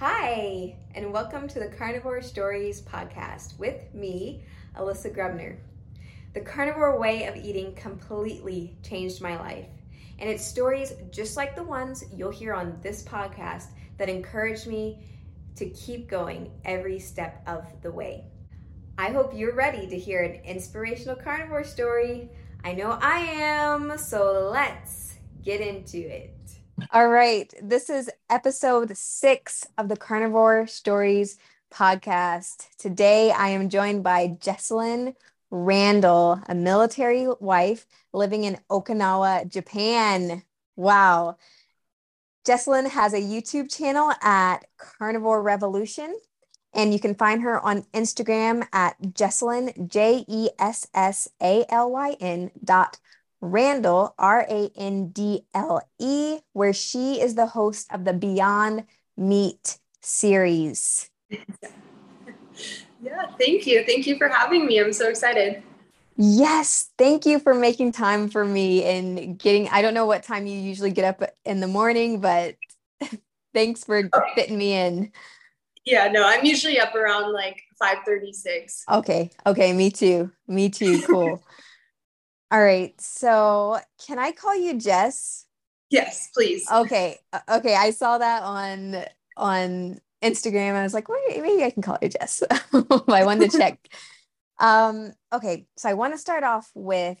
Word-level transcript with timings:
Hi, 0.00 0.76
and 0.94 1.12
welcome 1.12 1.46
to 1.46 1.60
the 1.60 1.68
Carnivore 1.68 2.22
Stories 2.22 2.80
podcast 2.80 3.58
with 3.58 3.92
me, 3.92 4.44
Alyssa 4.74 5.14
Grubner. 5.14 5.58
The 6.32 6.40
carnivore 6.40 6.98
way 6.98 7.26
of 7.26 7.36
eating 7.36 7.74
completely 7.74 8.78
changed 8.82 9.20
my 9.20 9.38
life, 9.38 9.66
and 10.18 10.30
it's 10.30 10.42
stories 10.42 10.94
just 11.10 11.36
like 11.36 11.54
the 11.54 11.62
ones 11.62 12.02
you'll 12.14 12.30
hear 12.30 12.54
on 12.54 12.78
this 12.80 13.02
podcast 13.02 13.66
that 13.98 14.08
encouraged 14.08 14.66
me 14.66 15.04
to 15.56 15.68
keep 15.68 16.08
going 16.08 16.50
every 16.64 16.98
step 16.98 17.42
of 17.46 17.66
the 17.82 17.92
way. 17.92 18.24
I 18.96 19.10
hope 19.10 19.34
you're 19.34 19.54
ready 19.54 19.86
to 19.86 19.98
hear 19.98 20.22
an 20.22 20.42
inspirational 20.46 21.16
carnivore 21.16 21.62
story. 21.62 22.30
I 22.64 22.72
know 22.72 22.98
I 23.02 23.18
am, 23.18 23.98
so 23.98 24.48
let's 24.50 25.18
get 25.44 25.60
into 25.60 25.98
it. 25.98 26.39
All 26.92 27.08
right. 27.08 27.52
This 27.62 27.90
is 27.90 28.10
episode 28.30 28.96
six 28.96 29.66
of 29.76 29.88
the 29.88 29.96
Carnivore 29.96 30.66
Stories 30.66 31.36
podcast. 31.72 32.68
Today 32.78 33.30
I 33.30 33.48
am 33.48 33.68
joined 33.68 34.02
by 34.02 34.28
Jessalyn 34.40 35.14
Randle, 35.50 36.40
a 36.48 36.54
military 36.54 37.26
wife 37.40 37.86
living 38.12 38.44
in 38.44 38.58
Okinawa, 38.70 39.48
Japan. 39.48 40.42
Wow. 40.76 41.36
Jessalyn 42.46 42.88
has 42.88 43.12
a 43.12 43.20
YouTube 43.20 43.74
channel 43.74 44.12
at 44.22 44.64
Carnivore 44.78 45.42
Revolution, 45.42 46.16
and 46.72 46.92
you 46.92 47.00
can 47.00 47.14
find 47.14 47.42
her 47.42 47.60
on 47.60 47.82
Instagram 47.92 48.66
at 48.72 49.00
Jessalyn, 49.02 49.88
J 49.88 50.24
E 50.26 50.48
S 50.58 50.86
S 50.94 51.28
A 51.42 51.64
L 51.68 51.90
Y 51.90 52.16
N 52.20 52.50
dot 52.64 52.98
Randle, 53.40 54.14
R 54.18 54.46
A 54.48 54.70
N 54.76 55.08
D 55.08 55.46
L 55.54 55.80
E, 55.98 56.38
where 56.52 56.72
she 56.72 57.20
is 57.20 57.34
the 57.34 57.46
host 57.46 57.92
of 57.92 58.04
the 58.04 58.12
Beyond 58.12 58.84
Meat 59.16 59.78
series. 60.02 61.10
yeah, 61.30 63.26
thank 63.38 63.66
you. 63.66 63.84
Thank 63.84 64.06
you 64.06 64.16
for 64.18 64.28
having 64.28 64.66
me. 64.66 64.78
I'm 64.78 64.92
so 64.92 65.08
excited. 65.08 65.62
Yes, 66.16 66.90
thank 66.98 67.24
you 67.24 67.38
for 67.38 67.54
making 67.54 67.92
time 67.92 68.28
for 68.28 68.44
me 68.44 68.84
and 68.84 69.38
getting. 69.38 69.68
I 69.68 69.80
don't 69.80 69.94
know 69.94 70.06
what 70.06 70.22
time 70.22 70.46
you 70.46 70.58
usually 70.58 70.90
get 70.90 71.04
up 71.04 71.30
in 71.46 71.60
the 71.60 71.66
morning, 71.66 72.20
but 72.20 72.56
thanks 73.54 73.84
for 73.84 74.08
oh. 74.12 74.20
fitting 74.34 74.58
me 74.58 74.74
in. 74.74 75.12
Yeah, 75.86 76.08
no, 76.08 76.26
I'm 76.26 76.44
usually 76.44 76.78
up 76.78 76.94
around 76.94 77.32
like 77.32 77.62
5:36. 77.82 78.82
Okay. 78.90 79.30
Okay, 79.46 79.72
me 79.72 79.90
too. 79.90 80.30
Me 80.46 80.68
too. 80.68 81.00
Cool. 81.02 81.42
All 82.50 82.62
right. 82.62 82.98
So, 83.00 83.78
can 84.06 84.18
I 84.18 84.32
call 84.32 84.56
you 84.56 84.78
Jess? 84.78 85.46
Yes, 85.90 86.30
please. 86.34 86.66
Okay. 86.70 87.18
Okay, 87.48 87.74
I 87.74 87.90
saw 87.90 88.18
that 88.18 88.42
on 88.42 89.04
on 89.36 90.00
Instagram. 90.22 90.74
I 90.74 90.82
was 90.82 90.94
like, 90.94 91.08
wait, 91.08 91.40
maybe 91.42 91.64
I 91.64 91.70
can 91.70 91.82
call 91.82 91.98
you 92.02 92.08
Jess. 92.08 92.42
I 92.72 93.24
wanted 93.24 93.50
to 93.50 93.58
check. 93.58 93.78
um, 94.58 95.12
okay, 95.32 95.66
so 95.76 95.88
I 95.88 95.94
want 95.94 96.14
to 96.14 96.18
start 96.18 96.44
off 96.44 96.70
with 96.74 97.18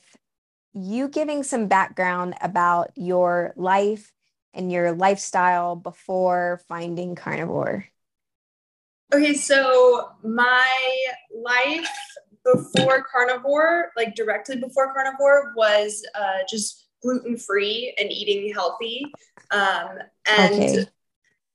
you 0.72 1.08
giving 1.08 1.42
some 1.42 1.66
background 1.66 2.34
about 2.40 2.90
your 2.96 3.52
life 3.56 4.12
and 4.54 4.70
your 4.70 4.92
lifestyle 4.92 5.76
before 5.76 6.60
finding 6.68 7.14
carnivore. 7.14 7.86
Okay, 9.12 9.34
so 9.34 10.10
my 10.22 10.66
life 11.34 11.90
before 12.44 13.04
carnivore, 13.10 13.90
like 13.96 14.14
directly 14.14 14.56
before 14.56 14.92
carnivore, 14.92 15.52
was 15.56 16.04
uh, 16.14 16.38
just 16.48 16.88
gluten 17.02 17.36
free 17.36 17.94
and 17.98 18.10
eating 18.10 18.52
healthy. 18.52 19.04
Um, 19.50 19.98
and 20.26 20.54
okay. 20.54 20.86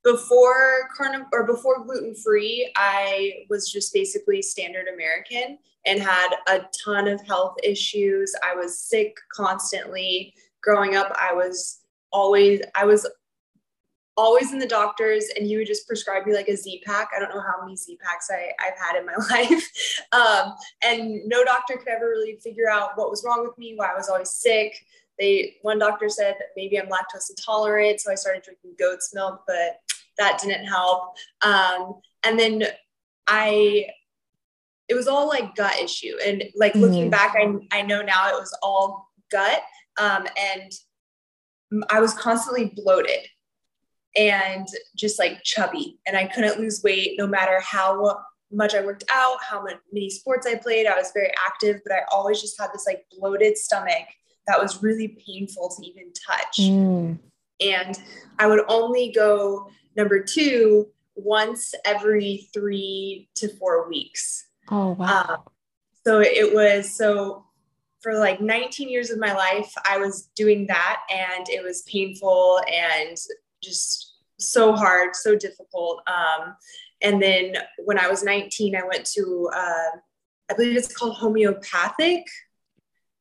before 0.04 0.88
carnivore 0.96 1.28
or 1.32 1.46
before 1.46 1.84
gluten 1.84 2.14
free, 2.14 2.72
I 2.76 3.44
was 3.48 3.70
just 3.70 3.92
basically 3.92 4.42
standard 4.42 4.86
American 4.92 5.58
and 5.86 6.00
had 6.00 6.30
a 6.48 6.62
ton 6.84 7.08
of 7.08 7.24
health 7.26 7.56
issues. 7.62 8.34
I 8.44 8.54
was 8.54 8.78
sick 8.78 9.16
constantly. 9.32 10.34
Growing 10.62 10.96
up, 10.96 11.16
I 11.20 11.32
was 11.32 11.80
always 12.12 12.60
I 12.74 12.84
was 12.84 13.06
always 14.16 14.52
in 14.52 14.58
the 14.58 14.66
doctors 14.66 15.26
and 15.36 15.46
he 15.46 15.56
would 15.56 15.66
just 15.66 15.86
prescribe 15.86 16.26
me 16.26 16.34
like 16.34 16.48
a 16.48 16.56
Z 16.56 16.82
pack. 16.86 17.10
I 17.14 17.20
don't 17.20 17.34
know 17.34 17.40
how 17.40 17.62
many 17.62 17.76
Z 17.76 17.98
packs 18.02 18.28
I, 18.30 18.50
I've 18.60 18.78
had 18.78 18.98
in 18.98 19.06
my 19.06 19.14
life. 19.30 20.02
Um, 20.12 20.54
and 20.82 21.22
no 21.26 21.44
doctor 21.44 21.76
could 21.76 21.88
ever 21.88 22.08
really 22.08 22.36
figure 22.42 22.68
out 22.68 22.90
what 22.96 23.10
was 23.10 23.24
wrong 23.26 23.46
with 23.46 23.56
me, 23.58 23.74
why 23.76 23.92
I 23.92 23.96
was 23.96 24.08
always 24.08 24.30
sick. 24.30 24.74
They 25.18 25.56
one 25.62 25.78
doctor 25.78 26.08
said 26.08 26.36
maybe 26.56 26.78
I'm 26.78 26.88
lactose 26.88 27.30
intolerant, 27.30 28.00
so 28.00 28.12
I 28.12 28.16
started 28.16 28.42
drinking 28.42 28.74
goat's 28.78 29.14
milk, 29.14 29.44
but 29.46 29.80
that 30.18 30.38
didn't 30.42 30.66
help. 30.66 31.16
Um, 31.42 32.00
and 32.24 32.38
then 32.38 32.64
I 33.26 33.86
it 34.88 34.94
was 34.94 35.08
all 35.08 35.26
like 35.28 35.54
gut 35.56 35.78
issue. 35.80 36.16
And 36.24 36.44
like 36.54 36.72
mm-hmm. 36.72 36.82
looking 36.82 37.10
back, 37.10 37.34
I, 37.36 37.54
I 37.72 37.82
know 37.82 38.02
now 38.02 38.28
it 38.28 38.38
was 38.38 38.56
all 38.62 39.10
gut. 39.30 39.62
Um, 39.98 40.26
and 40.38 40.72
I 41.90 42.00
was 42.00 42.14
constantly 42.14 42.72
bloated 42.76 43.26
and 44.16 44.66
just 44.96 45.18
like 45.18 45.42
chubby. 45.42 45.98
And 46.06 46.16
I 46.16 46.26
couldn't 46.26 46.58
lose 46.58 46.82
weight 46.82 47.16
no 47.18 47.26
matter 47.26 47.60
how 47.60 48.24
much 48.50 48.74
I 48.74 48.84
worked 48.84 49.04
out, 49.10 49.38
how 49.42 49.64
many 49.92 50.10
sports 50.10 50.46
I 50.46 50.54
played. 50.56 50.86
I 50.86 50.96
was 50.96 51.10
very 51.12 51.32
active, 51.46 51.80
but 51.84 51.92
I 51.92 52.00
always 52.12 52.40
just 52.40 52.58
had 52.60 52.70
this 52.72 52.86
like 52.86 53.04
bloated 53.18 53.58
stomach 53.58 54.06
that 54.46 54.60
was 54.60 54.82
really 54.82 55.18
painful 55.26 55.74
to 55.76 55.86
even 55.86 56.12
touch. 56.12 56.58
Mm. 56.60 57.18
And 57.60 57.98
I 58.38 58.46
would 58.46 58.64
only 58.68 59.12
go 59.12 59.70
number 59.96 60.22
two 60.22 60.88
once 61.14 61.74
every 61.84 62.48
three 62.52 63.28
to 63.36 63.48
four 63.56 63.88
weeks. 63.88 64.46
Oh, 64.70 64.92
wow. 64.92 65.26
Um, 65.28 65.38
so 66.04 66.20
it 66.20 66.54
was 66.54 66.94
so 66.94 67.46
for 68.00 68.16
like 68.16 68.40
19 68.40 68.88
years 68.88 69.10
of 69.10 69.18
my 69.18 69.32
life, 69.32 69.72
I 69.88 69.98
was 69.98 70.28
doing 70.36 70.66
that 70.68 71.00
and 71.10 71.48
it 71.48 71.64
was 71.64 71.82
painful 71.82 72.60
and 72.72 73.16
just 73.62 74.05
so 74.38 74.74
hard, 74.74 75.16
so 75.16 75.36
difficult. 75.36 76.02
Um, 76.06 76.56
and 77.02 77.22
then 77.22 77.54
when 77.84 77.98
I 77.98 78.08
was 78.08 78.22
19, 78.22 78.76
I 78.76 78.82
went 78.82 79.04
to, 79.14 79.50
uh, 79.54 79.98
I 80.50 80.54
believe 80.54 80.76
it's 80.76 80.94
called 80.94 81.16
homeopathic, 81.16 82.24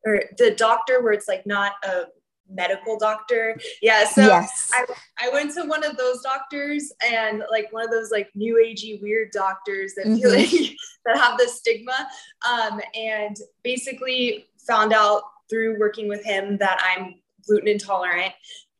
or 0.05 0.23
the 0.37 0.51
doctor 0.51 1.01
where 1.01 1.13
it's 1.13 1.27
like 1.27 1.45
not 1.45 1.73
a 1.83 2.03
medical 2.49 2.97
doctor. 2.97 3.59
Yeah. 3.81 4.05
So 4.05 4.21
yes. 4.21 4.69
I, 4.73 4.85
I 5.19 5.29
went 5.29 5.53
to 5.55 5.63
one 5.63 5.83
of 5.83 5.97
those 5.97 6.21
doctors 6.21 6.91
and 7.11 7.43
like 7.49 7.71
one 7.71 7.83
of 7.83 7.91
those 7.91 8.11
like 8.11 8.29
new 8.35 8.55
agey 8.63 9.01
weird 9.01 9.31
doctors 9.31 9.93
that 9.95 10.05
mm-hmm. 10.05 10.17
feel 10.17 10.31
like 10.31 10.49
that 11.05 11.17
have 11.17 11.37
the 11.39 11.47
stigma. 11.47 12.07
Um, 12.47 12.79
and 12.93 13.35
basically 13.63 14.45
found 14.67 14.93
out 14.93 15.23
through 15.49 15.79
working 15.79 16.07
with 16.07 16.23
him 16.23 16.57
that 16.57 16.79
I'm 16.83 17.15
gluten 17.45 17.67
intolerant. 17.67 18.33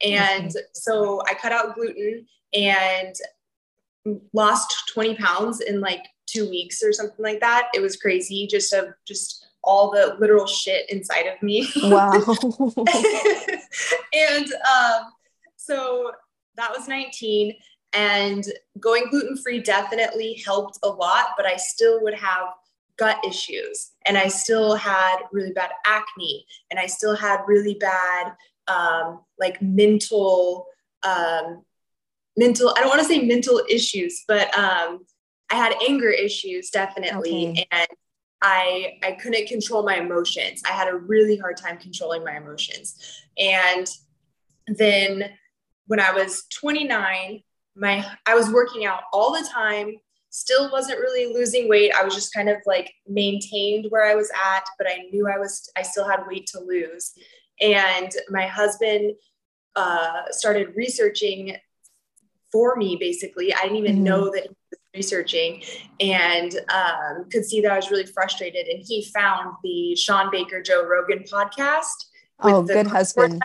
And 0.04 0.50
mm-hmm. 0.50 0.60
so 0.74 1.22
I 1.28 1.34
cut 1.34 1.52
out 1.52 1.76
gluten 1.76 2.26
and 2.54 3.16
lost 4.34 4.90
20 4.94 5.16
pounds 5.16 5.62
in 5.62 5.82
like 5.82 6.06
two 6.28 6.50
weeks 6.50 6.84
or 6.84 6.94
something 6.94 7.24
like 7.24 7.40
that. 7.40 7.70
It 7.74 7.82
was 7.82 7.98
crazy 7.98 8.48
just 8.48 8.72
of 8.74 8.90
just 9.08 9.48
all 9.64 9.92
the 9.92 10.16
literal 10.20 10.46
shit 10.46 10.90
inside 10.90 11.26
of 11.26 11.42
me. 11.42 11.68
Wow. 11.84 12.12
and 14.14 14.46
um, 14.46 15.12
so 15.56 16.12
that 16.56 16.72
was 16.72 16.88
19 16.88 17.56
and 17.94 18.46
going 18.80 19.08
gluten 19.10 19.38
free 19.38 19.60
definitely 19.60 20.42
helped 20.46 20.80
a 20.84 20.88
lot, 20.90 21.30
but 21.38 21.46
I 21.46 21.56
still 21.56 22.02
would 22.04 22.14
have 22.14 22.48
gut 22.98 23.18
issues 23.28 23.92
and 24.06 24.18
I 24.18 24.28
still 24.28 24.76
had 24.76 25.18
really 25.32 25.52
bad 25.52 25.72
acne 25.86 26.46
and 26.72 26.80
I 26.80 26.86
still 26.86 27.16
had 27.16 27.42
really 27.48 27.76
bad 27.76 28.34
um, 28.68 29.22
like 29.40 29.62
mental 29.62 30.68
um, 31.04 31.64
mental 32.38 32.74
i 32.76 32.80
don't 32.80 32.90
want 32.90 33.00
to 33.00 33.08
say 33.08 33.22
mental 33.22 33.62
issues 33.70 34.24
but 34.28 34.54
um, 34.58 35.06
i 35.52 35.56
had 35.56 35.74
anger 35.88 36.10
issues 36.10 36.70
definitely 36.70 37.50
okay. 37.50 37.68
and 37.72 37.88
i 38.42 38.98
i 39.04 39.12
couldn't 39.14 39.48
control 39.48 39.84
my 39.84 39.96
emotions. 39.96 40.62
I 40.68 40.74
had 40.74 40.88
a 40.88 40.96
really 40.96 41.38
hard 41.38 41.58
time 41.58 41.78
controlling 41.78 42.24
my 42.24 42.38
emotions. 42.38 43.24
And 43.38 43.88
then 44.68 45.30
when 45.88 46.00
i 46.00 46.12
was 46.12 46.46
29 46.60 47.42
my 47.76 48.06
i 48.26 48.34
was 48.34 48.50
working 48.50 48.86
out 48.86 49.02
all 49.14 49.32
the 49.32 49.48
time 49.48 49.96
still 50.32 50.70
wasn't 50.70 51.00
really 51.00 51.34
losing 51.34 51.70
weight. 51.70 51.94
I 51.94 52.04
was 52.04 52.14
just 52.14 52.34
kind 52.34 52.50
of 52.50 52.58
like 52.66 52.92
maintained 53.08 53.86
where 53.90 54.06
i 54.06 54.16
was 54.16 54.30
at 54.32 54.66
but 54.78 54.88
i 54.88 55.08
knew 55.12 55.30
i 55.30 55.38
was 55.38 55.70
i 55.78 55.82
still 55.82 56.08
had 56.08 56.28
weight 56.28 56.48
to 56.48 56.60
lose 56.60 57.14
and 57.62 58.12
my 58.30 58.46
husband 58.48 59.14
uh, 59.76 60.24
started 60.32 60.76
researching 60.76 61.58
for 62.52 62.76
me 62.76 62.96
basically. 63.00 63.54
I 63.54 63.64
didn't 63.64 63.78
even 63.78 63.96
mm-hmm. 63.96 64.04
know 64.04 64.32
that 64.32 64.44
he 64.44 64.50
was 64.72 64.80
researching 64.94 65.62
and 66.00 66.56
um, 66.70 67.30
could 67.30 67.44
see 67.44 67.62
that 67.62 67.72
i 67.72 67.76
was 67.76 67.92
really 67.92 68.06
frustrated. 68.06 68.68
And 68.68 68.84
he 68.86 69.06
found 69.14 69.56
the 69.64 69.96
Shawn 69.96 70.30
Baker 70.32 70.62
joe 70.62 70.86
rogan 70.86 71.24
podcast 71.24 72.06
oh 72.42 72.64
good 72.64 72.88
husband. 72.88 73.42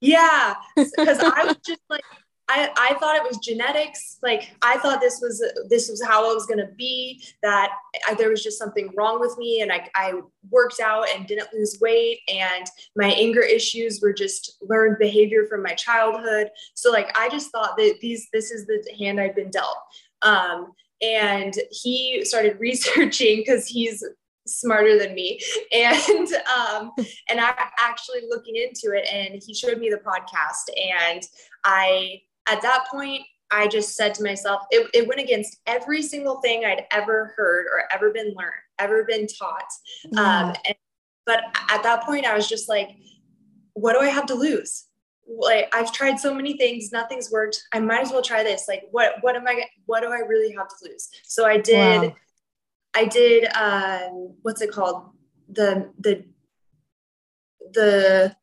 Yeah 0.00 0.54
because 0.76 1.18
i 1.20 1.44
was 1.44 1.56
just 1.66 1.80
like 1.88 2.04
I, 2.48 2.70
I 2.76 2.94
thought 2.94 3.16
it 3.16 3.24
was 3.24 3.38
genetics. 3.38 4.18
Like 4.22 4.54
I 4.62 4.78
thought 4.78 5.00
this 5.00 5.18
was 5.20 5.42
this 5.68 5.88
was 5.88 6.02
how 6.04 6.30
it 6.30 6.34
was 6.34 6.46
going 6.46 6.60
to 6.60 6.72
be. 6.76 7.22
That 7.42 7.72
I, 8.08 8.14
there 8.14 8.30
was 8.30 8.42
just 8.42 8.58
something 8.58 8.92
wrong 8.96 9.20
with 9.20 9.36
me, 9.36 9.62
and 9.62 9.72
I, 9.72 9.88
I 9.94 10.20
worked 10.50 10.80
out 10.80 11.06
and 11.10 11.26
didn't 11.26 11.52
lose 11.52 11.78
weight, 11.80 12.20
and 12.28 12.66
my 12.94 13.08
anger 13.08 13.42
issues 13.42 14.00
were 14.00 14.12
just 14.12 14.58
learned 14.62 14.98
behavior 14.98 15.46
from 15.48 15.62
my 15.62 15.74
childhood. 15.74 16.50
So 16.74 16.92
like 16.92 17.16
I 17.18 17.28
just 17.28 17.50
thought 17.50 17.76
that 17.78 17.96
these 18.00 18.28
this 18.32 18.50
is 18.50 18.66
the 18.66 18.82
hand 18.98 19.20
I've 19.20 19.36
been 19.36 19.50
dealt. 19.50 19.78
Um, 20.22 20.72
and 21.02 21.54
he 21.70 22.24
started 22.24 22.56
researching 22.60 23.38
because 23.38 23.66
he's 23.66 24.04
smarter 24.48 24.96
than 24.96 25.12
me 25.12 25.40
and 25.72 26.28
um 26.56 26.92
and 27.28 27.40
i 27.40 27.52
actually 27.80 28.20
looking 28.28 28.54
into 28.54 28.96
it 28.96 29.04
and 29.12 29.42
he 29.44 29.52
showed 29.52 29.78
me 29.78 29.90
the 29.90 29.96
podcast 29.96 30.70
and 30.94 31.24
i 31.64 32.20
at 32.48 32.62
that 32.62 32.86
point, 32.90 33.22
I 33.50 33.68
just 33.68 33.94
said 33.94 34.14
to 34.14 34.24
myself, 34.24 34.62
it, 34.70 34.88
it 34.92 35.06
went 35.06 35.20
against 35.20 35.58
every 35.66 36.02
single 36.02 36.40
thing 36.40 36.64
I'd 36.64 36.84
ever 36.90 37.32
heard 37.36 37.66
or 37.66 37.84
ever 37.92 38.12
been 38.12 38.34
learned, 38.36 38.52
ever 38.78 39.04
been 39.04 39.26
taught. 39.26 39.70
Um, 40.16 40.54
and, 40.66 40.74
but 41.24 41.40
at 41.70 41.82
that 41.82 42.02
point, 42.04 42.26
I 42.26 42.34
was 42.34 42.48
just 42.48 42.68
like, 42.68 42.90
what 43.74 43.92
do 43.92 44.00
I 44.00 44.08
have 44.08 44.26
to 44.26 44.34
lose? 44.34 44.86
Like 45.28 45.72
I've 45.74 45.92
tried 45.92 46.18
so 46.18 46.32
many 46.32 46.56
things, 46.56 46.92
nothing's 46.92 47.30
worked. 47.30 47.60
I 47.72 47.80
might 47.80 48.00
as 48.00 48.10
well 48.10 48.22
try 48.22 48.42
this. 48.42 48.66
Like, 48.68 48.84
what 48.92 49.14
what 49.22 49.34
am 49.34 49.46
I? 49.46 49.64
What 49.86 50.02
do 50.02 50.08
I 50.12 50.18
really 50.18 50.54
have 50.54 50.68
to 50.68 50.74
lose? 50.88 51.08
So 51.24 51.44
I 51.44 51.58
did. 51.58 52.02
Wow. 52.02 52.16
I 52.94 53.04
did. 53.06 53.52
Um, 53.54 54.34
what's 54.42 54.62
it 54.62 54.70
called? 54.70 55.10
The 55.48 55.90
the 55.98 56.24
the 57.72 58.36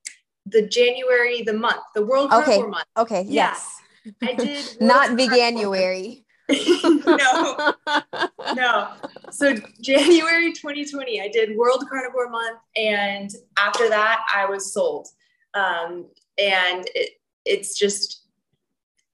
the 0.46 0.68
January 0.68 1.42
the 1.42 1.54
month, 1.54 1.82
the 1.96 2.06
World 2.06 2.34
okay. 2.34 2.62
Month. 2.62 2.86
Okay. 2.98 3.26
Yes. 3.30 3.82
I 4.22 4.34
did 4.38 4.82
not 4.82 5.12
Veganuary. 5.12 6.24
no, 7.06 7.74
no. 8.56 8.94
So 9.32 9.56
January 9.82 10.52
2020, 10.54 11.22
I 11.22 11.30
did 11.30 11.56
World 11.56 11.86
Carnivore 11.90 12.30
Month, 12.30 12.60
and 12.76 13.30
after 13.58 13.90
that, 13.90 14.22
I 14.34 14.46
was 14.46 14.74
sold. 14.74 15.08
Um, 15.54 16.08
and 16.38 16.86
it, 16.96 17.12
it's 17.46 17.78
just, 17.78 18.26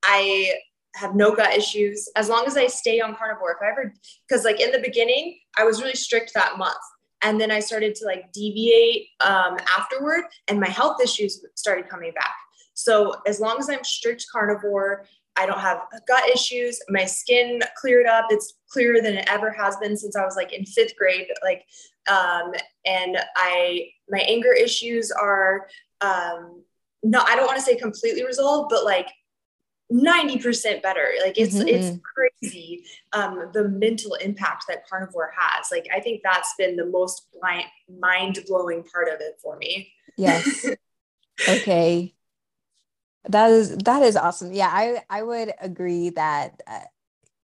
I 0.03 0.53
have 0.95 1.15
no 1.15 1.35
gut 1.35 1.55
issues 1.55 2.09
as 2.15 2.29
long 2.29 2.45
as 2.47 2.57
I 2.57 2.67
stay 2.67 2.99
on 2.99 3.15
carnivore. 3.15 3.51
If 3.51 3.57
I 3.61 3.71
ever, 3.71 3.93
because 4.27 4.43
like 4.43 4.59
in 4.59 4.71
the 4.71 4.79
beginning, 4.79 5.37
I 5.57 5.65
was 5.65 5.81
really 5.81 5.95
strict 5.95 6.33
that 6.33 6.57
month. 6.57 6.77
And 7.21 7.39
then 7.39 7.51
I 7.51 7.59
started 7.59 7.95
to 7.95 8.05
like 8.05 8.31
deviate 8.31 9.07
um, 9.19 9.57
afterward, 9.77 10.23
and 10.47 10.59
my 10.59 10.69
health 10.69 11.01
issues 11.03 11.43
started 11.55 11.89
coming 11.89 12.13
back. 12.13 12.35
So 12.79 13.13
as 13.27 13.41
long 13.41 13.57
as 13.59 13.69
I'm 13.69 13.83
strict 13.83 14.25
carnivore, 14.31 15.05
I 15.35 15.45
don't 15.45 15.59
have 15.59 15.81
gut 16.07 16.29
issues. 16.29 16.79
My 16.87 17.03
skin 17.03 17.59
cleared 17.75 18.05
up. 18.05 18.27
It's 18.29 18.53
clearer 18.69 19.01
than 19.01 19.15
it 19.15 19.25
ever 19.29 19.51
has 19.51 19.75
been 19.77 19.97
since 19.97 20.15
I 20.15 20.23
was 20.23 20.37
like 20.37 20.53
in 20.53 20.65
fifth 20.65 20.95
grade. 20.97 21.27
Like, 21.43 21.65
um, 22.09 22.53
and 22.85 23.17
I, 23.35 23.89
my 24.09 24.19
anger 24.19 24.53
issues 24.53 25.11
are, 25.11 25.67
um, 25.99 26.63
no, 27.03 27.21
I 27.27 27.35
don't 27.35 27.45
want 27.45 27.57
to 27.57 27.63
say 27.63 27.75
completely 27.75 28.25
resolved, 28.25 28.69
but 28.69 28.85
like 28.85 29.09
90% 29.91 30.81
better. 30.81 31.09
Like 31.21 31.37
it's, 31.37 31.55
mm-hmm. 31.55 31.67
it's 31.67 31.99
crazy. 32.41 32.85
Um, 33.11 33.49
the 33.53 33.67
mental 33.67 34.13
impact 34.15 34.65
that 34.69 34.87
carnivore 34.87 35.33
has. 35.37 35.67
Like, 35.69 35.87
I 35.93 35.99
think 35.99 36.21
that's 36.23 36.53
been 36.57 36.77
the 36.77 36.85
most 36.85 37.27
blind, 37.33 37.65
mind 37.99 38.39
blowing 38.47 38.83
part 38.83 39.09
of 39.09 39.19
it 39.19 39.37
for 39.43 39.57
me. 39.57 39.91
Yes. 40.15 40.65
okay. 41.49 42.13
That 43.29 43.51
is 43.51 43.77
that 43.77 44.01
is 44.01 44.15
awesome. 44.15 44.51
Yeah, 44.51 44.69
I 44.71 45.03
I 45.09 45.21
would 45.21 45.53
agree 45.61 46.09
that 46.11 46.61
uh, 46.65 46.79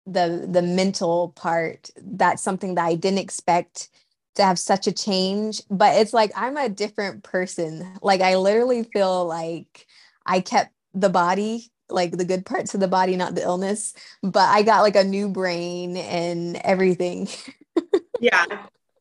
the 0.04 0.48
the 0.50 0.62
mental 0.62 1.30
part 1.36 1.90
that's 1.96 2.42
something 2.42 2.74
that 2.74 2.84
I 2.84 2.96
didn't 2.96 3.20
expect 3.20 3.88
to 4.34 4.42
have 4.42 4.58
such 4.58 4.86
a 4.86 4.92
change, 4.92 5.62
but 5.70 5.96
it's 5.96 6.12
like 6.12 6.32
I'm 6.34 6.56
a 6.56 6.68
different 6.68 7.22
person. 7.22 7.98
Like 8.02 8.20
I 8.20 8.36
literally 8.36 8.82
feel 8.82 9.26
like 9.26 9.86
I 10.26 10.40
kept 10.40 10.72
the 10.92 11.08
body 11.08 11.70
like 11.88 12.12
the 12.12 12.24
good 12.24 12.46
parts 12.46 12.74
of 12.74 12.80
the 12.80 12.88
body, 12.88 13.16
not 13.16 13.34
the 13.34 13.42
illness, 13.42 13.94
but 14.22 14.48
I 14.48 14.62
got 14.62 14.82
like 14.82 14.96
a 14.96 15.04
new 15.04 15.28
brain 15.28 15.96
and 15.96 16.56
everything. 16.64 17.28
yeah. 18.20 18.44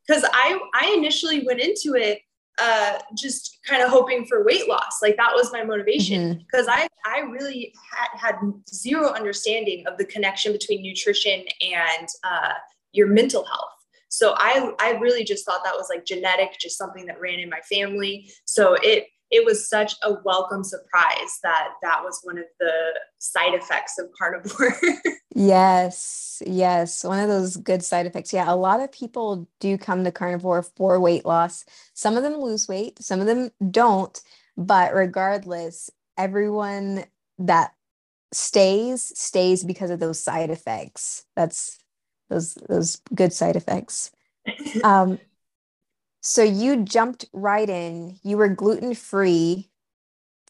Cuz 0.09 0.23
I 0.23 0.59
I 0.73 0.93
initially 0.97 1.45
went 1.45 1.59
into 1.59 1.95
it 1.95 2.21
uh, 2.61 2.99
just 3.15 3.59
kind 3.65 3.81
of 3.81 3.89
hoping 3.89 4.25
for 4.25 4.43
weight 4.43 4.67
loss. 4.67 4.99
Like 5.01 5.17
that 5.17 5.31
was 5.33 5.51
my 5.51 5.63
motivation 5.63 6.37
because 6.37 6.67
mm-hmm. 6.67 6.87
I 7.05 7.17
I 7.17 7.19
really 7.21 7.73
had 7.91 8.19
had 8.19 8.35
zero 8.69 9.09
understanding 9.13 9.85
of 9.87 9.97
the 9.97 10.05
connection 10.05 10.51
between 10.51 10.81
nutrition 10.83 11.43
and 11.61 12.07
uh, 12.23 12.53
your 12.91 13.07
mental 13.07 13.45
health. 13.45 13.69
So 14.09 14.33
I 14.37 14.73
I 14.79 14.91
really 14.99 15.23
just 15.23 15.45
thought 15.45 15.63
that 15.63 15.75
was 15.75 15.87
like 15.89 16.05
genetic, 16.05 16.57
just 16.59 16.77
something 16.77 17.05
that 17.05 17.19
ran 17.19 17.39
in 17.39 17.49
my 17.49 17.61
family. 17.61 18.31
So 18.45 18.75
it 18.81 19.07
it 19.31 19.45
was 19.45 19.69
such 19.69 19.93
a 20.03 20.13
welcome 20.23 20.63
surprise 20.63 21.39
that 21.43 21.69
that 21.81 22.03
was 22.03 22.19
one 22.23 22.37
of 22.37 22.45
the 22.59 22.71
side 23.19 23.53
effects 23.53 23.99
of 23.99 24.07
carnivore. 24.17 24.75
yes, 25.35 26.41
yes, 26.45 27.03
one 27.03 27.19
of 27.19 27.27
those 27.27 27.57
good 27.57 27.83
side 27.83 28.05
effects. 28.05 28.33
Yeah, 28.33 28.51
a 28.51 28.55
lot 28.55 28.79
of 28.79 28.91
people 28.91 29.47
do 29.59 29.77
come 29.77 30.03
to 30.03 30.11
carnivore 30.11 30.63
for 30.63 30.99
weight 30.99 31.25
loss. 31.25 31.63
Some 31.93 32.17
of 32.17 32.23
them 32.23 32.37
lose 32.37 32.67
weight, 32.67 33.01
some 33.01 33.19
of 33.19 33.27
them 33.27 33.51
don't, 33.69 34.19
but 34.57 34.93
regardless, 34.93 35.91
everyone 36.17 37.05
that 37.37 37.73
stays 38.31 39.11
stays 39.17 39.63
because 39.63 39.89
of 39.89 39.99
those 39.99 40.19
side 40.19 40.49
effects. 40.49 41.25
That's 41.35 41.79
those 42.29 42.55
those 42.67 43.01
good 43.13 43.33
side 43.33 43.55
effects. 43.55 44.11
Um, 44.83 45.19
so 46.21 46.43
you 46.43 46.83
jumped 46.83 47.25
right 47.33 47.69
in. 47.69 48.19
You 48.23 48.37
were 48.37 48.49
gluten 48.49 48.93
free. 48.93 49.69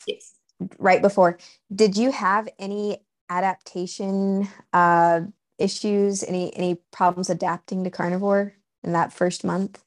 Yes. 0.07 0.33
Right 0.77 1.01
before. 1.01 1.38
Did 1.74 1.95
you 1.95 2.12
have 2.12 2.50
any 2.57 2.98
adaptation 3.30 4.50
uh, 4.74 5.21
issues? 5.57 6.24
Any 6.24 6.56
any 6.56 6.75
problems 6.92 7.30
adapting 7.30 7.83
to 7.83 7.89
carnivore 7.89 8.54
in 8.83 8.94
that 8.94 9.13
first 9.13 9.44
month? 9.44 9.83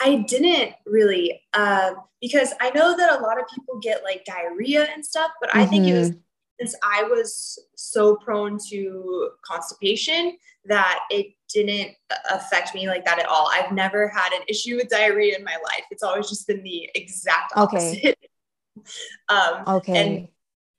I 0.00 0.16
didn't 0.16 0.74
really, 0.84 1.42
uh, 1.54 1.92
because 2.20 2.52
I 2.60 2.70
know 2.70 2.96
that 2.96 3.20
a 3.20 3.22
lot 3.22 3.38
of 3.38 3.44
people 3.54 3.78
get 3.80 4.02
like 4.02 4.24
diarrhea 4.24 4.88
and 4.92 5.04
stuff, 5.04 5.30
but 5.40 5.50
mm-hmm. 5.50 5.60
I 5.60 5.66
think 5.66 5.86
it 5.86 5.96
was 5.96 6.10
mm-hmm. 6.10 6.18
Since 6.62 6.76
I 6.82 7.02
was 7.04 7.58
so 7.74 8.16
prone 8.16 8.58
to 8.70 9.30
constipation 9.44 10.36
that 10.64 11.00
it 11.10 11.34
didn't 11.52 11.96
affect 12.30 12.74
me 12.74 12.86
like 12.86 13.04
that 13.04 13.18
at 13.18 13.26
all. 13.26 13.50
I've 13.52 13.72
never 13.72 14.08
had 14.08 14.32
an 14.32 14.42
issue 14.48 14.76
with 14.76 14.88
diarrhea 14.88 15.36
in 15.36 15.44
my 15.44 15.56
life. 15.64 15.84
It's 15.90 16.02
always 16.02 16.28
just 16.28 16.46
been 16.46 16.62
the 16.62 16.88
exact 16.94 17.52
opposite. 17.56 17.98
Okay. 17.98 18.14
um, 19.28 19.76
okay. 19.76 19.96
And 19.96 20.28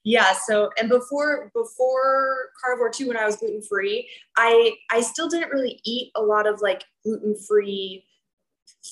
yeah, 0.06 0.34
so 0.34 0.70
and 0.80 0.90
before 0.90 1.52
before 1.54 2.50
carnivore 2.64 2.90
two, 2.90 3.08
when 3.08 3.18
I 3.18 3.26
was 3.26 3.36
gluten 3.38 3.62
free, 3.62 4.10
I 4.38 4.76
I 4.90 5.02
still 5.02 5.30
didn't 5.30 5.50
really 5.50 5.80
eat 5.84 6.12
a 6.16 6.22
lot 6.22 6.48
of 6.48 6.62
like 6.62 6.84
gluten 7.04 7.36
free 7.36 8.06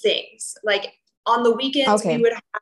things. 0.02 0.56
Like 0.64 0.94
on 1.26 1.44
the 1.44 1.52
weekends, 1.52 2.02
okay. 2.02 2.18
we 2.18 2.22
would 2.24 2.34
have 2.34 2.62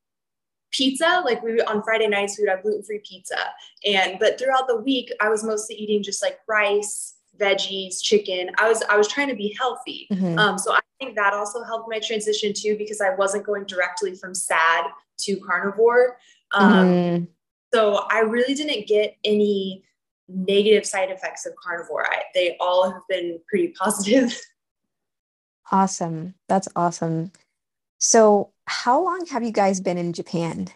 pizza 0.72 1.22
like 1.26 1.42
we 1.42 1.60
on 1.62 1.82
friday 1.84 2.08
nights 2.08 2.38
we 2.38 2.44
would 2.44 2.50
have 2.50 2.62
gluten-free 2.62 3.02
pizza 3.04 3.38
and 3.86 4.20
but 4.20 4.38
throughout 4.38 4.68
the 4.68 4.78
week 4.78 5.12
i 5.22 5.30
was 5.30 5.44
mostly 5.44 5.76
eating 5.76 6.04
just 6.04 6.22
like 6.22 6.40
rice 6.48 7.16
veggies, 7.40 8.02
chicken. 8.02 8.52
I 8.58 8.68
was 8.68 8.84
I 8.90 8.98
was 8.98 9.08
trying 9.08 9.30
to 9.30 9.36
be 9.36 9.56
healthy. 9.58 10.08
Mm-hmm. 10.12 10.38
Um, 10.38 10.58
so 10.58 10.74
I 10.74 10.80
think 11.00 11.16
that 11.16 11.34
also 11.34 11.64
helped 11.64 11.90
my 11.90 12.00
transition 12.00 12.54
too 12.56 12.78
because 12.78 13.02
I 13.02 13.16
wasn't 13.16 13.46
going 13.46 13.66
directly 13.66 14.16
from 14.16 14.36
sad 14.36 14.86
to 15.20 15.38
carnivore. 15.38 16.18
Um, 16.52 16.74
mm-hmm. 16.74 17.24
So 17.74 18.06
I 18.12 18.20
really 18.20 18.54
didn't 18.54 18.88
get 18.88 19.16
any 19.24 19.84
negative 20.28 20.86
side 20.86 21.10
effects 21.10 21.46
of 21.46 21.54
carnivore. 21.56 22.06
I, 22.06 22.24
they 22.36 22.58
all 22.60 22.92
have 22.92 23.02
been 23.10 23.40
pretty 23.50 23.70
positive. 23.70 24.40
Awesome. 25.72 26.34
That's 26.48 26.68
awesome. 26.76 27.32
So, 28.00 28.52
how 28.66 29.04
long 29.04 29.26
have 29.28 29.44
you 29.44 29.52
guys 29.52 29.82
been 29.82 29.98
in 29.98 30.14
Japan? 30.14 30.70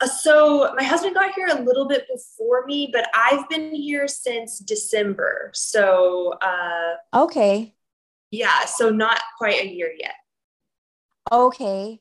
Uh, 0.00 0.06
so 0.06 0.74
my 0.76 0.82
husband 0.82 1.14
got 1.14 1.32
here 1.34 1.46
a 1.46 1.62
little 1.62 1.88
bit 1.88 2.06
before 2.12 2.66
me, 2.66 2.90
but 2.92 3.08
I've 3.14 3.48
been 3.48 3.74
here 3.74 4.06
since 4.08 4.58
December. 4.58 5.50
So 5.54 6.34
uh, 6.42 7.24
okay, 7.24 7.74
yeah, 8.30 8.66
so 8.66 8.90
not 8.90 9.20
quite 9.38 9.62
a 9.62 9.66
year 9.66 9.92
yet. 9.98 10.14
Okay. 11.32 12.00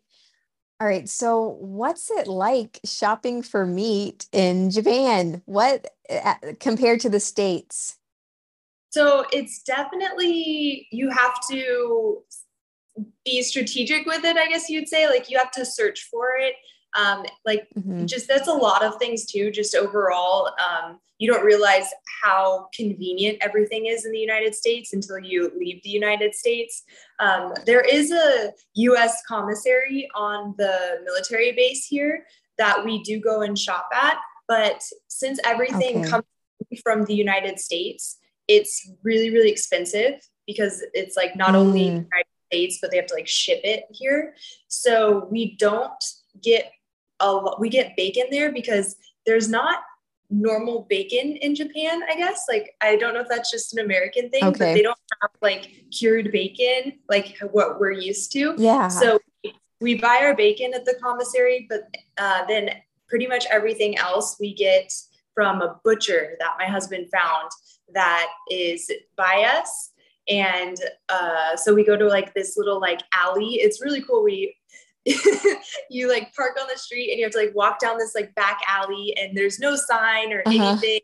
All 0.81 0.87
right. 0.87 1.07
So, 1.07 1.57
what's 1.59 2.11
it 2.11 2.27
like 2.27 2.79
shopping 2.83 3.41
for 3.41 3.65
meat 3.65 4.27
in 4.33 4.69
Japan? 4.69 5.41
What 5.45 5.87
uh, 6.09 6.35
compared 6.59 6.99
to 7.01 7.09
the 7.09 7.21
States? 7.21 7.97
So, 8.89 9.25
it's 9.31 9.63
definitely, 9.63 10.87
you 10.91 11.09
have 11.09 11.35
to 11.49 12.23
be 13.23 13.41
strategic 13.41 14.05
with 14.05 14.23
it, 14.23 14.37
I 14.37 14.47
guess 14.47 14.69
you'd 14.69 14.87
say. 14.87 15.07
Like, 15.07 15.29
you 15.29 15.37
have 15.37 15.51
to 15.51 15.65
search 15.65 16.07
for 16.11 16.37
it 16.39 16.55
Um, 16.95 17.25
like 17.45 17.67
mm-hmm. 17.77 18.05
just 18.05 18.27
that's 18.27 18.47
a 18.47 18.53
lot 18.53 18.83
of 18.83 18.95
things 18.97 19.25
too. 19.25 19.51
Just 19.51 19.75
overall, 19.75 20.51
um, 20.65 20.99
you 21.17 21.31
don't 21.31 21.45
realize 21.45 21.87
how 22.23 22.69
convenient 22.73 23.37
everything 23.41 23.87
is 23.87 24.05
in 24.05 24.11
the 24.11 24.19
United 24.19 24.55
States 24.55 24.93
until 24.93 25.19
you 25.19 25.51
leave 25.57 25.83
the 25.83 25.89
United 25.89 26.33
States. 26.33 26.83
Um, 27.19 27.53
there 27.65 27.81
is 27.81 28.11
a 28.11 28.53
U.S. 28.75 29.21
commissary 29.27 30.07
on 30.15 30.55
the 30.57 31.01
military 31.03 31.51
base 31.51 31.85
here 31.85 32.25
that 32.57 32.83
we 32.85 33.03
do 33.03 33.19
go 33.19 33.41
and 33.41 33.59
shop 33.59 33.89
at, 33.93 34.17
but 34.47 34.81
since 35.09 35.39
everything 35.43 35.99
okay. 35.99 36.09
comes 36.09 36.25
from 36.81 37.03
the 37.05 37.15
United 37.15 37.59
States, 37.59 38.17
it's 38.47 38.89
really 39.03 39.31
really 39.31 39.51
expensive 39.51 40.13
because 40.47 40.83
it's 40.93 41.17
like 41.17 41.35
not 41.35 41.49
mm. 41.49 41.55
only 41.55 41.83
United 41.83 42.34
States, 42.55 42.79
but 42.81 42.91
they 42.91 42.97
have 42.97 43.07
to 43.07 43.13
like 43.13 43.27
ship 43.27 43.61
it 43.63 43.83
here. 43.91 44.33
So 44.67 45.27
we 45.29 45.55
don't 45.57 46.03
get 46.41 46.71
a 47.19 47.31
lot. 47.31 47.59
We 47.59 47.69
get 47.69 47.95
bacon 47.95 48.27
there 48.31 48.51
because 48.51 48.95
there's 49.25 49.49
not 49.49 49.79
normal 50.29 50.85
bacon 50.89 51.37
in 51.37 51.55
Japan, 51.55 52.01
I 52.09 52.15
guess. 52.15 52.45
Like, 52.47 52.75
I 52.81 52.95
don't 52.95 53.13
know 53.13 53.21
if 53.21 53.27
that's 53.29 53.51
just 53.51 53.73
an 53.73 53.83
American 53.85 54.29
thing, 54.29 54.43
okay. 54.43 54.51
but 54.51 54.73
they 54.73 54.81
don't 54.81 54.97
have 55.21 55.31
like 55.41 55.83
cured 55.91 56.31
bacon 56.31 56.93
like 57.09 57.37
what 57.51 57.79
we're 57.79 57.91
used 57.91 58.31
to. 58.33 58.55
Yeah. 58.57 58.87
So 58.87 59.19
we 59.81 59.95
buy 59.95 60.21
our 60.23 60.35
bacon 60.35 60.73
at 60.73 60.85
the 60.85 60.97
commissary, 61.01 61.67
but 61.69 61.81
uh, 62.17 62.45
then 62.45 62.69
pretty 63.07 63.27
much 63.27 63.45
everything 63.51 63.97
else 63.97 64.37
we 64.39 64.53
get 64.53 64.91
from 65.33 65.61
a 65.61 65.79
butcher 65.83 66.37
that 66.39 66.53
my 66.57 66.65
husband 66.65 67.07
found 67.11 67.51
that 67.93 68.27
is 68.49 68.89
by 69.15 69.43
us. 69.57 69.91
And 70.27 70.77
uh, 71.09 71.55
so 71.55 71.73
we 71.73 71.85
go 71.85 71.95
to 71.95 72.07
like 72.07 72.33
this 72.33 72.57
little 72.57 72.79
like 72.79 73.01
alley. 73.13 73.55
It's 73.55 73.81
really 73.81 74.01
cool. 74.01 74.23
We 74.23 74.55
you 75.89 76.09
like 76.09 76.33
park 76.35 76.57
on 76.59 76.67
the 76.71 76.79
street 76.79 77.11
and 77.11 77.19
you 77.19 77.25
have 77.25 77.31
to 77.33 77.37
like 77.37 77.53
walk 77.53 77.79
down 77.79 77.97
this 77.97 78.15
like 78.15 78.33
back 78.33 78.59
alley 78.67 79.15
and 79.17 79.37
there's 79.37 79.59
no 79.59 79.75
sign 79.75 80.33
or 80.33 80.41
uh-huh. 80.47 80.69
anything 80.71 81.01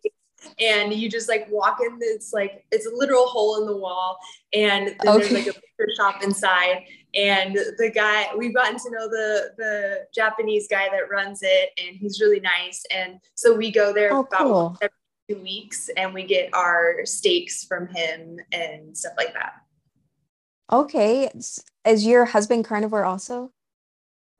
and 0.59 0.93
you 0.93 1.09
just 1.09 1.29
like 1.29 1.47
walk 1.49 1.77
in 1.85 1.99
this 1.99 2.33
like 2.33 2.65
it's 2.71 2.87
a 2.87 2.95
literal 2.95 3.27
hole 3.27 3.59
in 3.59 3.67
the 3.67 3.75
wall 3.75 4.17
and 4.53 4.87
then 4.87 5.07
okay. 5.07 5.17
there's 5.19 5.31
like 5.31 5.47
a 5.47 5.53
picture 5.53 5.93
shop 5.95 6.23
inside 6.23 6.83
and 7.13 7.55
the 7.77 7.91
guy 7.93 8.25
we've 8.35 8.55
gotten 8.55 8.77
to 8.77 8.89
know 8.89 9.07
the 9.07 9.51
the 9.57 9.99
japanese 10.13 10.67
guy 10.67 10.87
that 10.89 11.09
runs 11.11 11.41
it 11.43 11.69
and 11.77 11.95
he's 11.95 12.19
really 12.19 12.39
nice 12.39 12.83
and 12.91 13.19
so 13.35 13.53
we 13.55 13.71
go 13.71 13.93
there 13.93 14.13
oh, 14.13 14.21
about 14.21 14.39
cool. 14.39 14.77
every 14.81 14.95
two 15.33 15.41
weeks 15.41 15.89
and 15.97 16.13
we 16.13 16.23
get 16.23 16.50
our 16.53 17.05
steaks 17.05 17.63
from 17.63 17.88
him 17.88 18.39
and 18.51 18.95
stuff 18.95 19.13
like 19.17 19.33
that 19.33 19.53
okay 20.71 21.29
is 21.85 22.05
your 22.05 22.25
husband 22.25 22.65
carnivore 22.65 23.05
also 23.05 23.51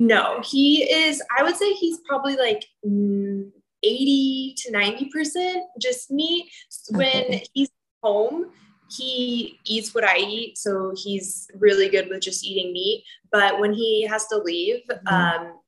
no, 0.02 0.42
he 0.44 0.82
is, 0.92 1.22
I 1.38 1.44
would 1.44 1.56
say 1.56 1.74
he's 1.74 2.00
probably 2.00 2.36
like 2.36 2.66
80 2.84 4.56
to 4.58 4.72
90% 4.72 5.62
just 5.80 6.10
meat. 6.10 6.52
Okay. 6.92 6.98
When 6.98 7.42
he's 7.54 7.70
home, 8.02 8.48
he 8.90 9.60
eats 9.64 9.94
what 9.94 10.04
I 10.04 10.18
eat. 10.18 10.58
So 10.58 10.96
he's 10.98 11.48
really 11.54 11.88
good 11.88 12.10
with 12.10 12.22
just 12.22 12.44
eating 12.44 12.74
meat. 12.74 13.04
But 13.32 13.60
when 13.60 13.74
he 13.74 14.02
has 14.08 14.26
to 14.30 14.38
leave, 14.38 14.82
mm-hmm. 14.90 15.08
um, 15.08 15.60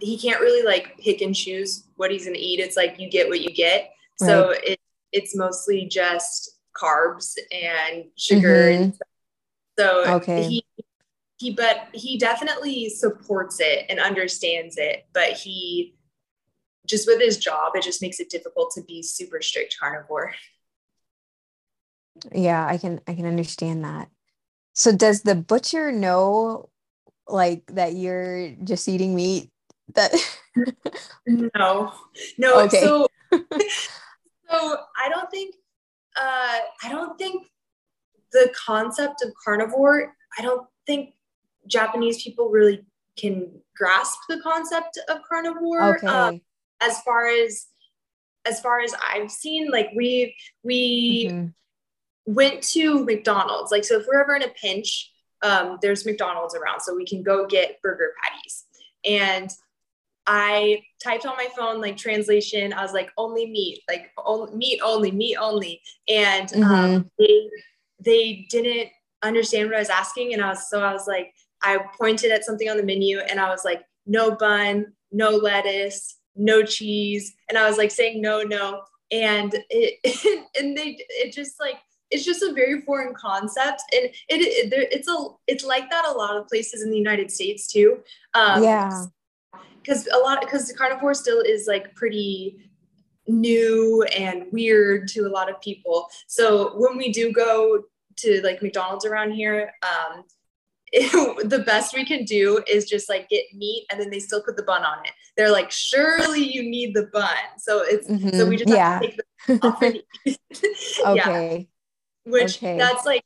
he 0.00 0.18
can't 0.18 0.40
really 0.40 0.66
like 0.66 0.98
pick 0.98 1.20
and 1.20 1.32
choose 1.32 1.84
what 1.94 2.10
he's 2.10 2.24
going 2.24 2.34
to 2.34 2.42
eat. 2.42 2.58
It's 2.58 2.76
like 2.76 2.98
you 2.98 3.08
get 3.08 3.28
what 3.28 3.40
you 3.40 3.54
get. 3.54 3.93
Right. 4.20 4.28
So 4.28 4.50
it, 4.50 4.80
it's 5.12 5.36
mostly 5.36 5.86
just 5.86 6.58
carbs 6.76 7.34
and 7.52 8.04
sugar. 8.16 8.70
Mm-hmm. 8.70 8.82
And 8.82 8.98
so 9.78 10.04
okay. 10.16 10.44
he 10.44 10.64
he 11.36 11.52
but 11.52 11.88
he 11.92 12.16
definitely 12.18 12.88
supports 12.88 13.58
it 13.60 13.86
and 13.88 13.98
understands 13.98 14.76
it 14.78 15.06
but 15.12 15.32
he 15.32 15.94
just 16.86 17.06
with 17.06 17.20
his 17.20 17.38
job 17.38 17.72
it 17.74 17.82
just 17.82 18.02
makes 18.02 18.20
it 18.20 18.30
difficult 18.30 18.72
to 18.74 18.82
be 18.82 19.02
super 19.02 19.40
strict 19.40 19.76
carnivore 19.78 20.32
yeah 22.32 22.66
i 22.66 22.78
can 22.78 23.00
i 23.06 23.14
can 23.14 23.26
understand 23.26 23.84
that 23.84 24.08
so 24.74 24.94
does 24.94 25.22
the 25.22 25.34
butcher 25.34 25.90
know 25.90 26.68
like 27.26 27.64
that 27.66 27.94
you're 27.94 28.50
just 28.62 28.88
eating 28.88 29.14
meat 29.14 29.50
that 29.94 30.12
no 31.26 31.92
no 32.38 32.64
okay. 32.64 32.80
so 32.80 33.08
so 34.50 34.76
i 34.96 35.08
don't 35.08 35.30
think 35.30 35.54
uh 36.16 36.58
i 36.82 36.88
don't 36.88 37.18
think 37.18 37.46
the 38.32 38.52
concept 38.66 39.22
of 39.22 39.32
carnivore 39.44 40.14
i 40.38 40.42
don't 40.42 40.66
think 40.86 41.14
Japanese 41.66 42.22
people 42.22 42.50
really 42.50 42.84
can 43.16 43.50
grasp 43.76 44.18
the 44.28 44.40
concept 44.40 44.98
of 45.08 45.18
carnivore. 45.28 45.96
Okay. 45.96 46.06
Um, 46.06 46.40
as 46.80 47.00
far 47.02 47.26
as 47.26 47.66
as 48.46 48.60
far 48.60 48.80
as 48.80 48.94
I've 49.12 49.30
seen, 49.30 49.70
like 49.70 49.90
we 49.94 50.36
we 50.62 51.28
mm-hmm. 51.30 52.32
went 52.32 52.62
to 52.70 53.04
McDonald's. 53.04 53.72
Like 53.72 53.84
so, 53.84 53.98
if 53.98 54.06
we're 54.06 54.20
ever 54.20 54.34
in 54.34 54.42
a 54.42 54.48
pinch, 54.48 55.12
um, 55.42 55.78
there's 55.80 56.04
McDonald's 56.04 56.54
around, 56.54 56.80
so 56.80 56.94
we 56.94 57.06
can 57.06 57.22
go 57.22 57.46
get 57.46 57.80
burger 57.82 58.12
patties. 58.22 58.64
And 59.04 59.50
I 60.26 60.82
typed 61.02 61.26
on 61.26 61.36
my 61.36 61.48
phone 61.56 61.80
like 61.80 61.96
translation. 61.96 62.72
I 62.72 62.82
was 62.82 62.92
like 62.92 63.10
only 63.18 63.46
meat, 63.46 63.80
like 63.88 64.10
only, 64.16 64.54
meat 64.56 64.80
only, 64.82 65.10
meat 65.10 65.36
only, 65.36 65.82
and 66.08 66.52
um, 66.54 66.60
mm-hmm. 66.60 66.74
um, 66.74 67.10
they 67.18 67.50
they 68.00 68.46
didn't 68.50 68.90
understand 69.22 69.68
what 69.68 69.76
I 69.76 69.80
was 69.80 69.90
asking, 69.90 70.32
and 70.32 70.42
I 70.42 70.50
was 70.50 70.68
so 70.70 70.82
I 70.82 70.92
was 70.92 71.06
like 71.06 71.34
I 71.64 71.78
pointed 71.96 72.30
at 72.30 72.44
something 72.44 72.68
on 72.68 72.76
the 72.76 72.82
menu 72.82 73.18
and 73.18 73.40
I 73.40 73.48
was 73.48 73.64
like, 73.64 73.84
no 74.06 74.32
bun, 74.36 74.92
no 75.10 75.30
lettuce, 75.30 76.16
no 76.36 76.62
cheese. 76.62 77.34
And 77.48 77.56
I 77.56 77.66
was 77.66 77.78
like 77.78 77.90
saying 77.90 78.20
no, 78.20 78.42
no. 78.42 78.82
And 79.10 79.54
it, 79.70 80.46
and 80.58 80.76
they, 80.76 80.98
it 81.08 81.32
just 81.32 81.58
like, 81.58 81.76
it's 82.10 82.24
just 82.24 82.42
a 82.42 82.52
very 82.52 82.82
foreign 82.82 83.14
concept. 83.14 83.82
And 83.92 84.04
it, 84.04 84.14
it 84.28 84.88
it's 84.92 85.08
a, 85.08 85.26
it's 85.46 85.64
like 85.64 85.90
that 85.90 86.06
a 86.06 86.12
lot 86.12 86.36
of 86.36 86.46
places 86.48 86.82
in 86.82 86.90
the 86.90 86.98
United 86.98 87.30
States 87.30 87.66
too. 87.66 88.00
Um, 88.34 88.62
yeah. 88.62 89.06
Cause 89.86 90.08
a 90.12 90.18
lot, 90.18 90.46
cause 90.48 90.68
the 90.68 90.74
carnivore 90.74 91.14
still 91.14 91.40
is 91.40 91.66
like 91.66 91.94
pretty 91.94 92.70
new 93.26 94.02
and 94.16 94.46
weird 94.52 95.08
to 95.08 95.20
a 95.20 95.28
lot 95.28 95.50
of 95.50 95.60
people. 95.60 96.08
So 96.26 96.72
when 96.76 96.96
we 96.96 97.12
do 97.12 97.32
go 97.32 97.84
to 98.16 98.40
like 98.42 98.62
McDonald's 98.62 99.04
around 99.04 99.32
here, 99.32 99.72
um, 99.82 100.24
it, 100.92 101.48
the 101.48 101.60
best 101.60 101.94
we 101.94 102.04
can 102.04 102.24
do 102.24 102.62
is 102.68 102.86
just 102.86 103.08
like 103.08 103.28
get 103.28 103.44
meat 103.54 103.86
and 103.90 104.00
then 104.00 104.10
they 104.10 104.20
still 104.20 104.42
put 104.42 104.56
the 104.56 104.62
bun 104.62 104.84
on 104.84 105.04
it. 105.04 105.12
They're 105.36 105.52
like, 105.52 105.70
surely 105.70 106.42
you 106.42 106.62
need 106.62 106.94
the 106.94 107.08
bun. 107.12 107.28
So 107.58 107.82
it's 107.82 108.08
mm-hmm. 108.08 108.36
so 108.36 108.46
we 108.46 108.56
just 108.56 108.70
yeah. 108.70 109.00
take 109.00 109.16
the 109.16 109.24
okay. 111.06 111.68
Yeah. 112.26 112.30
Which 112.30 112.56
okay. 112.58 112.78
that's 112.78 113.04
like 113.04 113.24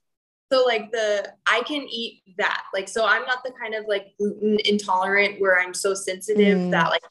so 0.50 0.64
like 0.64 0.90
the 0.92 1.32
I 1.46 1.62
can 1.62 1.86
eat 1.90 2.22
that. 2.38 2.64
Like 2.72 2.88
so 2.88 3.04
I'm 3.04 3.24
not 3.26 3.44
the 3.44 3.52
kind 3.60 3.74
of 3.74 3.84
like 3.86 4.14
gluten 4.18 4.58
intolerant 4.64 5.40
where 5.40 5.60
I'm 5.60 5.74
so 5.74 5.94
sensitive 5.94 6.58
mm. 6.58 6.70
that 6.70 6.90
like 6.90 7.02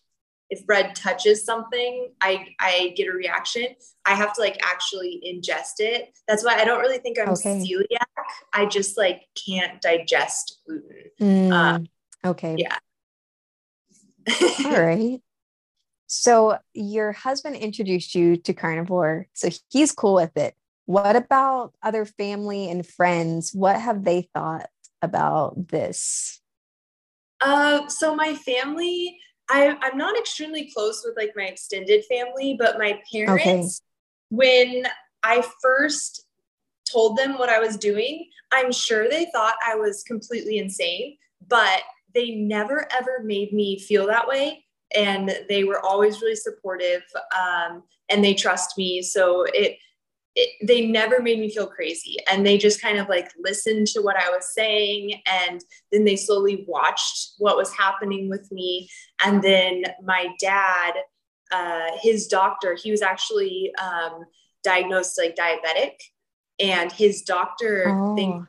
if 0.50 0.66
bread 0.66 0.96
touches 0.96 1.44
something, 1.44 2.10
I 2.22 2.48
I 2.60 2.94
get 2.96 3.08
a 3.08 3.12
reaction. 3.12 3.68
I 4.06 4.16
have 4.16 4.34
to 4.34 4.42
like 4.42 4.58
actually 4.64 5.22
ingest 5.28 5.80
it. 5.80 6.18
That's 6.28 6.44
why 6.44 6.56
I 6.56 6.66
don't 6.66 6.80
really 6.80 7.00
think 7.00 7.20
I'm 7.20 7.30
okay. 7.30 7.60
celiac. 7.60 8.26
I 8.54 8.66
just 8.66 8.98
like 8.98 9.24
can't 9.46 9.82
digest 9.82 10.62
gluten. 10.66 11.12
Mm, 11.20 11.52
um, 11.52 11.88
okay. 12.26 12.56
Yeah. 12.58 12.78
All 14.66 14.82
right. 14.82 15.22
So 16.10 16.58
your 16.74 17.12
husband 17.12 17.58
introduced 17.58 18.16
you 18.16 18.38
to 18.38 18.54
carnivore, 18.54 19.28
so 19.34 19.50
he's 19.70 19.92
cool 19.92 20.14
with 20.14 20.38
it. 20.38 20.56
What 20.88 21.18
about 21.18 21.74
other 21.84 22.06
family 22.06 22.70
and 22.70 22.88
friends? 22.88 23.54
What 23.54 23.80
have 23.80 24.06
they 24.06 24.30
thought 24.34 24.70
about 25.02 25.68
this? 25.68 26.40
Uh, 27.42 27.88
so 27.90 28.16
my 28.16 28.34
family, 28.34 29.20
I, 29.50 29.78
I'm 29.82 29.98
not 29.98 30.18
extremely 30.18 30.72
close 30.74 31.04
with 31.06 31.18
like 31.18 31.34
my 31.36 31.44
extended 31.44 32.06
family, 32.06 32.56
but 32.58 32.80
my 32.80 33.02
parents, 33.12 33.42
okay. 33.42 33.64
when 34.30 34.88
I 35.24 35.46
first 35.62 36.26
told 36.90 37.18
them 37.18 37.38
what 37.38 37.50
I 37.50 37.60
was 37.60 37.76
doing, 37.76 38.30
I'm 38.54 38.72
sure 38.72 39.10
they 39.10 39.28
thought 39.34 39.56
I 39.66 39.76
was 39.76 40.04
completely 40.04 40.58
insane, 40.58 41.18
but 41.50 41.82
they 42.16 42.32
never 42.32 42.88
ever 42.98 43.22
made 43.24 43.52
me 43.52 43.78
feel 43.78 44.08
that 44.08 44.26
way. 44.26 44.64
And 44.96 45.38
they 45.50 45.66
were 45.66 45.86
always 45.86 46.22
really 46.22 46.38
supportive 46.38 47.04
um, 47.38 47.84
and 48.08 48.24
they 48.24 48.34
trust 48.34 48.78
me. 48.78 49.02
So 49.02 49.44
it, 49.54 49.80
it, 50.38 50.68
they 50.68 50.86
never 50.86 51.20
made 51.20 51.40
me 51.40 51.50
feel 51.50 51.66
crazy. 51.66 52.18
And 52.32 52.46
they 52.46 52.60
just 52.60 52.82
kind 52.82 53.00
of 53.00 53.10
like 53.10 53.32
listened 53.40 53.88
to 53.88 54.02
what 54.02 54.16
I 54.16 54.30
was 54.30 54.54
saying. 54.54 55.20
And 55.26 55.64
then 55.92 56.06
they 56.06 56.16
slowly 56.16 56.64
watched 56.68 57.34
what 57.40 57.58
was 57.58 57.74
happening 57.74 58.30
with 58.30 58.50
me. 58.52 58.88
And 59.26 59.42
then 59.42 59.84
my 60.04 60.28
dad, 60.40 60.94
uh, 61.52 61.88
his 62.02 62.28
doctor, 62.28 62.76
he 62.76 62.92
was 62.92 63.02
actually 63.02 63.74
um, 63.82 64.26
diagnosed 64.64 65.20
like 65.20 65.36
diabetic 65.36 65.94
and 66.60 66.92
his 66.92 67.24
doctor 67.24 67.86
oh. 67.88 68.16
think 68.16 68.46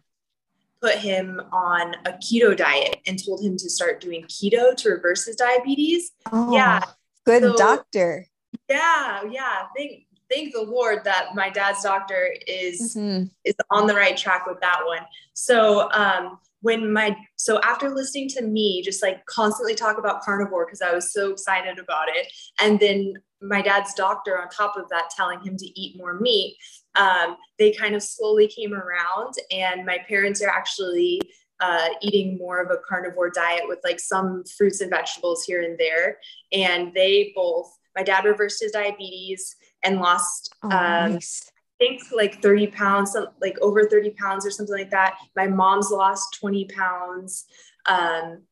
put 0.83 0.97
him 0.97 1.41
on 1.53 1.95
a 2.05 2.13
keto 2.13 2.57
diet 2.57 3.01
and 3.07 3.25
told 3.25 3.43
him 3.43 3.57
to 3.57 3.71
start 3.71 4.01
doing 4.01 4.25
keto 4.25 4.77
to 4.77 4.91
reverse 4.91 5.25
his 5.25 5.37
diabetes. 5.37 6.13
Oh, 6.31 6.53
yeah. 6.53 6.83
Good 7.25 7.43
so, 7.43 7.57
doctor. 7.57 8.27
Yeah, 8.69 9.23
yeah. 9.31 9.63
Thank 9.77 10.07
thank 10.31 10.53
the 10.53 10.63
Lord 10.63 11.05
that 11.05 11.35
my 11.35 11.51
dad's 11.51 11.83
doctor 11.83 12.35
is 12.47 12.97
mm-hmm. 12.97 13.27
is 13.45 13.55
on 13.71 13.87
the 13.87 13.95
right 13.95 14.17
track 14.17 14.47
with 14.47 14.61
that 14.61 14.81
one. 14.85 15.03
So 15.35 15.91
um 15.93 16.39
when 16.61 16.93
my 16.93 17.17
so 17.37 17.61
after 17.63 17.89
listening 17.89 18.29
to 18.29 18.43
me 18.43 18.83
just 18.83 19.03
like 19.03 19.25
constantly 19.27 19.75
talk 19.75 19.99
about 19.99 20.23
carnivore 20.23 20.67
because 20.67 20.83
I 20.83 20.93
was 20.93 21.13
so 21.13 21.33
excited 21.33 21.79
about 21.79 22.09
it, 22.09 22.33
and 22.61 22.81
then 22.81 23.15
my 23.41 23.63
dad's 23.63 23.95
doctor 23.95 24.41
on 24.41 24.49
top 24.49 24.77
of 24.77 24.89
that 24.89 25.11
telling 25.17 25.41
him 25.41 25.57
to 25.57 25.81
eat 25.81 25.97
more 25.97 26.19
meat, 26.19 26.57
um, 26.97 27.37
they 27.59 27.73
kind 27.73 27.95
of 27.95 28.03
slowly 28.03 28.49
came 28.49 28.75
around, 28.75 29.35
and 29.53 29.87
my 29.87 29.99
parents 30.09 30.43
are 30.43 30.49
actually 30.49 31.21
uh, 31.61 31.89
eating 32.03 32.37
more 32.39 32.61
of 32.61 32.71
a 32.71 32.79
carnivore 32.89 33.31
diet 33.31 33.63
with 33.67 33.79
like 33.85 34.01
some 34.01 34.43
fruits 34.57 34.81
and 34.81 34.91
vegetables 34.91 35.45
here 35.45 35.63
and 35.63 35.79
there, 35.79 36.19
and 36.53 36.93
they 36.95 37.33
both. 37.35 37.73
My 37.97 38.03
dad 38.03 38.25
reversed 38.25 38.63
his 38.63 38.73
diabetes 38.73 39.57
and 39.83 40.01
lost 40.01 40.55
oh, 40.63 40.71
um, 40.71 41.13
nice 41.15 41.51
think 41.79 42.03
like 42.13 42.43
30 42.43 42.69
pounds, 42.69 43.17
like 43.41 43.59
over 43.61 43.89
30 43.89 44.11
pounds 44.11 44.45
or 44.45 44.51
something 44.51 44.77
like 44.77 44.91
that. 44.91 45.15
My 45.37 45.47
mom's 45.47 45.91
lost 45.91 46.37
20 46.41 46.67
pounds. 46.67 47.47
Um, 47.87 48.43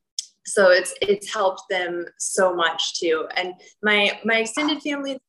so 0.45 0.69
it's 0.69 0.93
it's 1.01 1.31
helped 1.31 1.63
them 1.69 2.05
so 2.17 2.55
much 2.55 2.99
too. 2.99 3.27
And 3.35 3.53
my 3.83 4.17
my 4.23 4.37
extended 4.37 4.81
family 4.81 5.19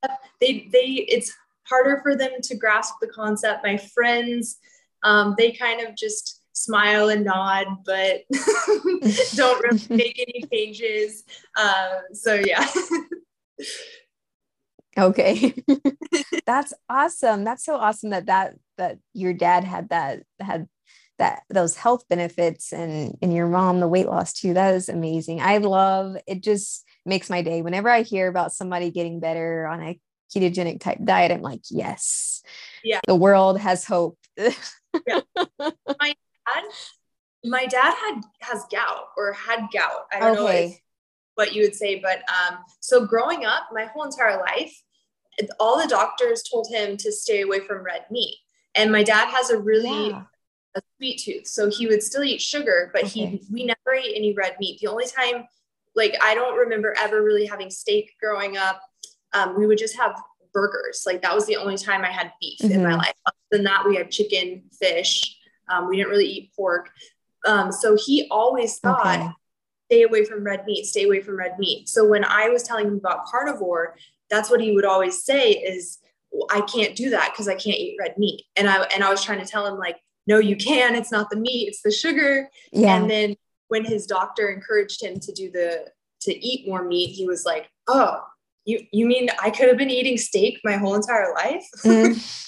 they 0.40 0.69
they 0.73 1.07
it's 1.09 1.35
harder 1.64 2.00
for 2.02 2.17
them 2.17 2.31
to 2.40 2.57
grasp 2.57 2.95
the 3.00 3.09
concept. 3.09 3.64
My 3.64 3.76
friends, 3.76 4.59
um, 5.02 5.35
they 5.37 5.50
kind 5.50 5.87
of 5.87 5.97
just 5.97 6.43
smile 6.52 7.09
and 7.09 7.25
nod, 7.25 7.67
but 7.85 8.23
don't 9.35 9.62
really 9.62 9.87
make 9.90 10.19
any 10.21 10.45
changes. 10.52 11.25
Uh, 11.57 11.99
so 12.12 12.35
yeah. 12.35 12.67
Okay. 14.99 15.55
That's 16.47 16.73
awesome. 16.88 17.45
That's 17.45 17.64
so 17.64 17.76
awesome 17.76 18.11
that 18.11 18.26
that 18.26 18.55
that 18.76 18.99
your 19.14 19.33
dad 19.33 19.64
had 19.64 19.90
that 19.90 20.23
had 20.40 20.69
that 21.19 21.43
those 21.50 21.76
health 21.76 22.09
benefits 22.09 22.73
and 22.73 23.17
and 23.21 23.35
your 23.35 23.49
mom 23.49 23.81
the 23.81 23.88
weight 23.88 24.07
loss 24.07 24.33
too. 24.33 24.55
That 24.55 24.75
is 24.75 24.88
amazing. 24.88 25.40
I 25.40 25.59
love 25.59 26.17
it 26.26 26.43
just 26.43 26.85
makes 27.05 27.31
my 27.31 27.43
day. 27.43 27.62
Whenever 27.62 27.88
I 27.88 28.02
hear 28.02 28.28
about 28.28 28.52
somebody 28.52 28.90
getting 28.90 29.21
better 29.21 29.67
on 29.67 29.83
a 29.83 30.00
ketogenic 30.35 30.81
type 30.81 30.99
diet, 31.02 31.33
I'm 31.33 31.43
like, 31.43 31.62
yes. 31.71 32.43
Yeah. 32.85 33.00
The 33.07 33.17
world 33.17 33.59
has 33.61 33.85
hope. 33.85 34.19
yeah. 34.37 35.21
My 35.37 36.14
dad 36.47 36.64
my 37.45 37.67
dad 37.67 37.95
had 37.95 38.21
has 38.40 38.64
gout 38.71 39.09
or 39.17 39.33
had 39.33 39.67
gout. 39.73 40.07
I 40.12 40.21
don't 40.21 40.38
okay. 40.38 40.69
know 40.69 40.75
what 41.35 41.55
you 41.55 41.62
would 41.62 41.75
say, 41.75 42.00
but 42.00 42.19
um, 42.28 42.59
so 42.81 43.07
growing 43.07 43.45
up, 43.45 43.69
my 43.73 43.85
whole 43.85 44.05
entire 44.05 44.38
life, 44.40 44.76
all 45.61 45.80
the 45.80 45.88
doctors 45.88 46.42
told 46.42 46.68
him 46.71 46.97
to 46.99 47.12
stay 47.12 47.42
away 47.42 47.61
from 47.61 47.83
red 47.83 48.04
meat. 48.11 48.37
And 48.75 48.92
my 48.92 49.02
dad 49.02 49.28
has 49.28 49.50
a 49.50 49.59
really 49.59 50.11
yeah. 50.11 50.23
a 50.76 50.83
sweet 50.97 51.21
tooth, 51.21 51.47
so 51.47 51.71
he 51.71 51.87
would 51.87 52.02
still 52.02 52.25
eat 52.25 52.40
sugar, 52.40 52.90
but 52.92 53.04
okay. 53.04 53.26
he 53.26 53.42
we 53.50 53.64
never 53.64 53.95
ate 53.95 54.14
any 54.14 54.35
red 54.35 54.57
meat. 54.61 54.78
The 54.80 54.88
only 54.88 55.07
time, 55.07 55.45
like 55.97 56.16
I 56.23 56.35
don't 56.35 56.57
remember 56.57 56.95
ever 56.99 57.23
really 57.23 57.47
having 57.47 57.71
steak 57.71 58.12
growing 58.21 58.57
up. 58.57 58.80
Um, 59.33 59.59
we 59.59 59.66
would 59.66 59.78
just 59.78 59.97
have 59.97 60.21
burgers. 60.52 61.04
Like 61.07 61.23
that 61.23 61.35
was 61.35 61.47
the 61.47 61.57
only 61.57 61.76
time 61.76 62.04
I 62.04 62.11
had 62.11 62.33
beef 62.40 62.59
mm-hmm. 62.61 62.73
in 62.73 62.83
my 62.83 62.90
mm-hmm. 62.90 62.99
life. 62.99 63.14
Other 63.26 63.37
than 63.50 63.64
that, 63.64 63.85
we 63.87 63.97
had 63.97 64.11
chicken, 64.11 64.64
fish. 64.78 65.37
Um, 65.68 65.88
we 65.88 65.97
didn't 65.97 66.11
really 66.11 66.28
eat 66.28 66.52
pork. 66.57 66.90
Um, 67.47 67.71
so 67.73 67.97
he 67.97 68.26
always 68.30 68.78
thought, 68.78 69.07
okay. 69.07 69.28
stay 69.90 70.02
away 70.02 70.25
from 70.25 70.45
red 70.45 70.64
meat, 70.66 70.87
stay 70.87 71.04
away 71.04 71.21
from 71.21 71.37
red 71.37 71.59
meat. 71.59 71.88
So 71.88 72.07
when 72.07 72.25
I 72.25 72.49
was 72.49 72.62
telling 72.62 72.87
him 72.87 72.97
about 72.97 73.26
carnivore, 73.26 73.97
that's 74.30 74.50
what 74.50 74.61
he 74.61 74.73
would 74.73 74.85
always 74.85 75.25
say 75.25 75.52
is 75.52 75.99
I 76.50 76.61
can't 76.62 76.94
do 76.94 77.11
that 77.11 77.32
because 77.32 77.49
I 77.49 77.54
can't 77.54 77.78
eat 77.78 77.97
red 77.99 78.16
meat. 78.18 78.44
And 78.56 78.68
I 78.68 78.82
and 78.94 79.02
I 79.02 79.11
was 79.11 79.23
trying 79.25 79.40
to 79.40 79.47
tell 79.47 79.66
him 79.66 79.78
like, 79.78 79.97
no, 80.26 80.38
you 80.38 80.56
can. 80.56 80.94
It's 80.94 81.12
not 81.12 81.30
the 81.30 81.37
meat, 81.37 81.68
it's 81.68 81.82
the 81.82 81.90
sugar. 81.90 82.48
Yeah. 82.72 82.96
And 82.96 83.11
then 83.11 83.37
when 83.68 83.85
his 83.85 84.07
doctor 84.07 84.48
encouraged 84.48 85.03
him 85.03 85.18
to 85.20 85.33
do 85.33 85.50
the 85.50 85.87
to 86.22 86.46
eat 86.46 86.68
more 86.68 86.85
meat, 86.85 87.09
he 87.11 87.26
was 87.26 87.44
like, 87.44 87.68
oh, 87.87 88.20
you 88.64 88.81
you 88.92 89.07
mean 89.07 89.31
I 89.42 89.50
could 89.50 89.68
have 89.68 89.79
been 89.79 89.90
eating 89.90 90.18
steak 90.18 90.61
my 90.64 90.76
whole 90.76 90.94
entire 90.94 91.33
life? 91.35 91.64
mm. 91.85 92.44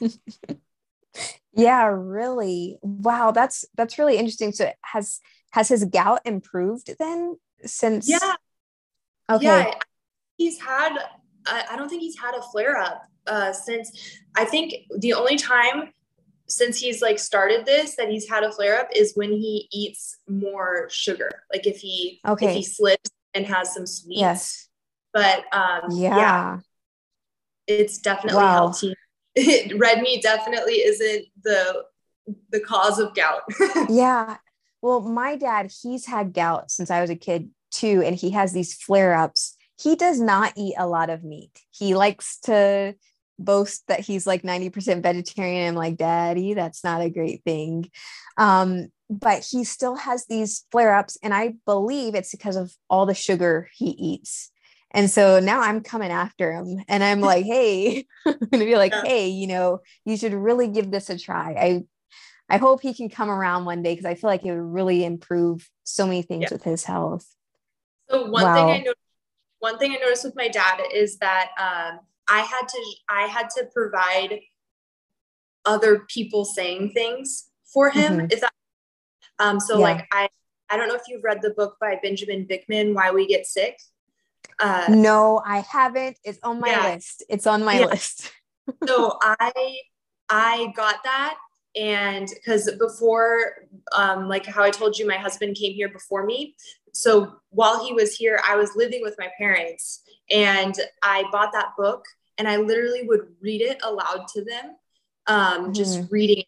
yeah, 1.52 1.86
really. 1.86 2.78
Wow, 2.82 3.30
that's 3.30 3.64
that's 3.76 3.98
really 3.98 4.16
interesting. 4.16 4.52
So 4.52 4.72
has 4.82 5.20
has 5.50 5.68
his 5.68 5.84
gout 5.84 6.20
improved 6.24 6.94
then 6.98 7.36
since? 7.64 8.08
Yeah. 8.08 8.34
Okay. 9.30 9.44
Yeah, 9.44 9.74
he's 10.38 10.58
had 10.58 10.96
I 11.46 11.76
don't 11.76 11.88
think 11.88 12.02
he's 12.02 12.18
had 12.18 12.34
a 12.34 12.42
flare 12.42 12.76
up 12.76 13.02
uh, 13.26 13.52
since 13.52 14.18
I 14.36 14.44
think 14.44 14.74
the 14.98 15.14
only 15.14 15.36
time 15.36 15.92
since 16.46 16.78
he's 16.78 17.02
like 17.02 17.18
started 17.18 17.66
this 17.66 17.96
that 17.96 18.08
he's 18.08 18.28
had 18.28 18.42
a 18.42 18.52
flare 18.52 18.80
up 18.80 18.88
is 18.94 19.12
when 19.14 19.32
he 19.32 19.68
eats 19.72 20.16
more 20.28 20.88
sugar. 20.90 21.42
Like 21.52 21.66
if 21.66 21.78
he 21.78 22.20
okay. 22.26 22.46
if 22.46 22.56
he 22.56 22.62
slips 22.62 23.10
and 23.34 23.46
has 23.46 23.74
some 23.74 23.86
sweets. 23.86 24.20
Yes. 24.20 24.68
But 25.12 25.44
um 25.52 25.90
yeah, 25.90 26.16
yeah 26.16 26.58
it's 27.68 27.98
definitely 27.98 28.42
wow. 28.42 28.52
healthy. 28.52 28.94
Red 29.76 30.00
meat 30.00 30.22
definitely 30.22 30.74
isn't 30.74 31.26
the 31.44 31.84
the 32.50 32.60
cause 32.60 32.98
of 32.98 33.14
gout. 33.14 33.42
yeah. 33.88 34.38
Well, 34.82 35.00
my 35.00 35.36
dad, 35.36 35.72
he's 35.82 36.06
had 36.06 36.32
gout 36.32 36.70
since 36.70 36.90
I 36.90 37.00
was 37.00 37.10
a 37.10 37.16
kid 37.16 37.50
too, 37.70 38.02
and 38.04 38.16
he 38.16 38.30
has 38.30 38.52
these 38.52 38.74
flare 38.74 39.14
ups 39.14 39.56
he 39.80 39.96
does 39.96 40.20
not 40.20 40.52
eat 40.56 40.74
a 40.78 40.86
lot 40.86 41.10
of 41.10 41.24
meat. 41.24 41.62
He 41.70 41.94
likes 41.94 42.38
to 42.40 42.94
boast 43.38 43.86
that 43.86 44.00
he's 44.00 44.26
like 44.26 44.42
90% 44.42 45.02
vegetarian. 45.02 45.68
I'm 45.68 45.74
like, 45.74 45.96
Daddy, 45.96 46.54
that's 46.54 46.82
not 46.82 47.00
a 47.00 47.10
great 47.10 47.44
thing. 47.44 47.90
Um, 48.36 48.88
but 49.08 49.46
he 49.48 49.64
still 49.64 49.94
has 49.94 50.26
these 50.26 50.64
flare 50.70 50.94
ups. 50.94 51.16
And 51.22 51.32
I 51.32 51.54
believe 51.64 52.14
it's 52.14 52.32
because 52.32 52.56
of 52.56 52.72
all 52.90 53.06
the 53.06 53.14
sugar 53.14 53.68
he 53.72 53.90
eats. 53.90 54.50
And 54.90 55.10
so 55.10 55.38
now 55.38 55.60
I'm 55.60 55.82
coming 55.82 56.10
after 56.10 56.52
him 56.52 56.82
and 56.88 57.04
I'm 57.04 57.20
like, 57.20 57.44
hey, 57.44 58.06
I'm 58.26 58.38
gonna 58.50 58.64
be 58.64 58.76
like, 58.76 58.94
hey, 58.94 59.28
you 59.28 59.46
know, 59.46 59.80
you 60.04 60.16
should 60.16 60.34
really 60.34 60.68
give 60.68 60.90
this 60.90 61.08
a 61.08 61.18
try. 61.18 61.52
I 61.52 61.82
I 62.50 62.56
hope 62.56 62.80
he 62.80 62.94
can 62.94 63.10
come 63.10 63.28
around 63.28 63.66
one 63.66 63.82
day 63.82 63.92
because 63.92 64.06
I 64.06 64.14
feel 64.14 64.30
like 64.30 64.44
it 64.44 64.50
would 64.50 64.72
really 64.72 65.04
improve 65.04 65.68
so 65.84 66.06
many 66.06 66.22
things 66.22 66.50
with 66.50 66.62
his 66.62 66.82
health. 66.82 67.26
So 68.08 68.30
one 68.30 68.42
wow. 68.42 68.54
thing 68.54 68.64
I 68.64 68.78
noticed 68.78 69.07
one 69.60 69.78
thing 69.78 69.92
I 69.92 69.96
noticed 69.96 70.24
with 70.24 70.36
my 70.36 70.48
dad 70.48 70.80
is 70.94 71.18
that 71.18 71.50
um, 71.58 72.00
I 72.28 72.40
had 72.40 72.68
to 72.68 72.84
I 73.08 73.22
had 73.22 73.48
to 73.56 73.66
provide 73.72 74.40
other 75.64 76.00
people 76.08 76.44
saying 76.44 76.92
things 76.92 77.50
for 77.72 77.90
him. 77.90 78.18
Mm-hmm. 78.18 78.32
Is 78.32 78.40
that 78.40 78.52
um, 79.38 79.60
so? 79.60 79.78
Yeah. 79.78 79.84
Like 79.84 80.08
I 80.12 80.28
I 80.70 80.76
don't 80.76 80.88
know 80.88 80.94
if 80.94 81.02
you've 81.08 81.24
read 81.24 81.42
the 81.42 81.50
book 81.50 81.76
by 81.80 81.98
Benjamin 82.02 82.46
Bikman, 82.46 82.94
Why 82.94 83.10
We 83.10 83.26
Get 83.26 83.46
Sick. 83.46 83.78
Uh, 84.60 84.86
no, 84.88 85.40
I 85.46 85.60
haven't. 85.60 86.18
It's 86.24 86.38
on 86.42 86.60
my 86.60 86.70
yeah. 86.70 86.94
list. 86.94 87.24
It's 87.28 87.46
on 87.46 87.64
my 87.64 87.80
yeah. 87.80 87.86
list. 87.86 88.32
so 88.86 89.18
I 89.22 89.78
I 90.28 90.72
got 90.76 91.02
that 91.04 91.38
and 91.76 92.28
because 92.34 92.70
before 92.78 93.66
um, 93.96 94.28
like 94.28 94.46
how 94.46 94.62
i 94.62 94.70
told 94.70 94.98
you 94.98 95.06
my 95.06 95.16
husband 95.16 95.56
came 95.56 95.72
here 95.72 95.88
before 95.88 96.24
me 96.24 96.54
so 96.98 97.36
while 97.50 97.84
he 97.84 97.92
was 97.92 98.16
here, 98.16 98.40
I 98.44 98.56
was 98.56 98.74
living 98.74 99.02
with 99.02 99.14
my 99.20 99.28
parents 99.38 100.02
and 100.32 100.74
I 101.00 101.22
bought 101.30 101.52
that 101.52 101.74
book 101.78 102.04
and 102.38 102.48
I 102.48 102.56
literally 102.56 103.04
would 103.04 103.28
read 103.40 103.60
it 103.60 103.78
aloud 103.84 104.26
to 104.34 104.44
them, 104.44 104.74
um, 105.28 105.62
mm-hmm. 105.62 105.72
just 105.74 106.10
reading. 106.10 106.42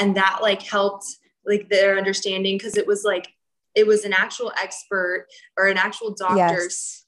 And 0.00 0.16
that 0.16 0.38
like 0.40 0.62
helped 0.62 1.04
like 1.44 1.68
their 1.68 1.98
understanding 1.98 2.56
because 2.56 2.78
it 2.78 2.86
was 2.86 3.04
like, 3.04 3.28
it 3.74 3.86
was 3.86 4.06
an 4.06 4.14
actual 4.14 4.54
expert 4.58 5.26
or 5.58 5.66
an 5.66 5.76
actual 5.76 6.14
doctor 6.14 6.62
yes. 6.62 7.04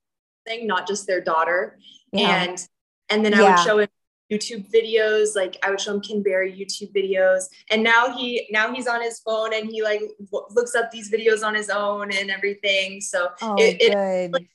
thing, 0.46 0.66
not 0.66 0.86
just 0.86 1.06
their 1.06 1.22
daughter. 1.22 1.78
Yeah. 2.12 2.42
And, 2.42 2.68
and 3.08 3.24
then 3.24 3.32
I 3.32 3.40
yeah. 3.40 3.56
would 3.56 3.64
show 3.64 3.78
him 3.78 3.88
YouTube 4.30 4.70
videos. 4.72 5.36
Like 5.36 5.56
I 5.62 5.70
would 5.70 5.80
show 5.80 5.94
him 5.94 6.00
Ken 6.00 6.22
Berry 6.22 6.52
YouTube 6.52 6.92
videos, 6.94 7.44
and 7.70 7.82
now 7.82 8.16
he 8.16 8.48
now 8.50 8.72
he's 8.72 8.86
on 8.86 9.02
his 9.02 9.20
phone 9.20 9.54
and 9.54 9.70
he 9.70 9.82
like 9.82 10.00
w- 10.00 10.46
looks 10.50 10.74
up 10.74 10.90
these 10.90 11.10
videos 11.10 11.44
on 11.44 11.54
his 11.54 11.70
own 11.70 12.12
and 12.12 12.30
everything. 12.30 13.00
So 13.00 13.28
oh, 13.42 13.56
it, 13.58 13.76
it 13.80 14.32
like, 14.32 14.48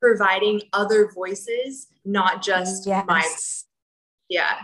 providing 0.00 0.62
other 0.72 1.10
voices, 1.14 1.88
not 2.04 2.42
just 2.42 2.86
yes. 2.86 3.04
my. 3.06 3.24
Yeah. 4.28 4.62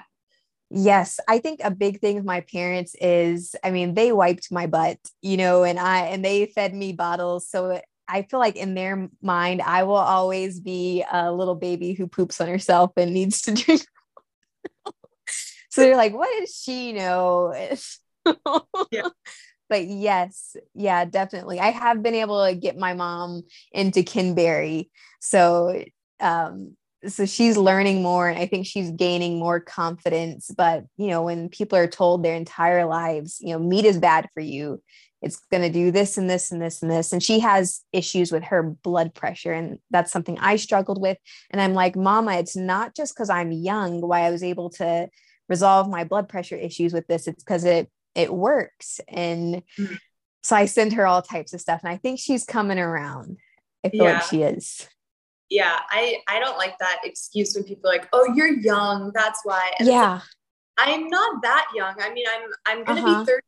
Yes, 0.72 1.18
I 1.26 1.40
think 1.40 1.60
a 1.64 1.70
big 1.72 2.00
thing 2.00 2.14
with 2.14 2.24
my 2.24 2.42
parents 2.42 2.94
is, 3.00 3.56
I 3.64 3.72
mean, 3.72 3.94
they 3.94 4.12
wiped 4.12 4.52
my 4.52 4.68
butt, 4.68 4.98
you 5.20 5.36
know, 5.36 5.64
and 5.64 5.80
I 5.80 6.02
and 6.06 6.24
they 6.24 6.46
fed 6.46 6.74
me 6.74 6.92
bottles, 6.92 7.48
so 7.48 7.80
I 8.06 8.22
feel 8.22 8.40
like 8.40 8.56
in 8.56 8.74
their 8.74 9.08
mind, 9.22 9.62
I 9.62 9.84
will 9.84 9.94
always 9.94 10.60
be 10.60 11.04
a 11.10 11.32
little 11.32 11.54
baby 11.54 11.92
who 11.92 12.06
poops 12.06 12.40
on 12.40 12.48
herself 12.48 12.92
and 12.96 13.12
needs 13.14 13.42
to 13.42 13.54
drink 13.54 13.84
so 15.70 15.82
they're 15.82 15.96
like, 15.96 16.14
what 16.14 16.28
does 16.38 16.54
she 16.54 16.92
know? 16.92 17.54
yeah. 18.90 19.08
But 19.68 19.86
yes, 19.86 20.56
yeah, 20.74 21.04
definitely. 21.04 21.60
I 21.60 21.70
have 21.70 22.02
been 22.02 22.16
able 22.16 22.44
to 22.44 22.54
get 22.54 22.76
my 22.76 22.92
mom 22.92 23.42
into 23.72 24.02
Ken 24.02 24.34
Berry. 24.34 24.90
So 25.20 25.82
um 26.18 26.76
so 27.08 27.24
she's 27.24 27.56
learning 27.56 28.02
more 28.02 28.28
and 28.28 28.38
I 28.38 28.46
think 28.46 28.66
she's 28.66 28.90
gaining 28.90 29.38
more 29.38 29.58
confidence. 29.60 30.50
But 30.54 30.84
you 30.96 31.06
know, 31.06 31.22
when 31.22 31.48
people 31.48 31.78
are 31.78 31.86
told 31.86 32.22
their 32.22 32.34
entire 32.34 32.84
lives, 32.84 33.38
you 33.40 33.52
know, 33.52 33.58
meat 33.58 33.84
is 33.84 33.98
bad 33.98 34.28
for 34.34 34.40
you, 34.40 34.82
it's 35.22 35.38
going 35.50 35.62
to 35.62 35.70
do 35.70 35.90
this 35.90 36.16
and 36.18 36.28
this 36.28 36.50
and 36.50 36.60
this 36.60 36.82
and 36.82 36.90
this. 36.90 37.12
And 37.12 37.22
she 37.22 37.40
has 37.40 37.82
issues 37.92 38.32
with 38.32 38.44
her 38.44 38.62
blood 38.62 39.14
pressure. 39.14 39.52
And 39.52 39.78
that's 39.90 40.12
something 40.12 40.38
I 40.38 40.56
struggled 40.56 41.00
with. 41.00 41.18
And 41.50 41.60
I'm 41.60 41.74
like, 41.74 41.96
Mama, 41.96 42.34
it's 42.34 42.56
not 42.56 42.94
just 42.96 43.14
because 43.14 43.30
I'm 43.30 43.52
young 43.52 44.00
why 44.00 44.22
I 44.22 44.30
was 44.30 44.42
able 44.42 44.70
to 44.70 45.08
resolve 45.50 45.90
my 45.90 46.04
blood 46.04 46.28
pressure 46.28 46.56
issues 46.56 46.94
with 46.94 47.06
this. 47.08 47.26
It's 47.28 47.44
because 47.44 47.64
it 47.64 47.90
it 48.14 48.32
works. 48.32 49.00
And 49.08 49.62
mm-hmm. 49.78 49.94
so 50.42 50.56
I 50.56 50.64
send 50.64 50.94
her 50.94 51.06
all 51.06 51.20
types 51.20 51.52
of 51.52 51.60
stuff. 51.60 51.80
And 51.84 51.92
I 51.92 51.96
think 51.98 52.18
she's 52.18 52.44
coming 52.44 52.78
around. 52.78 53.36
I 53.84 53.90
feel 53.90 54.04
yeah. 54.04 54.12
like 54.14 54.22
she 54.22 54.42
is. 54.42 54.88
Yeah, 55.50 55.80
I 55.90 56.18
I 56.28 56.38
don't 56.38 56.56
like 56.56 56.78
that 56.78 57.00
excuse 57.02 57.54
when 57.54 57.64
people 57.64 57.90
are 57.90 57.94
like, 57.94 58.08
"Oh, 58.12 58.32
you're 58.34 58.52
young, 58.52 59.10
that's 59.12 59.40
why." 59.42 59.72
And 59.80 59.88
yeah, 59.88 60.20
like, 60.78 60.88
I'm 60.88 61.08
not 61.08 61.42
that 61.42 61.66
young. 61.74 61.94
I 62.00 62.12
mean, 62.14 62.24
I'm 62.32 62.50
I'm 62.66 62.84
gonna 62.84 63.00
uh-huh. 63.00 63.24
be 63.24 63.26
30 63.26 63.42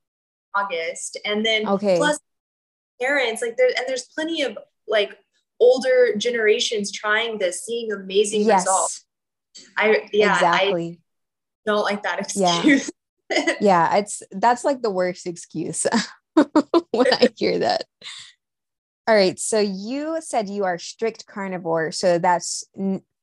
August, 0.57 1.19
and 1.25 1.47
then 1.47 1.69
okay. 1.69 1.97
plus 1.99 2.19
parents 3.01 3.41
like 3.41 3.57
there 3.57 3.69
and 3.69 3.85
there's 3.87 4.09
plenty 4.15 4.43
of 4.43 4.59
like 4.88 5.17
older 5.61 6.17
generations 6.17 6.91
trying 6.91 7.38
this, 7.38 7.65
seeing 7.65 7.93
amazing 7.93 8.43
yes. 8.43 8.62
results. 8.62 9.05
I 9.77 10.09
yeah, 10.12 10.35
exactly. 10.35 10.99
I 11.01 11.02
don't 11.66 11.83
like 11.83 12.03
that 12.03 12.18
excuse. 12.20 12.90
Yeah. 13.31 13.55
yeah, 13.61 13.96
it's 13.96 14.22
that's 14.31 14.64
like 14.64 14.83
the 14.83 14.90
worst 14.90 15.27
excuse 15.27 15.87
when 16.35 17.07
I 17.12 17.29
hear 17.37 17.59
that. 17.61 17.85
All 19.09 19.14
right, 19.14 19.38
so 19.38 19.59
you 19.59 20.18
said 20.20 20.48
you 20.48 20.64
are 20.64 20.79
strict 20.79 21.27
carnivore, 21.27 21.92
so 21.92 22.18
that's 22.18 22.64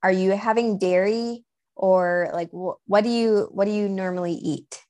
are 0.03 0.11
you 0.11 0.31
having 0.31 0.77
dairy 0.77 1.45
or 1.75 2.29
like 2.33 2.49
what 2.51 3.03
do 3.03 3.09
you 3.09 3.47
what 3.51 3.65
do 3.65 3.71
you 3.71 3.87
normally 3.87 4.33
eat? 4.33 4.81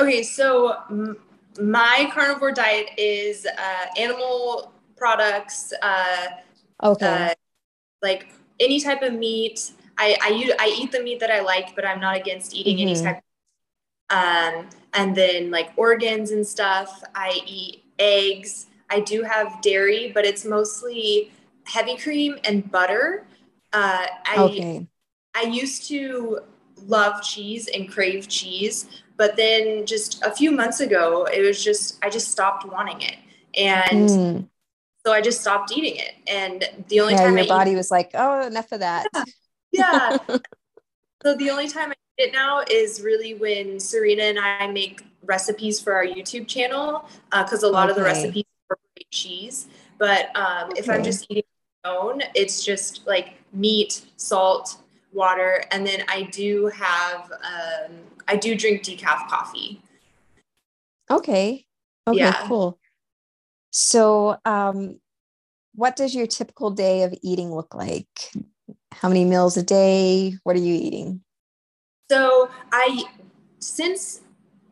Okay, 0.00 0.22
so 0.22 0.76
my 1.60 2.10
carnivore 2.12 2.52
diet 2.52 2.90
is 2.96 3.46
uh, 3.46 3.86
animal 3.98 4.72
products. 4.96 5.72
Uh, 5.82 6.26
okay. 6.82 7.06
Uh, 7.06 7.34
like 8.02 8.28
any 8.60 8.80
type 8.80 9.02
of 9.02 9.12
meat. 9.12 9.72
I, 9.96 10.16
I, 10.20 10.52
I 10.58 10.76
eat 10.78 10.92
the 10.92 11.02
meat 11.02 11.20
that 11.20 11.30
I 11.30 11.40
like, 11.40 11.74
but 11.74 11.86
I'm 11.86 12.00
not 12.00 12.16
against 12.16 12.54
eating 12.54 12.78
mm-hmm. 12.78 13.06
any 13.06 13.20
type. 13.20 13.22
Um, 14.10 14.68
and 14.92 15.16
then 15.16 15.50
like 15.50 15.70
organs 15.76 16.30
and 16.30 16.46
stuff. 16.46 17.02
I 17.14 17.40
eat 17.46 17.84
eggs. 17.98 18.66
I 18.90 19.00
do 19.00 19.22
have 19.22 19.60
dairy, 19.62 20.12
but 20.12 20.24
it's 20.24 20.44
mostly 20.44 21.32
heavy 21.64 21.96
cream 21.96 22.38
and 22.44 22.70
butter. 22.70 23.26
Uh, 23.72 24.06
I, 24.26 24.36
okay. 24.36 24.86
I 25.34 25.42
used 25.42 25.88
to 25.88 26.40
love 26.86 27.22
cheese 27.22 27.68
and 27.74 27.90
crave 27.90 28.28
cheese, 28.28 28.86
but 29.16 29.36
then 29.36 29.86
just 29.86 30.22
a 30.22 30.30
few 30.30 30.50
months 30.50 30.80
ago, 30.80 31.24
it 31.24 31.40
was 31.40 31.62
just, 31.62 31.98
I 32.04 32.10
just 32.10 32.30
stopped 32.30 32.66
wanting 32.66 33.00
it. 33.00 33.16
And 33.56 34.08
mm. 34.08 34.48
so 35.04 35.12
I 35.12 35.20
just 35.20 35.40
stopped 35.40 35.72
eating 35.72 35.96
it. 35.96 36.14
And 36.28 36.68
the 36.88 37.00
only 37.00 37.14
yeah, 37.14 37.24
time 37.24 37.36
your 37.36 37.46
I 37.46 37.48
body 37.48 37.70
eat, 37.72 37.76
was 37.76 37.90
like, 37.90 38.10
oh, 38.14 38.46
enough 38.46 38.70
of 38.72 38.80
that. 38.80 39.06
Yeah. 39.14 39.24
Yeah. 39.74 40.16
so 41.22 41.36
the 41.36 41.50
only 41.50 41.68
time 41.68 41.90
I 41.90 41.94
eat 42.18 42.28
it 42.28 42.32
now 42.32 42.62
is 42.70 43.02
really 43.02 43.34
when 43.34 43.78
Serena 43.80 44.22
and 44.22 44.38
I 44.38 44.66
make 44.68 45.02
recipes 45.24 45.80
for 45.80 45.94
our 45.94 46.06
YouTube 46.06 46.46
channel, 46.46 47.08
because 47.30 47.64
uh, 47.64 47.68
a 47.68 47.70
lot 47.70 47.84
okay. 47.84 47.90
of 47.90 47.96
the 47.96 48.02
recipes 48.02 48.44
incorporate 48.62 49.10
cheese. 49.10 49.66
But 49.98 50.34
um, 50.36 50.70
okay. 50.70 50.80
if 50.80 50.90
I'm 50.90 51.02
just 51.02 51.26
eating 51.30 51.44
my 51.84 51.90
own, 51.90 52.22
it's 52.34 52.64
just 52.64 53.06
like 53.06 53.34
meat, 53.52 54.04
salt, 54.16 54.78
water, 55.12 55.64
and 55.70 55.86
then 55.86 56.04
I 56.08 56.22
do 56.22 56.66
have 56.66 57.30
um, 57.32 57.92
I 58.26 58.36
do 58.36 58.54
drink 58.54 58.82
decaf 58.82 59.28
coffee. 59.28 59.80
Okay. 61.10 61.66
Okay, 62.06 62.18
yeah. 62.18 62.46
cool. 62.46 62.78
So, 63.70 64.36
um, 64.44 65.00
what 65.74 65.96
does 65.96 66.14
your 66.14 66.26
typical 66.26 66.70
day 66.70 67.02
of 67.02 67.14
eating 67.22 67.52
look 67.52 67.74
like? 67.74 68.30
How 69.00 69.08
many 69.08 69.24
meals 69.24 69.56
a 69.56 69.62
day? 69.62 70.36
What 70.44 70.56
are 70.56 70.60
you 70.60 70.74
eating? 70.74 71.22
So, 72.10 72.50
I, 72.72 73.04
since 73.58 74.20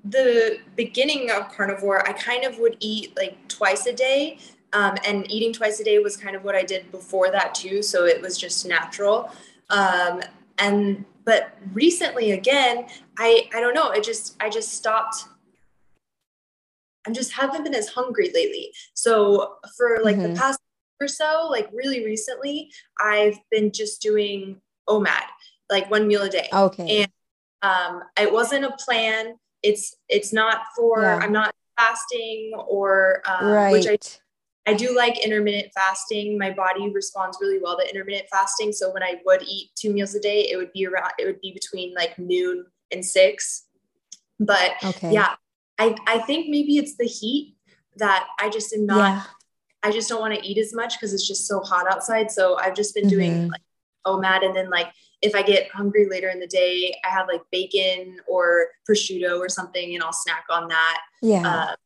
the 0.05 0.59
beginning 0.77 1.31
of 1.31 1.51
carnivore, 1.51 2.07
I 2.09 2.13
kind 2.13 2.45
of 2.45 2.59
would 2.59 2.77
eat 2.81 3.17
like 3.17 3.37
twice 3.49 3.87
a 3.87 3.93
day. 3.93 4.39
Um, 4.75 4.97
and 5.07 5.31
eating 5.31 5.53
twice 5.53 5.81
a 5.81 5.85
day 5.85 5.99
was 5.99 6.17
kind 6.17 6.35
of 6.35 6.45
what 6.45 6.55
I 6.55 6.63
did 6.63 6.91
before 6.91 7.31
that 7.31 7.55
too. 7.55 7.83
So 7.83 8.07
it 8.07 8.23
was 8.23 8.39
just 8.39 8.65
natural. 8.67 9.31
Um, 9.69 10.23
and 10.59 11.05
but 11.25 11.57
recently 11.73 12.33
again 12.33 12.87
i 13.19 13.49
i 13.55 13.61
don't 13.61 13.75
know 13.75 13.91
it 13.91 14.03
just 14.03 14.37
i 14.41 14.49
just 14.49 14.73
stopped 14.73 15.27
I'm 17.05 17.15
just 17.15 17.33
haven't 17.33 17.65
been 17.65 17.75
as 17.75 17.89
hungry 17.89 18.31
lately 18.33 18.73
so 18.95 19.57
for 19.77 19.99
like 20.05 20.17
mm-hmm. 20.17 20.35
the 20.35 20.39
past 20.39 20.61
or 21.03 21.09
so 21.09 21.49
like 21.51 21.69
really 21.73 22.05
recently 22.05 22.71
i've 23.01 23.39
been 23.51 23.73
just 23.73 24.01
doing 24.01 24.61
omad 24.89 25.25
like 25.71 25.91
one 25.91 26.07
meal 26.07 26.23
a 26.23 26.29
day 26.29 26.49
okay 26.53 27.03
and 27.03 27.13
um 27.63 28.03
it 28.19 28.33
wasn't 28.33 28.65
a 28.65 28.73
plan 28.79 29.35
it's 29.63 29.97
it's 30.09 30.33
not 30.33 30.63
for 30.77 31.03
yeah. 31.03 31.17
i'm 31.17 31.33
not 31.33 31.55
fasting 31.79 32.53
or 32.69 33.23
um, 33.27 33.47
right. 33.47 33.73
which 33.73 33.87
i 33.87 33.97
I 34.67 34.75
do 34.75 34.95
like 34.97 35.19
intermittent 35.25 35.73
fasting. 35.75 36.39
My 36.39 36.51
body 36.51 36.89
responds 36.91 37.39
really 37.41 37.59
well 37.61 37.77
to 37.79 37.89
intermittent 37.89 38.29
fasting. 38.31 38.73
So 38.73 38.93
when 38.93 39.03
I 39.03 39.17
would 39.25 39.43
eat 39.43 39.71
two 39.75 39.93
meals 39.93 40.15
a 40.15 40.21
day, 40.21 40.49
it 40.51 40.57
would 40.57 40.73
be 40.73 40.87
around, 40.87 41.11
it 41.19 41.25
would 41.25 41.41
be 41.41 41.53
between 41.53 41.95
like 41.95 42.17
noon 42.19 42.67
and 42.93 43.05
six. 43.05 43.67
But 44.39 44.73
okay. 44.85 45.13
yeah, 45.13 45.35
I, 45.79 45.97
I 46.07 46.19
think 46.19 46.49
maybe 46.49 46.77
it's 46.77 46.97
the 46.97 47.07
heat 47.07 47.57
that 47.97 48.27
I 48.39 48.51
just 48.51 48.73
am 48.73 48.87
not, 48.87 48.99
yeah. 48.99 49.23
I 49.83 49.91
just 49.91 50.09
don't 50.09 50.21
want 50.21 50.35
to 50.35 50.47
eat 50.47 50.59
as 50.59 50.75
much 50.75 50.99
because 50.99 51.13
it's 51.13 51.27
just 51.27 51.47
so 51.47 51.61
hot 51.61 51.91
outside. 51.91 52.31
So 52.31 52.59
I've 52.59 52.75
just 52.75 52.95
been 52.95 53.05
mm-hmm. 53.05 53.19
doing 53.19 53.49
like 53.49 53.63
OMAD. 54.07 54.45
And 54.45 54.55
then 54.55 54.71
like, 54.71 54.89
if 55.23 55.35
I 55.35 55.43
get 55.43 55.71
hungry 55.71 56.09
later 56.09 56.29
in 56.29 56.41
the 56.41 56.47
day, 56.47 56.95
I 57.05 57.09
have 57.09 57.29
like 57.29 57.43
bacon 57.51 58.19
or 58.27 58.67
prosciutto 58.89 59.39
or 59.39 59.49
something 59.49 59.95
and 59.95 60.03
I'll 60.03 60.13
snack 60.13 60.45
on 60.51 60.69
that. 60.69 61.01
Yeah. 61.21 61.47
Uh, 61.47 61.77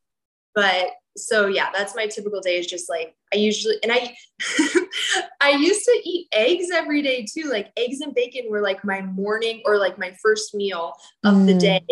but 0.54 0.92
so 1.16 1.46
yeah, 1.46 1.68
that's 1.72 1.94
my 1.94 2.06
typical 2.06 2.40
day 2.40 2.59
is 2.59 2.66
just 2.66 2.88
like 2.88 3.14
I 3.32 3.37
usually 3.37 3.76
and 3.82 3.92
I 3.92 4.14
I 5.40 5.50
used 5.50 5.85
to 5.85 6.00
eat 6.04 6.28
eggs 6.32 6.68
every 6.72 7.02
day 7.02 7.26
too. 7.30 7.48
Like 7.50 7.72
eggs 7.76 8.00
and 8.00 8.14
bacon 8.14 8.46
were 8.48 8.61
like 8.61 8.85
my 8.85 9.02
morning 9.02 9.62
or 9.64 9.78
like 9.78 9.98
my 9.98 10.14
first 10.22 10.54
meal 10.54 10.92
of 11.24 11.35
mm. 11.35 11.46
the 11.46 11.54
day. 11.54 11.87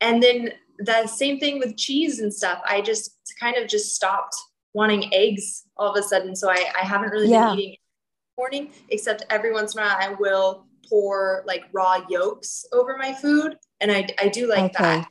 And 0.00 0.22
then 0.22 0.52
the 0.78 1.06
same 1.06 1.38
thing 1.38 1.58
with 1.58 1.76
cheese 1.76 2.20
and 2.20 2.32
stuff. 2.32 2.60
I 2.68 2.80
just 2.80 3.16
kind 3.40 3.56
of 3.56 3.68
just 3.68 3.94
stopped 3.94 4.36
wanting 4.76 5.12
eggs 5.14 5.64
all 5.78 5.90
of 5.90 5.96
a 5.96 6.02
sudden. 6.06 6.36
So 6.36 6.50
I, 6.50 6.66
I 6.78 6.84
haven't 6.84 7.08
really 7.08 7.30
yeah. 7.30 7.48
been 7.48 7.58
eating 7.58 7.76
morning, 8.36 8.70
except 8.90 9.24
every 9.30 9.50
once 9.50 9.74
in 9.74 9.80
a 9.80 9.86
while 9.86 9.96
I 9.98 10.14
will 10.20 10.66
pour 10.86 11.42
like 11.46 11.64
raw 11.72 12.02
yolks 12.10 12.66
over 12.72 12.98
my 12.98 13.14
food. 13.14 13.56
And 13.80 13.90
I, 13.90 14.06
I 14.20 14.28
do 14.28 14.46
like 14.46 14.74
okay. 14.74 14.84
that. 14.84 15.08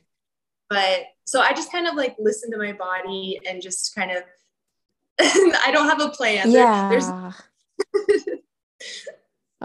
But 0.70 1.00
so 1.24 1.40
I 1.40 1.52
just 1.52 1.72
kind 1.72 1.88
of 1.88 1.96
like 1.96 2.14
listen 2.20 2.52
to 2.52 2.58
my 2.58 2.72
body 2.74 3.40
and 3.48 3.60
just 3.60 3.92
kind 3.96 4.12
of 4.12 4.22
I 5.20 5.70
don't 5.72 5.88
have 5.88 6.00
a 6.00 6.10
plan. 6.10 6.48
Yeah. 6.52 7.34
There, 7.96 8.38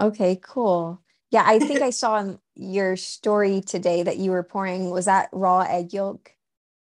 okay, 0.00 0.40
cool. 0.42 1.00
Yeah, 1.30 1.44
I 1.46 1.60
think 1.60 1.80
I 1.80 1.90
saw 2.00 2.18
in 2.18 2.40
your 2.56 2.96
story 2.96 3.60
today 3.60 4.02
that 4.02 4.16
you 4.16 4.32
were 4.32 4.42
pouring 4.42 4.90
was 4.90 5.04
that 5.04 5.28
raw 5.30 5.60
egg 5.60 5.92
yolk 5.92 6.34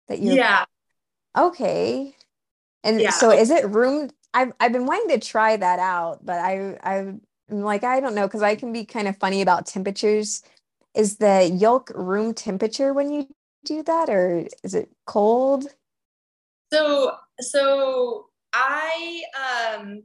that 0.07 0.21
you 0.21 0.35
Yeah. 0.35 0.67
Okay. 1.37 2.15
And 2.89 3.03
yeah. 3.03 3.11
so 3.11 3.31
is 3.31 3.51
it 3.51 3.69
room 3.69 4.09
I've 4.33 4.53
I've 4.59 4.73
been 4.73 4.87
wanting 4.87 5.21
to 5.21 5.27
try 5.27 5.57
that 5.57 5.79
out, 5.79 6.25
but 6.25 6.39
I 6.39 6.79
I'm 6.83 7.21
like 7.51 7.85
I 7.85 8.01
don't 8.01 8.15
know 8.15 8.27
cuz 8.29 8.43
I 8.43 8.57
can 8.57 8.73
be 8.73 8.87
kind 8.87 9.07
of 9.07 9.19
funny 9.19 9.43
about 9.43 9.67
temperatures. 9.67 10.43
Is 10.95 11.19
the 11.19 11.45
yolk 11.55 11.91
room 11.95 12.33
temperature 12.33 12.95
when 12.95 13.13
you 13.13 13.29
do 13.65 13.83
that 13.83 14.09
or 14.09 14.47
is 14.63 14.75
it 14.75 14.89
cold? 15.07 15.67
So 16.73 17.17
so 17.41 18.29
I 18.55 19.23
um 19.47 20.05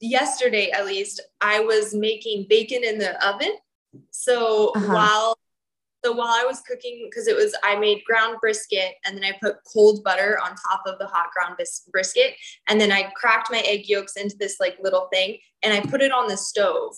yesterday 0.00 0.70
at 0.70 0.86
least 0.86 1.20
I 1.42 1.60
was 1.60 1.94
making 1.94 2.46
bacon 2.48 2.84
in 2.84 2.96
the 2.98 3.12
oven. 3.26 3.54
So 4.10 4.72
uh-huh. 4.74 4.94
while 4.94 5.38
so 6.04 6.12
while 6.12 6.28
I 6.28 6.44
was 6.44 6.60
cooking, 6.60 7.08
because 7.08 7.26
it 7.28 7.36
was 7.36 7.54
I 7.64 7.76
made 7.76 8.04
ground 8.04 8.38
brisket 8.40 8.94
and 9.04 9.16
then 9.16 9.24
I 9.24 9.32
put 9.40 9.56
cold 9.72 10.04
butter 10.04 10.38
on 10.42 10.50
top 10.50 10.82
of 10.86 10.98
the 10.98 11.06
hot 11.06 11.28
ground 11.34 11.56
bis- 11.58 11.88
brisket, 11.90 12.34
and 12.68 12.80
then 12.80 12.92
I 12.92 13.10
cracked 13.16 13.50
my 13.50 13.60
egg 13.60 13.88
yolks 13.88 14.16
into 14.16 14.36
this 14.36 14.60
like 14.60 14.76
little 14.82 15.08
thing, 15.12 15.38
and 15.62 15.72
I 15.72 15.80
put 15.80 16.02
it 16.02 16.12
on 16.12 16.28
the 16.28 16.36
stove 16.36 16.94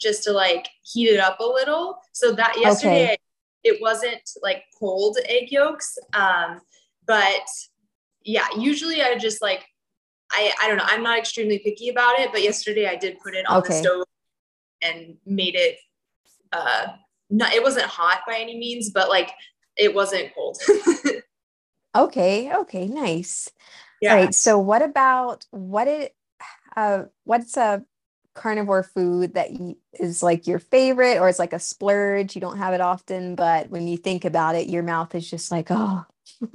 just 0.00 0.22
to 0.24 0.32
like 0.32 0.68
heat 0.82 1.08
it 1.08 1.20
up 1.20 1.40
a 1.40 1.44
little. 1.44 1.98
So 2.12 2.32
that 2.32 2.58
yesterday 2.58 3.04
okay 3.04 3.16
it 3.64 3.80
wasn't 3.80 4.22
like 4.42 4.64
cold 4.78 5.18
egg 5.26 5.50
yolks. 5.50 5.98
Um, 6.14 6.60
but 7.06 7.46
yeah, 8.24 8.46
usually 8.56 9.02
I 9.02 9.16
just 9.18 9.42
like 9.42 9.64
I 10.30 10.52
I 10.62 10.68
don't 10.68 10.76
know. 10.76 10.86
I'm 10.86 11.02
not 11.02 11.18
extremely 11.18 11.58
picky 11.58 11.88
about 11.88 12.18
it, 12.18 12.30
but 12.32 12.42
yesterday 12.42 12.86
I 12.86 12.96
did 12.96 13.18
put 13.20 13.34
it 13.34 13.46
on 13.46 13.58
okay. 13.58 13.74
the 13.74 13.74
stove 13.74 14.04
and 14.82 15.16
made 15.26 15.54
it 15.54 15.76
uh 16.52 16.88
not 17.30 17.52
it 17.52 17.62
wasn't 17.62 17.86
hot 17.86 18.20
by 18.26 18.36
any 18.36 18.58
means, 18.58 18.90
but 18.90 19.08
like 19.08 19.32
it 19.76 19.94
wasn't 19.94 20.34
cold. 20.34 20.58
okay, 21.96 22.54
okay, 22.54 22.86
nice. 22.86 23.50
Yeah. 24.00 24.14
All 24.14 24.24
right. 24.24 24.34
So 24.34 24.58
what 24.58 24.82
about 24.82 25.46
what 25.50 25.88
it 25.88 26.14
uh 26.76 27.04
what's 27.24 27.56
a 27.56 27.84
carnivore 28.34 28.84
food 28.84 29.34
that 29.34 29.48
is 29.94 30.22
like 30.22 30.46
your 30.46 30.60
favorite 30.60 31.18
or 31.18 31.28
it's 31.28 31.40
like 31.40 31.52
a 31.52 31.58
splurge 31.58 32.36
you 32.36 32.40
don't 32.40 32.58
have 32.58 32.72
it 32.72 32.80
often 32.80 33.34
but 33.34 33.68
when 33.68 33.88
you 33.88 33.96
think 33.96 34.24
about 34.24 34.54
it 34.54 34.68
your 34.68 34.84
mouth 34.84 35.12
is 35.16 35.28
just 35.28 35.50
like 35.50 35.66
oh 35.70 36.04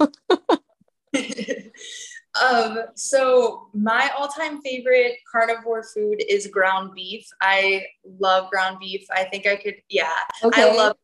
um 2.40 2.78
so 2.94 3.68
my 3.74 4.10
all-time 4.16 4.60
favorite 4.62 5.14
carnivore 5.30 5.82
food 5.82 6.22
is 6.28 6.46
ground 6.48 6.90
beef 6.94 7.26
i 7.40 7.84
love 8.18 8.50
ground 8.50 8.78
beef 8.80 9.06
i 9.12 9.24
think 9.24 9.46
i 9.46 9.54
could 9.56 9.76
yeah 9.88 10.08
okay. 10.42 10.62
i 10.62 10.74
love 10.74 10.96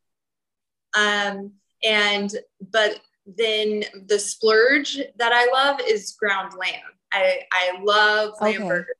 um 0.94 1.52
and 1.84 2.36
but 2.72 3.00
then 3.26 3.84
the 4.06 4.18
splurge 4.18 5.00
that 5.18 5.32
i 5.32 5.46
love 5.52 5.80
is 5.86 6.16
ground 6.18 6.52
lamb 6.58 6.80
i 7.12 7.40
i 7.52 7.80
love 7.82 8.32
lamb 8.40 8.54
okay. 8.54 8.68
burger 8.68 8.94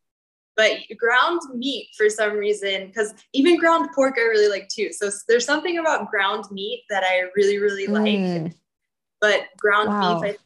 but 0.56 0.72
ground 0.98 1.40
meat 1.54 1.88
for 1.96 2.08
some 2.08 2.32
reason 2.34 2.86
because 2.86 3.14
even 3.32 3.56
ground 3.56 3.88
pork 3.94 4.14
i 4.18 4.22
really 4.22 4.48
like 4.48 4.68
too 4.68 4.92
so 4.92 5.10
there's 5.26 5.46
something 5.46 5.78
about 5.78 6.10
ground 6.10 6.44
meat 6.52 6.84
that 6.90 7.02
i 7.02 7.22
really 7.34 7.58
really 7.58 7.86
like 7.86 8.18
mm. 8.18 8.54
but 9.20 9.44
ground 9.58 9.88
wow. 9.88 10.20
beef 10.20 10.34
i 10.34 10.36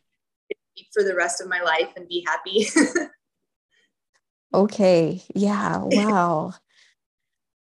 for 0.93 1.03
the 1.03 1.15
rest 1.15 1.41
of 1.41 1.49
my 1.49 1.61
life 1.61 1.91
and 1.97 2.09
be 2.09 2.25
happy. 2.27 2.67
Okay. 4.55 5.21
Yeah. 5.35 5.79
Wow. 5.83 6.55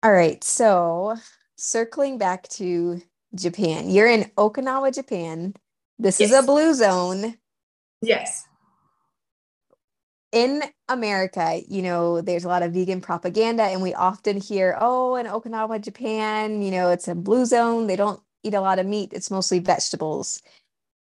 All 0.02 0.12
right. 0.12 0.44
So 0.44 1.18
circling 1.56 2.18
back 2.18 2.48
to 2.48 3.02
japan 3.36 3.92
you're 3.92 4.08
in 4.08 4.24
okinawa 4.38 4.92
japan. 4.94 5.54
This 6.00 6.20
yes. 6.20 6.32
is 6.32 6.38
a 6.38 6.42
blue 6.42 6.74
zone. 6.74 7.38
Yes. 8.02 8.48
In 10.32 10.64
America, 10.88 11.62
you 11.68 11.82
know, 11.82 12.22
there's 12.22 12.46
a 12.46 12.48
lot 12.48 12.64
of 12.64 12.74
vegan 12.74 13.02
propaganda, 13.02 13.64
and 13.64 13.82
we 13.82 13.94
often 13.94 14.40
hear, 14.40 14.78
oh, 14.80 15.16
in 15.16 15.26
Okinawa, 15.26 15.82
Japan, 15.82 16.62
you 16.62 16.70
know, 16.70 16.90
it's 16.90 17.08
a 17.08 17.16
blue 17.16 17.46
zone. 17.46 17.88
They 17.88 17.96
don't 17.96 18.22
eat 18.44 18.54
a 18.54 18.62
lot 18.62 18.80
of 18.80 18.86
meat, 18.86 19.12
it's 19.12 19.32
mostly 19.32 19.60
vegetables. 19.60 20.42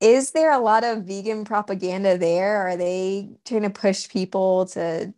Is 0.05 0.31
there 0.31 0.51
a 0.51 0.59
lot 0.59 0.83
of 0.83 1.05
vegan 1.05 1.45
propaganda 1.45 2.15
there? 2.15 2.57
Are 2.57 2.77
they 2.77 3.27
trying 3.43 3.63
to 3.63 3.71
push 3.71 4.07
people 4.07 4.67
to 4.67 5.11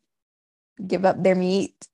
give 0.88 1.04
up 1.04 1.22
their 1.22 1.36
meat? 1.36 1.90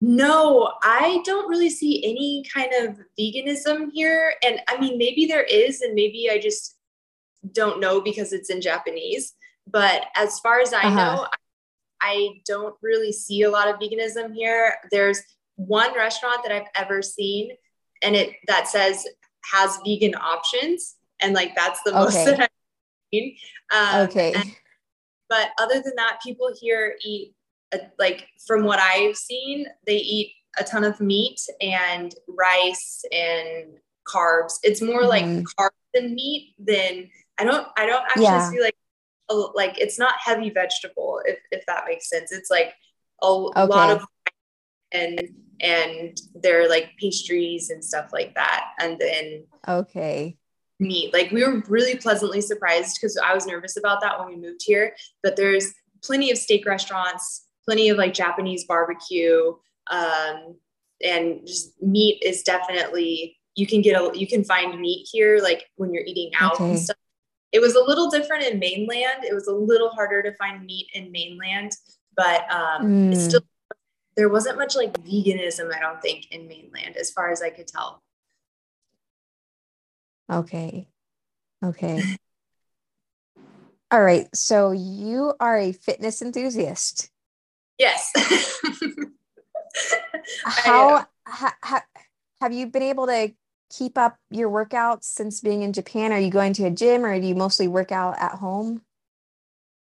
No, 0.00 0.72
I 0.84 1.20
don't 1.24 1.48
really 1.48 1.68
see 1.68 2.04
any 2.04 2.44
kind 2.54 2.72
of 2.74 3.00
veganism 3.18 3.88
here. 3.92 4.34
And 4.44 4.60
I 4.68 4.78
mean, 4.78 4.98
maybe 4.98 5.26
there 5.26 5.42
is, 5.42 5.80
and 5.80 5.94
maybe 5.94 6.30
I 6.30 6.38
just 6.38 6.76
don't 7.50 7.80
know 7.80 8.00
because 8.00 8.32
it's 8.32 8.50
in 8.50 8.60
Japanese. 8.60 9.32
But 9.66 10.04
as 10.14 10.38
far 10.38 10.60
as 10.60 10.72
I 10.72 10.82
uh-huh. 10.82 10.94
know, 10.94 11.26
I 12.00 12.40
don't 12.46 12.76
really 12.82 13.10
see 13.10 13.42
a 13.42 13.50
lot 13.50 13.66
of 13.66 13.80
veganism 13.80 14.32
here. 14.32 14.76
There's 14.92 15.20
one 15.56 15.92
restaurant 15.96 16.44
that 16.44 16.52
I've 16.52 16.70
ever 16.76 17.02
seen 17.02 17.50
and 18.00 18.14
it 18.14 18.30
that 18.46 18.68
says 18.68 19.08
has 19.52 19.76
vegan 19.84 20.14
options 20.14 20.96
and 21.22 21.34
like 21.34 21.54
that's 21.54 21.80
the 21.84 21.92
most 21.92 22.14
that 22.24 22.40
I've 22.40 22.48
seen. 23.12 23.36
Um, 23.74 24.00
okay. 24.08 24.32
And, 24.34 24.56
but 25.28 25.50
other 25.58 25.80
than 25.80 25.94
that, 25.96 26.20
people 26.22 26.50
here 26.60 26.96
eat 27.04 27.34
a, 27.72 27.80
like 27.98 28.26
from 28.46 28.64
what 28.64 28.78
I've 28.78 29.16
seen, 29.16 29.66
they 29.86 29.96
eat 29.96 30.34
a 30.58 30.64
ton 30.64 30.84
of 30.84 31.00
meat 31.00 31.40
and 31.60 32.14
rice 32.28 33.04
and 33.10 33.78
carbs. 34.06 34.54
It's 34.62 34.82
more 34.82 35.02
mm-hmm. 35.02 35.08
like 35.08 35.44
carbs 35.58 35.70
than 35.94 36.14
meat 36.14 36.54
than 36.58 37.08
I 37.38 37.44
don't 37.44 37.66
I 37.76 37.86
don't 37.86 38.04
actually 38.04 38.24
yeah. 38.24 38.50
see 38.50 38.60
like 38.60 38.76
a, 39.30 39.34
like 39.34 39.78
it's 39.78 39.98
not 39.98 40.14
heavy 40.18 40.50
vegetable 40.50 41.20
if, 41.24 41.38
if 41.50 41.64
that 41.66 41.84
makes 41.86 42.08
sense 42.08 42.32
it's 42.32 42.50
like 42.50 42.74
a 43.22 43.26
okay. 43.26 43.66
lot 43.66 43.90
of 43.90 44.04
and 44.92 45.20
and 45.60 46.20
they're 46.34 46.68
like 46.68 46.90
pastries 46.98 47.70
and 47.70 47.84
stuff 47.84 48.10
like 48.12 48.34
that 48.34 48.66
and 48.78 48.98
then 48.98 49.44
okay 49.66 50.36
meat 50.82 51.12
like 51.12 51.30
we 51.30 51.44
were 51.44 51.62
really 51.68 51.96
pleasantly 51.96 52.40
surprised 52.40 52.98
because 53.00 53.16
i 53.24 53.34
was 53.34 53.46
nervous 53.46 53.76
about 53.76 54.00
that 54.00 54.18
when 54.18 54.28
we 54.28 54.36
moved 54.36 54.60
here 54.64 54.94
but 55.22 55.36
there's 55.36 55.72
plenty 56.02 56.30
of 56.30 56.38
steak 56.38 56.66
restaurants 56.66 57.46
plenty 57.64 57.88
of 57.88 57.96
like 57.96 58.12
japanese 58.12 58.64
barbecue 58.64 59.52
um, 59.90 60.56
and 61.04 61.46
just 61.46 61.80
meat 61.82 62.22
is 62.22 62.42
definitely 62.42 63.36
you 63.54 63.66
can 63.66 63.82
get 63.82 64.00
a 64.00 64.16
you 64.16 64.26
can 64.26 64.44
find 64.44 64.80
meat 64.80 65.06
here 65.10 65.38
like 65.42 65.68
when 65.76 65.92
you're 65.92 66.04
eating 66.04 66.30
out 66.38 66.54
okay. 66.54 66.70
and 66.70 66.78
stuff 66.78 66.96
it 67.52 67.60
was 67.60 67.74
a 67.74 67.84
little 67.84 68.10
different 68.10 68.44
in 68.44 68.58
mainland. 68.58 69.24
It 69.24 69.34
was 69.34 69.46
a 69.46 69.52
little 69.52 69.90
harder 69.90 70.22
to 70.22 70.34
find 70.36 70.64
meat 70.64 70.88
in 70.94 71.12
mainland, 71.12 71.72
but 72.16 72.50
um, 72.50 72.82
mm. 72.82 73.12
it's 73.12 73.24
still 73.24 73.42
there 74.16 74.28
wasn't 74.28 74.58
much 74.58 74.74
like 74.74 74.92
veganism. 75.04 75.74
I 75.74 75.78
don't 75.78 76.00
think 76.02 76.32
in 76.32 76.48
mainland, 76.48 76.96
as 76.96 77.10
far 77.10 77.30
as 77.30 77.42
I 77.42 77.50
could 77.50 77.68
tell. 77.68 78.02
Okay. 80.32 80.88
Okay. 81.64 82.02
All 83.90 84.02
right. 84.02 84.26
So 84.34 84.72
you 84.72 85.34
are 85.38 85.58
a 85.58 85.72
fitness 85.72 86.22
enthusiast. 86.22 87.10
Yes. 87.78 88.10
how, 90.44 91.06
ha, 91.26 91.84
have 92.40 92.52
you 92.52 92.66
been 92.66 92.82
able 92.82 93.06
to 93.06 93.32
keep 93.70 93.98
up 93.98 94.16
your 94.30 94.50
workouts 94.50 95.04
since 95.04 95.40
being 95.40 95.62
in 95.62 95.72
Japan? 95.72 96.12
Are 96.12 96.18
you 96.18 96.30
going 96.30 96.52
to 96.54 96.64
a 96.64 96.70
gym 96.70 97.04
or 97.04 97.18
do 97.20 97.26
you 97.26 97.34
mostly 97.34 97.68
work 97.68 97.92
out 97.92 98.18
at 98.18 98.32
home? 98.32 98.82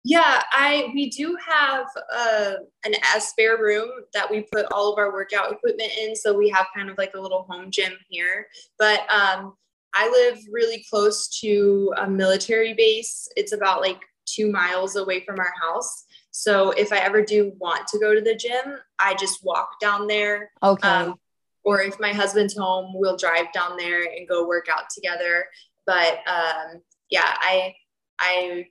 Yeah, 0.04 0.42
I 0.52 0.90
we 0.94 1.11
do 1.11 1.37
have 1.46 1.87
uh, 2.11 2.52
an 2.84 2.94
a 3.14 3.20
spare 3.20 3.58
room 3.58 3.90
that 4.14 4.30
we 4.30 4.46
put 4.50 4.64
all 4.72 4.92
of 4.92 4.98
our 4.98 5.12
workout 5.12 5.52
equipment 5.52 5.92
in, 6.00 6.16
so 6.16 6.32
we 6.32 6.48
have 6.48 6.66
kind 6.74 6.88
of 6.88 6.96
like 6.96 7.12
a 7.14 7.20
little 7.20 7.42
home 7.42 7.70
gym 7.70 7.92
here. 8.08 8.46
But 8.78 9.00
um, 9.12 9.54
I 9.98 10.08
live 10.08 10.38
really 10.50 10.87
close 10.88 11.26
to 11.40 11.92
a 11.96 12.08
military 12.08 12.72
base. 12.72 13.28
It's 13.34 13.52
about 13.52 13.80
like 13.80 14.00
two 14.26 14.50
miles 14.52 14.94
away 14.94 15.24
from 15.24 15.40
our 15.40 15.52
house. 15.61 16.04
So 16.30 16.70
if 16.70 16.92
I 16.92 16.98
ever 16.98 17.20
do 17.20 17.52
want 17.58 17.88
to 17.88 17.98
go 17.98 18.14
to 18.14 18.20
the 18.20 18.37
gym, 18.37 18.78
I 19.00 19.16
just 19.16 19.44
walk 19.44 19.80
down 19.80 20.06
there. 20.06 20.52
Okay. 20.62 20.87
Um, 20.87 21.16
or 21.64 21.80
if 21.82 21.98
my 21.98 22.12
husband's 22.12 22.56
home, 22.56 22.92
we'll 22.94 23.16
drive 23.16 23.52
down 23.52 23.76
there 23.76 24.04
and 24.04 24.28
go 24.28 24.46
work 24.46 24.68
out 24.72 24.84
together. 24.94 25.46
But 25.84 26.18
um, 26.28 26.80
yeah, 27.11 27.34
I 27.40 27.74
I 28.20 28.66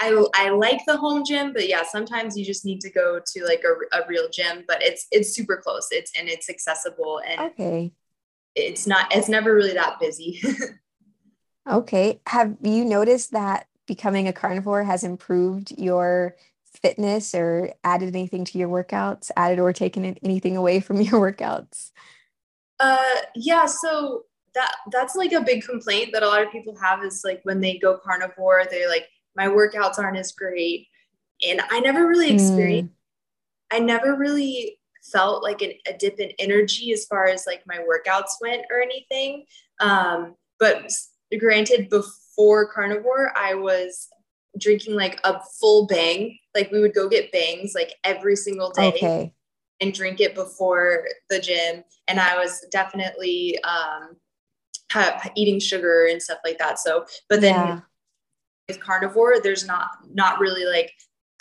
I, 0.00 0.26
I 0.34 0.50
like 0.50 0.80
the 0.86 0.96
home 0.96 1.24
gym, 1.24 1.52
but 1.52 1.68
yeah, 1.68 1.82
sometimes 1.84 2.36
you 2.36 2.44
just 2.44 2.64
need 2.64 2.80
to 2.80 2.90
go 2.90 3.20
to 3.24 3.44
like 3.44 3.62
a, 3.64 3.98
a 3.98 4.06
real 4.08 4.28
gym, 4.30 4.64
but 4.66 4.82
it's, 4.82 5.06
it's 5.10 5.34
super 5.34 5.56
close. 5.56 5.88
It's, 5.90 6.12
and 6.18 6.28
it's 6.28 6.48
accessible 6.48 7.20
and 7.26 7.40
okay. 7.52 7.92
It's 8.58 8.86
not, 8.86 9.14
it's 9.14 9.28
never 9.28 9.54
really 9.54 9.74
that 9.74 10.00
busy. 10.00 10.40
okay. 11.70 12.20
Have 12.26 12.56
you 12.62 12.84
noticed 12.84 13.32
that 13.32 13.66
becoming 13.86 14.28
a 14.28 14.32
carnivore 14.32 14.84
has 14.84 15.04
improved 15.04 15.72
your 15.78 16.36
fitness 16.82 17.34
or 17.34 17.72
added 17.82 18.14
anything 18.14 18.44
to 18.44 18.58
your 18.58 18.68
workouts, 18.68 19.30
added 19.36 19.58
or 19.58 19.72
taken 19.72 20.04
anything 20.22 20.56
away 20.56 20.80
from 20.80 21.00
your 21.00 21.32
workouts? 21.32 21.90
Uh, 22.80 23.16
yeah. 23.34 23.66
So 23.66 24.24
that 24.54 24.72
that's 24.90 25.14
like 25.16 25.32
a 25.32 25.40
big 25.40 25.64
complaint 25.64 26.10
that 26.12 26.22
a 26.22 26.28
lot 26.28 26.42
of 26.42 26.52
people 26.52 26.76
have 26.76 27.02
is 27.04 27.22
like 27.24 27.40
when 27.42 27.60
they 27.60 27.78
go 27.78 27.98
carnivore, 27.98 28.64
they're 28.70 28.88
like, 28.88 29.08
my 29.36 29.46
workouts 29.46 29.98
aren't 29.98 30.18
as 30.18 30.32
great, 30.32 30.88
and 31.46 31.60
I 31.70 31.80
never 31.80 32.06
really 32.06 32.32
experienced. 32.32 32.92
Mm. 32.92 32.96
I 33.70 33.78
never 33.80 34.16
really 34.16 34.77
felt 35.12 35.42
like 35.42 35.62
an, 35.62 35.72
a 35.86 35.92
dip 35.92 36.18
in 36.20 36.32
energy 36.38 36.92
as 36.92 37.06
far 37.06 37.26
as 37.26 37.46
like 37.46 37.62
my 37.66 37.78
workouts 37.78 38.32
went 38.40 38.62
or 38.70 38.80
anything. 38.80 39.44
Um, 39.80 40.34
but 40.58 40.90
granted, 41.38 41.88
before 41.88 42.72
carnivore, 42.72 43.32
I 43.36 43.54
was 43.54 44.08
drinking 44.58 44.94
like 44.94 45.20
a 45.24 45.40
full 45.60 45.86
bang. 45.86 46.38
Like 46.54 46.70
we 46.70 46.80
would 46.80 46.94
go 46.94 47.08
get 47.08 47.32
bangs 47.32 47.72
like 47.74 47.94
every 48.04 48.36
single 48.36 48.70
day 48.70 48.88
okay. 48.88 49.34
and 49.80 49.94
drink 49.94 50.20
it 50.20 50.34
before 50.34 51.06
the 51.30 51.38
gym. 51.38 51.84
And 52.08 52.18
I 52.18 52.36
was 52.36 52.64
definitely 52.70 53.58
um, 53.62 54.16
eating 55.36 55.60
sugar 55.60 56.06
and 56.06 56.22
stuff 56.22 56.38
like 56.44 56.58
that. 56.58 56.78
So, 56.78 57.04
but 57.28 57.40
then 57.40 57.54
yeah. 57.54 57.80
with 58.68 58.80
carnivore, 58.80 59.40
there's 59.40 59.66
not 59.66 59.90
not 60.12 60.40
really 60.40 60.64
like 60.64 60.92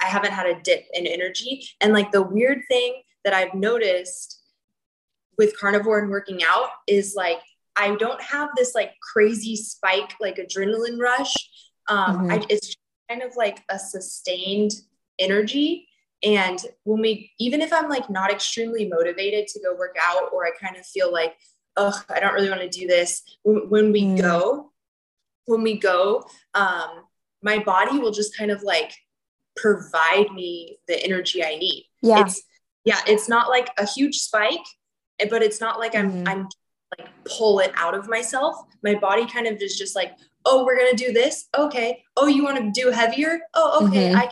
I 0.02 0.06
haven't 0.06 0.34
had 0.34 0.46
a 0.46 0.62
dip 0.62 0.86
in 0.94 1.08
energy. 1.08 1.68
And 1.82 1.94
like 1.94 2.12
the 2.12 2.22
weird 2.22 2.62
thing 2.68 3.02
that 3.24 3.34
I've 3.34 3.54
noticed 3.54 4.42
with 5.38 5.58
carnivore 5.60 6.00
and 6.00 6.10
working 6.10 6.42
out 6.48 6.70
is 6.88 7.14
like 7.16 7.40
I 7.76 7.96
don't 7.96 8.22
have 8.22 8.50
this 8.56 8.74
like 8.74 8.94
crazy 9.02 9.56
spike 9.56 10.14
like 10.20 10.38
adrenaline 10.38 11.00
rush 11.00 11.36
Um, 11.90 12.18
mm-hmm. 12.18 12.32
I, 12.32 12.46
it's 12.50 12.76
kind 13.10 13.22
of 13.22 13.36
like 13.36 13.64
a 13.70 13.80
sustained 13.80 14.74
energy. 15.20 15.88
And 16.24 16.60
when 16.84 17.02
we, 17.02 17.32
even 17.40 17.62
if 17.62 17.72
I'm 17.72 17.90
like 17.90 18.10
not 18.10 18.32
extremely 18.32 18.88
motivated 18.88 19.48
to 19.48 19.60
go 19.62 19.76
work 19.76 19.96
out, 20.02 20.30
or 20.34 20.46
I 20.46 20.52
kind 20.60 20.76
of 20.76 20.86
feel 20.86 21.12
like, 21.12 21.36
oh, 21.76 22.02
I 22.10 22.20
don't 22.20 22.34
really 22.34 22.50
want 22.50 22.62
to 22.62 22.70
do 22.70 22.88
this. 22.88 23.24
When, 23.44 23.70
when 23.70 23.92
we 23.92 24.04
mm. 24.04 24.22
go, 24.22 24.72
when 25.46 25.62
we 25.62 25.78
go, 25.80 26.26
um, 26.54 27.04
my 27.42 27.60
body 27.60 28.00
will 28.00 28.12
just 28.12 28.36
kind 28.38 28.52
of 28.52 28.64
like 28.64 28.92
provide 29.56 30.32
me 30.34 30.80
the 30.88 31.02
energy 31.04 31.44
I 31.44 31.56
need. 31.56 31.86
Yeah. 32.02 32.22
It's, 32.22 32.42
yeah, 32.88 33.02
it's 33.06 33.28
not 33.28 33.50
like 33.50 33.70
a 33.78 33.86
huge 33.86 34.16
spike, 34.16 34.66
but 35.30 35.44
it's 35.44 35.60
not 35.60 35.78
like 35.78 35.94
I'm, 35.94 36.24
mm. 36.24 36.28
I'm 36.28 36.48
like 36.98 37.10
pull 37.26 37.60
it 37.60 37.74
out 37.76 37.94
of 37.94 38.08
myself. 38.08 38.56
My 38.82 38.96
body 38.96 39.26
kind 39.26 39.46
of 39.46 39.62
is 39.62 39.78
just 39.78 39.94
like, 39.94 40.14
oh, 40.46 40.64
we're 40.64 40.78
gonna 40.78 40.96
do 40.96 41.12
this. 41.12 41.50
Okay. 41.58 42.02
Oh, 42.16 42.28
you 42.28 42.46
want 42.46 42.58
to 42.58 42.82
do 42.82 42.90
heavier? 42.92 43.40
Oh, 43.54 43.88
okay. 43.88 44.12
Mm-hmm. 44.12 44.20
I 44.20 44.30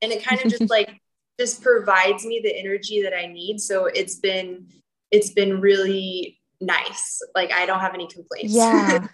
and 0.00 0.12
it 0.12 0.24
kind 0.24 0.40
of 0.40 0.48
just 0.48 0.70
like 0.70 1.00
just 1.40 1.60
provides 1.60 2.24
me 2.24 2.40
the 2.40 2.56
energy 2.56 3.02
that 3.02 3.12
I 3.12 3.26
need. 3.26 3.60
So 3.60 3.86
it's 3.86 4.14
been 4.14 4.68
it's 5.10 5.30
been 5.30 5.60
really 5.60 6.38
nice. 6.60 7.20
Like 7.34 7.52
I 7.52 7.66
don't 7.66 7.80
have 7.80 7.94
any 7.94 8.06
complaints. 8.06 8.54
Yeah. 8.54 9.08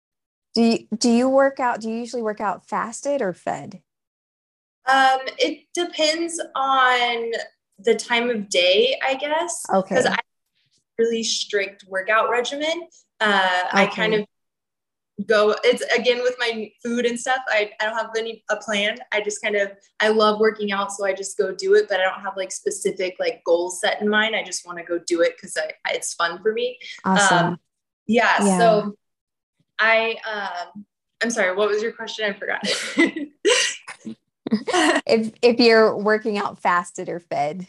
do 0.54 0.62
you 0.62 0.78
do 0.96 1.10
you 1.10 1.28
work 1.28 1.60
out? 1.60 1.82
Do 1.82 1.90
you 1.90 1.96
usually 1.96 2.22
work 2.22 2.40
out 2.40 2.66
fasted 2.66 3.20
or 3.20 3.34
fed? 3.34 3.82
Um, 4.86 5.20
it 5.38 5.66
depends 5.74 6.40
on 6.54 7.32
the 7.84 7.94
time 7.94 8.30
of 8.30 8.48
day, 8.48 8.98
I 9.04 9.14
guess. 9.14 9.64
Okay. 9.72 9.94
Because 9.94 10.06
I 10.06 10.18
really 10.98 11.22
strict 11.22 11.84
workout 11.88 12.30
regimen. 12.30 12.88
Uh, 13.20 13.64
okay. 13.68 13.82
I 13.82 13.86
kind 13.86 14.14
of 14.14 14.26
go 15.26 15.54
it's 15.64 15.82
again 15.94 16.22
with 16.22 16.34
my 16.38 16.70
food 16.82 17.04
and 17.04 17.18
stuff 17.18 17.40
I, 17.48 17.70
I 17.80 17.86
don't 17.86 17.96
have 17.96 18.10
any 18.16 18.42
a 18.50 18.56
plan 18.56 18.96
i 19.12 19.20
just 19.20 19.42
kind 19.42 19.56
of 19.56 19.72
i 20.00 20.08
love 20.08 20.40
working 20.40 20.72
out 20.72 20.92
so 20.92 21.04
i 21.04 21.12
just 21.12 21.36
go 21.36 21.54
do 21.54 21.74
it 21.74 21.86
but 21.88 22.00
i 22.00 22.04
don't 22.04 22.20
have 22.20 22.36
like 22.36 22.52
specific 22.52 23.16
like 23.18 23.42
goals 23.44 23.80
set 23.80 24.00
in 24.00 24.08
mind 24.08 24.36
i 24.36 24.42
just 24.42 24.66
want 24.66 24.78
to 24.78 24.84
go 24.84 24.98
do 25.06 25.20
it 25.20 25.34
because 25.36 25.56
I, 25.56 25.72
I, 25.86 25.94
it's 25.94 26.14
fun 26.14 26.40
for 26.42 26.52
me 26.52 26.78
awesome. 27.04 27.46
Um, 27.46 27.60
yeah, 28.06 28.44
yeah, 28.44 28.58
so 28.58 28.94
i 29.78 30.16
um 30.30 30.84
i'm 31.22 31.30
sorry 31.30 31.54
what 31.54 31.68
was 31.68 31.82
your 31.82 31.92
question 31.92 32.24
i 32.24 32.32
forgot 32.32 32.62
if 35.10 35.32
if 35.42 35.60
you're 35.60 35.96
working 35.96 36.38
out 36.38 36.58
fasted 36.58 37.08
or 37.08 37.20
fed 37.20 37.66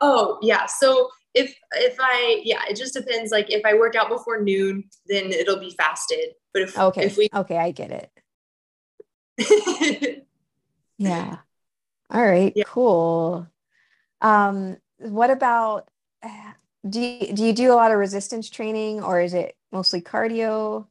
oh 0.00 0.38
yeah 0.42 0.66
so 0.66 1.08
if 1.34 1.54
if 1.72 1.96
I 1.98 2.40
yeah, 2.44 2.62
it 2.68 2.76
just 2.76 2.94
depends. 2.94 3.32
Like 3.32 3.50
if 3.50 3.64
I 3.64 3.74
work 3.74 3.94
out 3.96 4.08
before 4.08 4.42
noon, 4.42 4.84
then 5.06 5.32
it'll 5.32 5.58
be 5.58 5.70
fasted. 5.70 6.34
But 6.52 6.62
if 6.62 6.78
okay, 6.78 7.04
if 7.04 7.16
we 7.16 7.28
okay, 7.34 7.56
I 7.56 7.70
get 7.70 8.10
it. 9.38 10.26
yeah. 10.98 11.38
All 12.10 12.24
right. 12.24 12.52
Yeah. 12.54 12.64
Cool. 12.66 13.46
Um, 14.20 14.76
what 14.98 15.30
about 15.30 15.88
do 16.88 17.00
you 17.00 17.32
do 17.32 17.44
you 17.44 17.52
do 17.52 17.72
a 17.72 17.76
lot 17.76 17.92
of 17.92 17.98
resistance 17.98 18.50
training 18.50 19.02
or 19.02 19.20
is 19.20 19.34
it 19.34 19.56
mostly 19.70 20.02
cardio? 20.02 20.86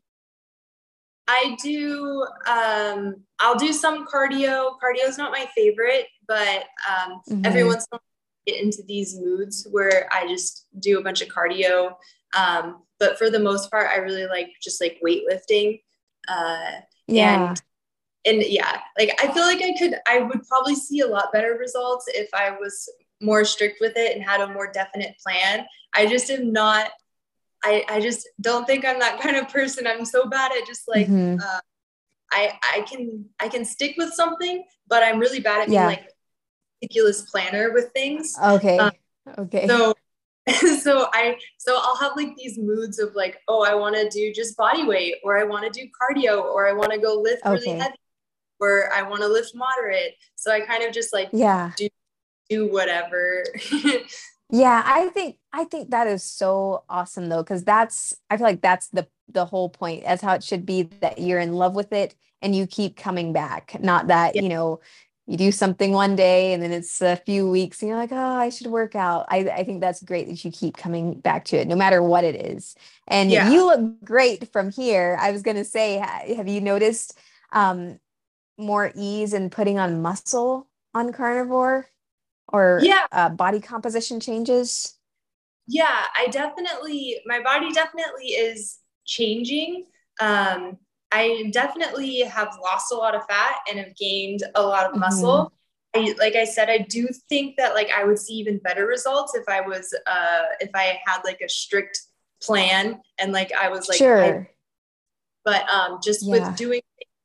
I 1.31 1.57
do 1.63 2.25
um 2.47 3.15
I'll 3.39 3.57
do 3.57 3.71
some 3.71 4.05
cardio. 4.05 4.53
Cardio 4.81 5.07
is 5.07 5.17
not 5.17 5.31
my 5.31 5.45
favorite, 5.55 6.07
but 6.27 6.65
um 6.89 7.21
mm-hmm. 7.29 7.45
every 7.45 7.63
once 7.63 7.87
in 7.91 7.97
a 7.97 7.99
get 8.45 8.61
into 8.61 8.83
these 8.87 9.19
moods 9.19 9.67
where 9.71 10.09
I 10.11 10.27
just 10.27 10.67
do 10.79 10.99
a 10.99 11.03
bunch 11.03 11.21
of 11.21 11.29
cardio. 11.29 11.95
Um, 12.37 12.83
but 12.99 13.17
for 13.17 13.29
the 13.29 13.39
most 13.39 13.69
part, 13.71 13.89
I 13.89 13.97
really 13.97 14.25
like 14.25 14.49
just 14.61 14.81
like 14.81 15.01
weightlifting. 15.05 15.81
Uh, 16.27 16.81
yeah. 17.07 17.49
And, 17.49 17.61
and 18.25 18.43
yeah, 18.43 18.79
like 18.97 19.19
I 19.21 19.31
feel 19.33 19.43
like 19.43 19.61
I 19.61 19.73
could, 19.77 19.95
I 20.07 20.19
would 20.19 20.43
probably 20.47 20.75
see 20.75 21.01
a 21.01 21.07
lot 21.07 21.33
better 21.33 21.57
results 21.59 22.05
if 22.07 22.29
I 22.33 22.51
was 22.51 22.89
more 23.21 23.45
strict 23.45 23.77
with 23.81 23.93
it 23.95 24.15
and 24.15 24.23
had 24.23 24.41
a 24.41 24.53
more 24.53 24.71
definite 24.71 25.15
plan. 25.25 25.65
I 25.93 26.07
just 26.07 26.29
am 26.29 26.51
not, 26.51 26.89
I, 27.63 27.86
I 27.89 28.00
just 28.00 28.28
don't 28.39 28.65
think 28.65 28.86
I'm 28.86 29.00
that 29.00 29.19
kind 29.21 29.36
of 29.36 29.50
person. 29.50 29.88
I'm 29.88 30.06
so 30.06 30.28
bad 30.28 30.52
at 30.52 30.67
just 30.67 30.88
like, 30.88 31.08
mm-hmm. 31.08 31.39
uh, 31.39 31.60
I, 32.32 32.54
I 32.76 32.82
can, 32.82 33.26
I 33.39 33.47
can 33.50 33.65
stick 33.65 33.95
with 33.97 34.13
something, 34.13 34.63
but 34.88 35.04
I'm 35.04 35.19
really 35.19 35.39
bad 35.39 35.62
at 35.62 35.67
being 35.67 35.80
yeah. 35.80 35.88
like, 35.88 36.08
meticulous 36.82 37.21
planner 37.30 37.71
with 37.71 37.91
things. 37.91 38.36
Okay. 38.43 38.78
Um, 38.78 38.91
okay. 39.38 39.67
So 39.67 39.93
so 40.82 41.08
I 41.13 41.38
so 41.58 41.78
I'll 41.80 41.97
have 41.97 42.13
like 42.15 42.36
these 42.36 42.58
moods 42.58 43.00
of 43.00 43.13
like, 43.15 43.38
oh, 43.47 43.63
I 43.63 43.76
want 43.76 43.95
to 43.95 44.10
do 44.10 44.34
just 44.34 44.58
body 44.58 44.84
weight, 44.84 45.15
or 45.24 45.38
I 45.38 45.43
want 45.43 45.71
to 45.71 45.80
do 45.80 45.88
cardio, 45.89 46.43
or 46.43 46.67
I 46.67 46.74
want 46.74 46.91
to 46.91 46.97
go 46.97 47.13
lift 47.21 47.45
okay. 47.45 47.54
really 47.54 47.80
heavy, 47.80 47.95
or 48.60 48.91
I 48.93 49.04
want 49.04 49.21
to 49.21 49.28
lift 49.28 49.54
moderate. 49.54 50.15
So 50.36 50.52
I 50.52 50.62
kind 50.62 50.84
of 50.84 50.93
just 50.93 51.13
like 51.13 51.30
yeah 51.32 51.71
do 51.78 51.89
do 52.50 52.71
whatever. 52.71 53.43
yeah, 54.51 54.83
I 54.85 55.09
think 55.09 55.37
I 55.53 55.63
think 55.63 55.91
that 55.91 56.07
is 56.07 56.23
so 56.23 56.83
awesome 56.89 57.29
though, 57.29 57.41
because 57.41 57.63
that's 57.63 58.15
I 58.29 58.37
feel 58.37 58.45
like 58.45 58.61
that's 58.61 58.87
the 58.89 59.07
the 59.29 59.45
whole 59.45 59.69
point. 59.69 60.03
That's 60.03 60.21
how 60.21 60.33
it 60.33 60.43
should 60.43 60.65
be 60.65 60.83
that 60.99 61.19
you're 61.19 61.39
in 61.39 61.53
love 61.53 61.73
with 61.75 61.93
it 61.93 62.15
and 62.41 62.55
you 62.55 62.67
keep 62.67 62.97
coming 62.97 63.33
back. 63.33 63.77
Not 63.79 64.07
that, 64.07 64.35
yeah. 64.35 64.41
you 64.41 64.49
know, 64.49 64.79
you 65.27 65.37
do 65.37 65.51
something 65.51 65.93
one 65.93 66.15
day 66.15 66.53
and 66.53 66.61
then 66.61 66.71
it's 66.71 67.01
a 67.01 67.15
few 67.15 67.49
weeks 67.49 67.81
and 67.81 67.89
you're 67.89 67.97
like, 67.97 68.11
oh, 68.11 68.17
I 68.17 68.49
should 68.49 68.67
work 68.67 68.95
out. 68.95 69.25
I, 69.29 69.37
I 69.49 69.63
think 69.63 69.79
that's 69.79 70.01
great 70.03 70.27
that 70.27 70.43
you 70.43 70.51
keep 70.51 70.75
coming 70.75 71.19
back 71.19 71.45
to 71.45 71.57
it 71.57 71.67
no 71.67 71.75
matter 71.75 72.01
what 72.03 72.23
it 72.23 72.35
is. 72.35 72.75
And 73.07 73.31
yeah. 73.31 73.49
you 73.49 73.65
look 73.65 74.03
great 74.03 74.51
from 74.51 74.71
here. 74.71 75.17
I 75.21 75.31
was 75.31 75.43
going 75.43 75.57
to 75.57 75.65
say, 75.65 76.03
have 76.35 76.47
you 76.47 76.59
noticed 76.59 77.17
um, 77.53 77.99
more 78.57 78.91
ease 78.95 79.33
in 79.33 79.49
putting 79.49 79.79
on 79.79 80.01
muscle 80.01 80.67
on 80.93 81.13
carnivore 81.13 81.87
or 82.51 82.79
yeah. 82.81 83.05
uh, 83.11 83.29
body 83.29 83.59
composition 83.59 84.19
changes? 84.19 84.97
Yeah, 85.67 86.03
I 86.17 86.27
definitely, 86.27 87.21
my 87.25 87.41
body 87.41 87.71
definitely 87.71 88.27
is 88.27 88.79
changing. 89.05 89.85
Um, 90.19 90.77
I 91.11 91.49
definitely 91.51 92.21
have 92.21 92.57
lost 92.61 92.91
a 92.91 92.95
lot 92.95 93.15
of 93.15 93.25
fat 93.25 93.55
and 93.69 93.79
have 93.79 93.95
gained 93.95 94.43
a 94.55 94.61
lot 94.61 94.89
of 94.89 94.97
muscle. 94.97 95.45
Mm-hmm. 95.45 95.55
I, 95.93 96.15
like 96.17 96.35
I 96.35 96.45
said, 96.45 96.69
I 96.69 96.79
do 96.79 97.09
think 97.27 97.57
that 97.57 97.73
like 97.73 97.89
I 97.95 98.05
would 98.05 98.17
see 98.17 98.35
even 98.35 98.59
better 98.59 98.85
results 98.85 99.35
if 99.35 99.43
I 99.49 99.59
was 99.59 99.93
uh 100.07 100.43
if 100.61 100.69
I 100.73 100.99
had 101.05 101.21
like 101.25 101.41
a 101.41 101.49
strict 101.49 101.99
plan 102.41 103.01
and 103.19 103.33
like 103.33 103.51
I 103.51 103.67
was 103.67 103.89
like 103.89 103.97
sure. 103.97 104.23
I, 104.23 104.49
but 105.43 105.69
um 105.69 105.99
just 106.01 106.25
yeah. 106.25 106.47
with 106.47 106.55
doing 106.55 106.81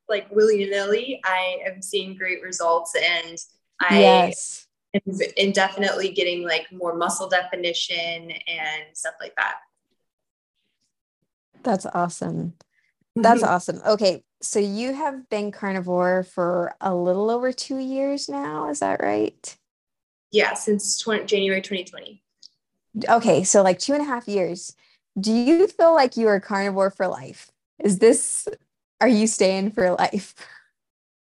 like 0.08 0.28
willy 0.32 0.68
nilly, 0.68 1.20
I 1.24 1.58
am 1.64 1.80
seeing 1.80 2.16
great 2.16 2.42
results 2.42 2.92
and 2.96 3.38
I 3.80 4.00
yes. 4.00 4.65
Am, 5.06 5.18
am 5.36 5.52
definitely 5.52 6.10
getting 6.10 6.44
like 6.44 6.70
more 6.72 6.94
muscle 6.94 7.28
definition 7.28 8.30
and 8.30 8.84
stuff 8.94 9.14
like 9.20 9.34
that. 9.36 9.56
That's 11.62 11.86
awesome. 11.86 12.54
That's 13.16 13.42
mm-hmm. 13.42 13.50
awesome. 13.50 13.80
Okay. 13.86 14.22
So 14.42 14.58
you 14.58 14.92
have 14.92 15.28
been 15.28 15.50
carnivore 15.50 16.22
for 16.22 16.74
a 16.80 16.94
little 16.94 17.30
over 17.30 17.50
two 17.52 17.78
years 17.78 18.28
now. 18.28 18.68
Is 18.68 18.80
that 18.80 19.02
right? 19.02 19.56
Yeah, 20.30 20.54
since 20.54 20.98
20, 20.98 21.24
January 21.24 21.62
2020. 21.62 22.22
Okay. 23.08 23.42
So 23.44 23.62
like 23.62 23.78
two 23.78 23.94
and 23.94 24.02
a 24.02 24.06
half 24.06 24.28
years. 24.28 24.76
Do 25.18 25.32
you 25.32 25.66
feel 25.66 25.94
like 25.94 26.16
you 26.16 26.28
are 26.28 26.40
carnivore 26.40 26.90
for 26.90 27.08
life? 27.08 27.50
Is 27.82 27.98
this, 27.98 28.46
are 29.00 29.08
you 29.08 29.26
staying 29.26 29.70
for 29.70 29.92
life? 29.92 30.34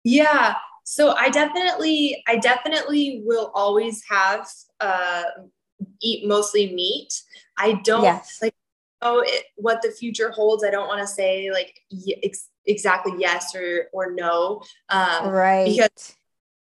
Yeah. 0.04 0.54
So 0.88 1.16
I 1.16 1.30
definitely, 1.30 2.22
I 2.28 2.36
definitely 2.36 3.22
will 3.24 3.50
always 3.54 4.04
have, 4.08 4.48
uh, 4.78 5.24
eat 6.00 6.26
mostly 6.28 6.72
meat. 6.72 7.12
I 7.58 7.72
don't 7.84 8.04
yes. 8.04 8.38
like 8.40 8.54
know 9.02 9.20
it, 9.20 9.46
what 9.56 9.82
the 9.82 9.90
future 9.90 10.30
holds. 10.30 10.64
I 10.64 10.70
don't 10.70 10.86
want 10.86 11.00
to 11.00 11.06
say 11.06 11.50
like 11.50 11.80
ex- 12.22 12.50
exactly 12.66 13.14
yes 13.18 13.54
or 13.54 13.88
or 13.92 14.12
no. 14.12 14.62
Um, 14.88 15.28
right. 15.28 15.66
Because 15.66 16.16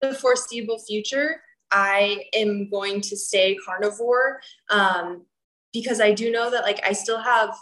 the 0.00 0.14
foreseeable 0.14 0.80
future, 0.80 1.40
I 1.70 2.24
am 2.34 2.68
going 2.70 3.00
to 3.02 3.16
stay 3.16 3.56
carnivore 3.64 4.40
um, 4.68 5.26
because 5.72 6.00
I 6.00 6.12
do 6.12 6.30
know 6.30 6.50
that 6.50 6.64
like 6.64 6.80
I 6.84 6.92
still 6.92 7.20
have 7.20 7.54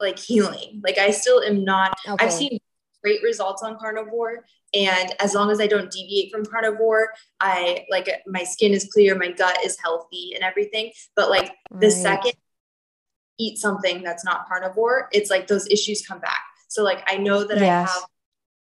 like 0.00 0.18
healing. 0.18 0.80
Like 0.84 0.98
I 0.98 1.10
still 1.10 1.42
am 1.42 1.64
not. 1.64 1.96
Okay. 2.06 2.24
I've 2.24 2.32
seen 2.32 2.58
great 3.02 3.22
results 3.22 3.62
on 3.62 3.76
carnivore 3.78 4.44
and 4.74 5.14
as 5.20 5.34
long 5.34 5.50
as 5.50 5.60
i 5.60 5.66
don't 5.66 5.90
deviate 5.90 6.32
from 6.32 6.44
carnivore 6.44 7.12
i 7.40 7.84
like 7.90 8.08
my 8.26 8.44
skin 8.44 8.72
is 8.72 8.88
clear 8.92 9.14
my 9.16 9.30
gut 9.30 9.58
is 9.64 9.78
healthy 9.82 10.32
and 10.34 10.42
everything 10.42 10.90
but 11.14 11.30
like 11.30 11.52
right. 11.70 11.80
the 11.80 11.90
second 11.90 12.34
eat 13.38 13.58
something 13.58 14.02
that's 14.02 14.24
not 14.24 14.46
carnivore, 14.46 15.08
it's 15.12 15.30
like 15.30 15.46
those 15.46 15.66
issues 15.68 16.06
come 16.06 16.20
back. 16.20 16.40
So 16.68 16.82
like 16.82 17.02
I 17.06 17.16
know 17.16 17.44
that 17.44 17.58
yes. 17.58 17.88
I 17.88 17.92
have 17.92 18.04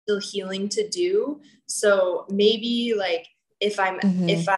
still 0.05 0.21
healing 0.21 0.69
to 0.71 0.89
do. 0.89 1.41
So 1.67 2.27
maybe 2.29 2.95
like 2.97 3.27
if 3.61 3.79
I'm 3.79 3.99
mm-hmm. 4.01 4.29
if 4.29 4.49
I 4.49 4.57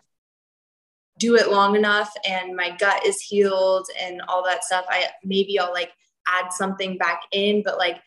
do 1.19 1.37
it 1.37 1.51
long 1.51 1.77
enough 1.77 2.13
and 2.27 2.57
my 2.57 2.77
gut 2.77 3.07
is 3.07 3.21
healed 3.21 3.87
and 4.01 4.23
all 4.29 4.45
that 4.45 4.65
stuff, 4.65 4.85
I 4.89 5.09
maybe 5.25 5.59
I'll 5.59 5.73
like 5.73 5.93
add 6.27 6.53
something 6.53 6.97
back 6.99 7.23
in, 7.33 7.63
but 7.63 7.79
like 7.79 8.01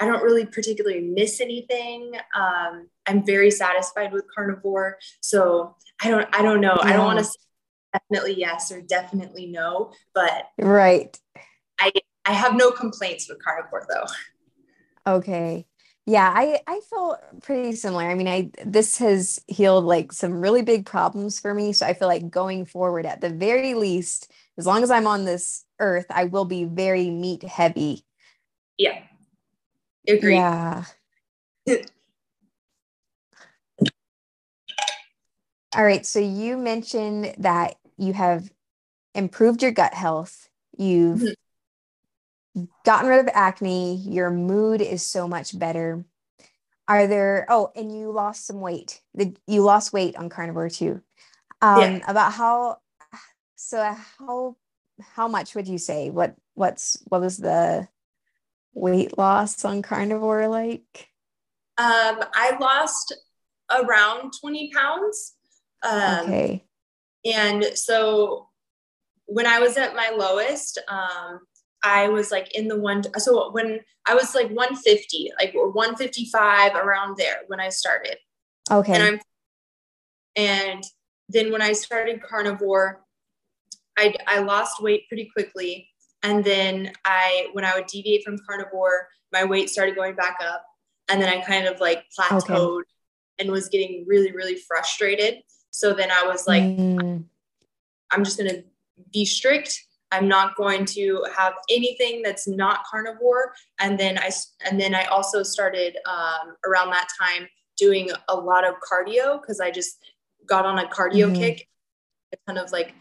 I 0.00 0.06
don't 0.06 0.22
really 0.22 0.46
particularly 0.46 1.00
miss 1.00 1.40
anything. 1.40 2.12
Um, 2.34 2.88
I'm 3.06 3.24
very 3.24 3.50
satisfied 3.50 4.12
with 4.12 4.24
carnivore. 4.34 4.98
So 5.20 5.76
I 6.02 6.10
don't, 6.10 6.28
I 6.34 6.42
don't 6.42 6.60
know. 6.60 6.76
Yeah. 6.78 6.88
I 6.88 6.92
don't 6.94 7.04
want 7.04 7.18
to 7.18 7.24
say 7.24 7.38
definitely 7.92 8.38
yes 8.38 8.72
or 8.72 8.80
definitely 8.80 9.46
no, 9.46 9.92
but 10.14 10.48
right. 10.58 11.18
I, 11.78 11.92
I 12.24 12.32
have 12.32 12.54
no 12.54 12.70
complaints 12.70 13.28
with 13.28 13.42
carnivore 13.42 13.86
though. 13.88 15.12
Okay. 15.18 15.66
Yeah, 16.06 16.32
I 16.34 16.60
I 16.66 16.80
feel 16.88 17.16
pretty 17.42 17.76
similar. 17.76 18.04
I 18.04 18.14
mean, 18.14 18.26
I 18.26 18.50
this 18.64 18.98
has 18.98 19.40
healed 19.46 19.84
like 19.84 20.12
some 20.12 20.40
really 20.40 20.62
big 20.62 20.84
problems 20.86 21.38
for 21.38 21.54
me, 21.54 21.72
so 21.72 21.86
I 21.86 21.94
feel 21.94 22.08
like 22.08 22.30
going 22.30 22.64
forward 22.64 23.06
at 23.06 23.20
the 23.20 23.30
very 23.30 23.74
least, 23.74 24.32
as 24.58 24.66
long 24.66 24.82
as 24.82 24.90
I'm 24.90 25.06
on 25.06 25.24
this 25.24 25.64
earth, 25.78 26.06
I 26.10 26.24
will 26.24 26.46
be 26.46 26.64
very 26.64 27.10
meat 27.10 27.44
heavy. 27.44 28.04
Yeah. 28.76 28.98
Agree. 30.08 30.34
Yeah. 30.34 30.84
All 35.76 35.84
right. 35.84 36.04
So 36.04 36.18
you 36.18 36.56
mentioned 36.56 37.34
that 37.38 37.76
you 37.96 38.12
have 38.12 38.50
improved 39.14 39.62
your 39.62 39.72
gut 39.72 39.94
health. 39.94 40.48
You've 40.76 41.20
mm-hmm. 41.20 42.64
gotten 42.84 43.08
rid 43.08 43.20
of 43.20 43.28
acne. 43.32 43.96
Your 43.96 44.30
mood 44.30 44.80
is 44.80 45.02
so 45.02 45.28
much 45.28 45.56
better. 45.56 46.04
Are 46.88 47.06
there, 47.06 47.46
oh, 47.48 47.70
and 47.76 47.96
you 47.96 48.10
lost 48.10 48.46
some 48.46 48.60
weight. 48.60 49.00
The, 49.14 49.36
you 49.46 49.62
lost 49.62 49.92
weight 49.92 50.16
on 50.16 50.28
carnivore 50.28 50.70
too. 50.70 51.02
Um, 51.62 51.80
yeah. 51.80 52.10
About 52.10 52.32
how, 52.32 52.78
so 53.54 53.94
how, 54.18 54.56
how 55.00 55.28
much 55.28 55.54
would 55.54 55.68
you 55.68 55.78
say? 55.78 56.10
What, 56.10 56.34
what's, 56.54 57.00
what 57.06 57.20
was 57.20 57.36
the 57.36 57.86
weight 58.74 59.16
loss 59.18 59.64
on 59.64 59.82
carnivore 59.82 60.48
like? 60.48 61.08
Um, 61.78 62.22
I 62.34 62.56
lost 62.60 63.14
around 63.70 64.32
20 64.40 64.72
pounds. 64.72 65.34
Um, 65.82 66.20
okay. 66.26 66.64
And 67.24 67.64
so 67.74 68.48
when 69.26 69.46
I 69.46 69.60
was 69.60 69.76
at 69.76 69.94
my 69.94 70.12
lowest, 70.16 70.78
um, 70.88 71.40
I 71.82 72.08
was 72.08 72.30
like 72.30 72.54
in 72.54 72.68
the 72.68 72.78
one. 72.78 73.02
So 73.18 73.50
when 73.52 73.80
I 74.06 74.14
was 74.14 74.34
like 74.34 74.48
150, 74.48 75.32
like 75.38 75.54
or 75.54 75.70
155 75.70 76.74
around 76.74 77.16
there 77.16 77.40
when 77.46 77.60
I 77.60 77.68
started. 77.68 78.16
Okay. 78.70 78.92
And 78.92 79.02
I'm, 79.02 79.20
and 80.36 80.84
then 81.28 81.52
when 81.52 81.62
I 81.62 81.72
started 81.72 82.22
carnivore, 82.22 83.04
I 83.96 84.14
I 84.26 84.40
lost 84.40 84.82
weight 84.82 85.08
pretty 85.08 85.30
quickly. 85.32 85.89
And 86.22 86.44
then 86.44 86.92
I, 87.04 87.48
when 87.52 87.64
I 87.64 87.74
would 87.74 87.86
deviate 87.86 88.24
from 88.24 88.38
carnivore, 88.46 89.08
my 89.32 89.44
weight 89.44 89.70
started 89.70 89.94
going 89.94 90.14
back 90.14 90.38
up. 90.42 90.64
And 91.08 91.20
then 91.20 91.28
I 91.28 91.40
kind 91.40 91.66
of 91.66 91.80
like 91.80 92.04
plateaued 92.18 92.80
okay. 92.80 92.84
and 93.38 93.50
was 93.50 93.68
getting 93.68 94.04
really, 94.06 94.32
really 94.32 94.56
frustrated. 94.56 95.42
So 95.70 95.94
then 95.94 96.10
I 96.10 96.26
was 96.26 96.46
like, 96.46 96.62
mm. 96.62 97.24
I'm 98.10 98.24
just 98.24 98.38
going 98.38 98.50
to 98.50 98.64
be 99.12 99.24
strict. 99.24 99.82
I'm 100.12 100.28
not 100.28 100.56
going 100.56 100.84
to 100.86 101.24
have 101.36 101.54
anything 101.70 102.22
that's 102.22 102.48
not 102.48 102.84
carnivore. 102.90 103.54
And 103.78 103.98
then 103.98 104.18
I, 104.18 104.30
and 104.68 104.80
then 104.80 104.94
I 104.94 105.04
also 105.04 105.42
started 105.42 105.96
um, 106.06 106.56
around 106.66 106.90
that 106.90 107.08
time 107.20 107.48
doing 107.76 108.10
a 108.28 108.34
lot 108.34 108.64
of 108.68 108.74
cardio 108.80 109.40
because 109.40 109.60
I 109.60 109.70
just 109.70 109.98
got 110.46 110.66
on 110.66 110.78
a 110.78 110.86
cardio 110.86 111.26
mm-hmm. 111.26 111.36
kick, 111.36 111.68
a 112.32 112.36
ton 112.46 112.58
of 112.58 112.72
like 112.72 112.94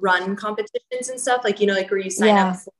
run 0.00 0.36
competitions 0.36 1.08
and 1.08 1.20
stuff 1.20 1.42
like 1.44 1.60
you 1.60 1.66
know 1.66 1.74
like 1.74 1.90
where 1.90 2.00
you 2.00 2.10
sign 2.10 2.28
yeah. 2.28 2.48
up 2.48 2.56
for 2.56 2.72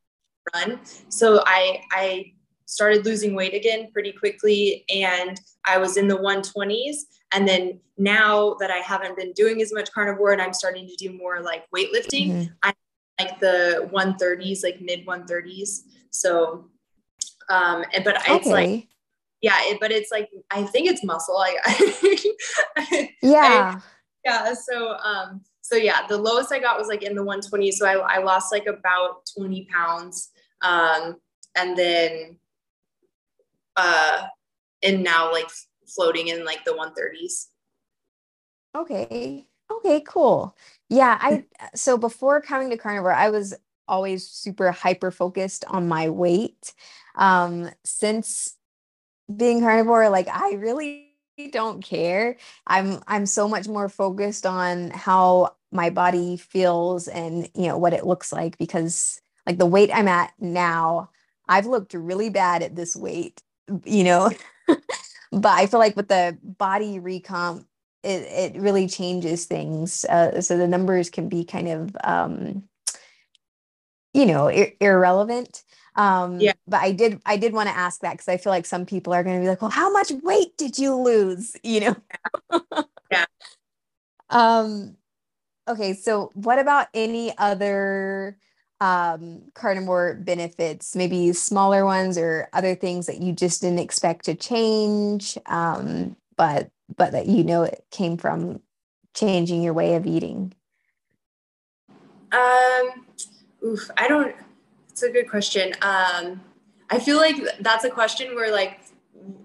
run 0.54 0.80
so 1.08 1.42
i 1.46 1.80
i 1.92 2.32
started 2.66 3.04
losing 3.04 3.34
weight 3.34 3.54
again 3.54 3.90
pretty 3.92 4.12
quickly 4.12 4.84
and 4.88 5.40
i 5.66 5.78
was 5.78 5.96
in 5.96 6.08
the 6.08 6.16
120s 6.16 6.96
and 7.34 7.46
then 7.46 7.78
now 7.98 8.54
that 8.58 8.70
i 8.70 8.78
haven't 8.78 9.16
been 9.16 9.32
doing 9.32 9.60
as 9.62 9.72
much 9.72 9.90
carnivore 9.92 10.32
and 10.32 10.42
i'm 10.42 10.52
starting 10.52 10.86
to 10.86 10.96
do 10.96 11.12
more 11.16 11.40
like 11.40 11.64
weightlifting 11.74 12.30
mm-hmm. 12.32 12.52
i 12.62 12.72
like 13.20 13.38
the 13.40 13.88
130s 13.92 14.62
like 14.62 14.80
mid 14.80 15.06
130s 15.06 15.80
so 16.10 16.68
um 17.50 17.84
and 17.92 18.04
but 18.04 18.16
okay. 18.16 18.36
it's 18.36 18.46
like 18.46 18.88
yeah 19.42 19.58
it, 19.62 19.78
but 19.80 19.90
it's 19.90 20.10
like 20.10 20.30
i 20.50 20.62
think 20.62 20.88
it's 20.88 21.04
muscle 21.04 21.36
like 21.36 21.56
yeah 23.22 23.76
I, 23.76 23.80
yeah 24.24 24.54
so 24.54 24.96
um 24.96 25.42
so 25.72 25.78
yeah, 25.78 26.06
the 26.06 26.18
lowest 26.18 26.52
I 26.52 26.58
got 26.58 26.78
was 26.78 26.88
like 26.88 27.02
in 27.02 27.14
the 27.14 27.24
120s. 27.24 27.78
So 27.78 27.86
I, 27.86 28.16
I 28.16 28.22
lost 28.22 28.52
like 28.52 28.66
about 28.66 29.22
20 29.38 29.66
pounds. 29.72 30.28
Um, 30.60 31.16
and 31.56 31.74
then, 31.78 32.36
uh, 33.76 34.26
and 34.82 35.02
now 35.02 35.32
like 35.32 35.48
floating 35.86 36.28
in 36.28 36.44
like 36.44 36.62
the 36.66 36.72
130s. 36.72 37.46
Okay. 38.76 39.46
Okay, 39.70 40.02
cool. 40.06 40.54
Yeah. 40.90 41.16
I, 41.18 41.44
so 41.74 41.96
before 41.96 42.42
coming 42.42 42.68
to 42.68 42.76
carnivore, 42.76 43.14
I 43.14 43.30
was 43.30 43.54
always 43.88 44.28
super 44.28 44.72
hyper 44.72 45.10
focused 45.10 45.64
on 45.68 45.88
my 45.88 46.10
weight. 46.10 46.74
Um, 47.14 47.70
since 47.82 48.56
being 49.34 49.60
carnivore, 49.60 50.10
like 50.10 50.28
I 50.28 50.52
really 50.52 51.08
don't 51.50 51.82
care. 51.82 52.36
I'm 52.66 53.02
I'm 53.06 53.24
so 53.24 53.48
much 53.48 53.68
more 53.68 53.88
focused 53.88 54.44
on 54.44 54.90
how 54.90 55.56
my 55.72 55.90
body 55.90 56.36
feels 56.36 57.08
and 57.08 57.48
you 57.54 57.66
know 57.66 57.78
what 57.78 57.92
it 57.92 58.06
looks 58.06 58.32
like 58.32 58.58
because 58.58 59.20
like 59.46 59.58
the 59.58 59.66
weight 59.66 59.90
I'm 59.92 60.08
at 60.08 60.32
now, 60.40 61.10
I've 61.48 61.66
looked 61.66 61.94
really 61.94 62.30
bad 62.30 62.62
at 62.62 62.76
this 62.76 62.94
weight, 62.94 63.42
you 63.84 64.04
know. 64.04 64.30
but 65.32 65.48
I 65.50 65.66
feel 65.66 65.80
like 65.80 65.96
with 65.96 66.08
the 66.08 66.38
body 66.42 67.00
recomp, 67.00 67.64
it, 68.02 68.54
it 68.54 68.60
really 68.60 68.88
changes 68.88 69.46
things. 69.46 70.04
Uh, 70.04 70.40
so 70.40 70.56
the 70.56 70.68
numbers 70.68 71.10
can 71.10 71.28
be 71.28 71.44
kind 71.44 71.68
of, 71.68 71.96
um, 72.04 72.64
you 74.12 74.26
know, 74.26 74.48
ir- 74.48 74.74
irrelevant. 74.80 75.64
Um, 75.94 76.40
yeah. 76.40 76.54
But 76.66 76.82
I 76.82 76.92
did, 76.92 77.20
I 77.26 77.36
did 77.36 77.52
want 77.52 77.68
to 77.68 77.76
ask 77.76 78.00
that 78.00 78.12
because 78.12 78.28
I 78.28 78.36
feel 78.36 78.50
like 78.50 78.66
some 78.66 78.86
people 78.86 79.12
are 79.12 79.22
going 79.22 79.36
to 79.36 79.42
be 79.42 79.48
like, 79.48 79.62
well, 79.62 79.70
how 79.70 79.92
much 79.92 80.10
weight 80.22 80.56
did 80.56 80.78
you 80.78 80.94
lose? 80.94 81.56
You 81.62 81.80
know? 81.80 81.96
yeah. 83.10 83.26
Um, 84.30 84.96
okay. 85.68 85.92
So 85.94 86.30
what 86.34 86.58
about 86.58 86.88
any 86.94 87.36
other 87.38 88.36
um, 88.82 89.42
carnivore 89.54 90.14
benefits, 90.14 90.96
maybe 90.96 91.32
smaller 91.32 91.84
ones 91.84 92.18
or 92.18 92.48
other 92.52 92.74
things 92.74 93.06
that 93.06 93.20
you 93.22 93.32
just 93.32 93.60
didn't 93.60 93.78
expect 93.78 94.24
to 94.24 94.34
change, 94.34 95.38
um, 95.46 96.16
but 96.36 96.70
but 96.96 97.12
that 97.12 97.26
you 97.26 97.44
know 97.44 97.62
it 97.62 97.84
came 97.92 98.16
from 98.16 98.60
changing 99.14 99.62
your 99.62 99.72
way 99.72 99.94
of 99.94 100.04
eating? 100.04 100.52
Um, 102.32 103.06
oof, 103.64 103.88
I 103.96 104.08
don't. 104.08 104.34
It's 104.90 105.04
a 105.04 105.10
good 105.10 105.30
question. 105.30 105.74
Um, 105.80 106.40
I 106.90 106.98
feel 106.98 107.18
like 107.18 107.36
that's 107.60 107.84
a 107.84 107.90
question 107.90 108.34
where 108.34 108.50
like 108.50 108.80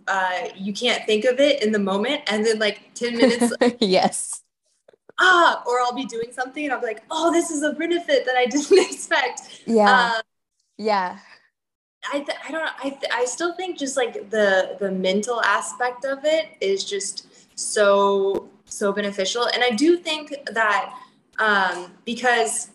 uh, 0.07 0.47
you 0.55 0.73
can't 0.73 1.05
think 1.05 1.25
of 1.25 1.39
it 1.39 1.61
in 1.61 1.71
the 1.71 1.79
moment, 1.79 2.21
and 2.25 2.43
then 2.43 2.57
like 2.57 2.91
ten 2.95 3.15
minutes. 3.15 3.53
yes 3.79 4.41
ah, 5.19 5.63
or 5.65 5.79
I'll 5.79 5.93
be 5.93 6.05
doing 6.05 6.31
something 6.31 6.63
and 6.63 6.73
I'll 6.73 6.79
be 6.79 6.87
like, 6.87 7.03
oh, 7.09 7.31
this 7.31 7.51
is 7.51 7.63
a 7.63 7.73
benefit 7.73 8.25
that 8.25 8.35
I 8.35 8.45
didn't 8.49 8.79
expect. 8.79 9.63
Yeah. 9.65 10.13
Um, 10.15 10.21
yeah. 10.77 11.19
I, 12.11 12.19
th- 12.19 12.37
I 12.47 12.51
don't 12.51 12.63
know. 12.63 12.71
I, 12.83 12.89
th- 12.89 13.11
I 13.13 13.25
still 13.25 13.53
think 13.55 13.77
just 13.77 13.97
like 13.97 14.29
the 14.29 14.77
the 14.79 14.91
mental 14.91 15.41
aspect 15.41 16.05
of 16.05 16.19
it 16.23 16.49
is 16.61 16.85
just 16.85 17.27
so 17.59 18.49
so 18.65 18.93
beneficial 18.93 19.47
and 19.47 19.63
I 19.63 19.71
do 19.71 19.97
think 19.97 20.33
that 20.51 20.93
um, 21.39 21.91
because 22.05 22.69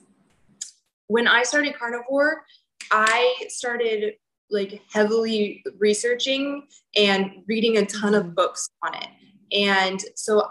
when 1.06 1.28
I 1.28 1.44
started 1.44 1.78
carnivore 1.78 2.44
I 2.90 3.44
started 3.48 4.14
like 4.50 4.82
heavily 4.92 5.62
researching 5.78 6.66
and 6.96 7.42
reading 7.46 7.78
a 7.78 7.86
ton 7.86 8.14
of 8.14 8.24
mm-hmm. 8.24 8.34
books 8.34 8.68
on 8.82 8.94
it 8.94 9.08
and 9.52 10.00
so 10.14 10.50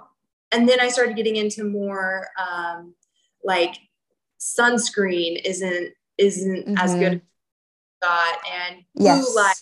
and 0.52 0.68
then 0.68 0.80
I 0.80 0.90
started 0.90 1.16
getting 1.16 1.36
into 1.36 1.64
more 1.64 2.28
um, 2.38 2.94
like 3.44 3.76
sunscreen 4.40 5.42
isn't 5.46 5.94
isn't 6.18 6.68
mm-hmm. 6.68 6.78
as 6.78 6.94
good 6.96 7.22
as 8.04 8.34
and 8.52 8.84
yes. 8.96 9.26
blue 9.26 9.36
light 9.36 9.56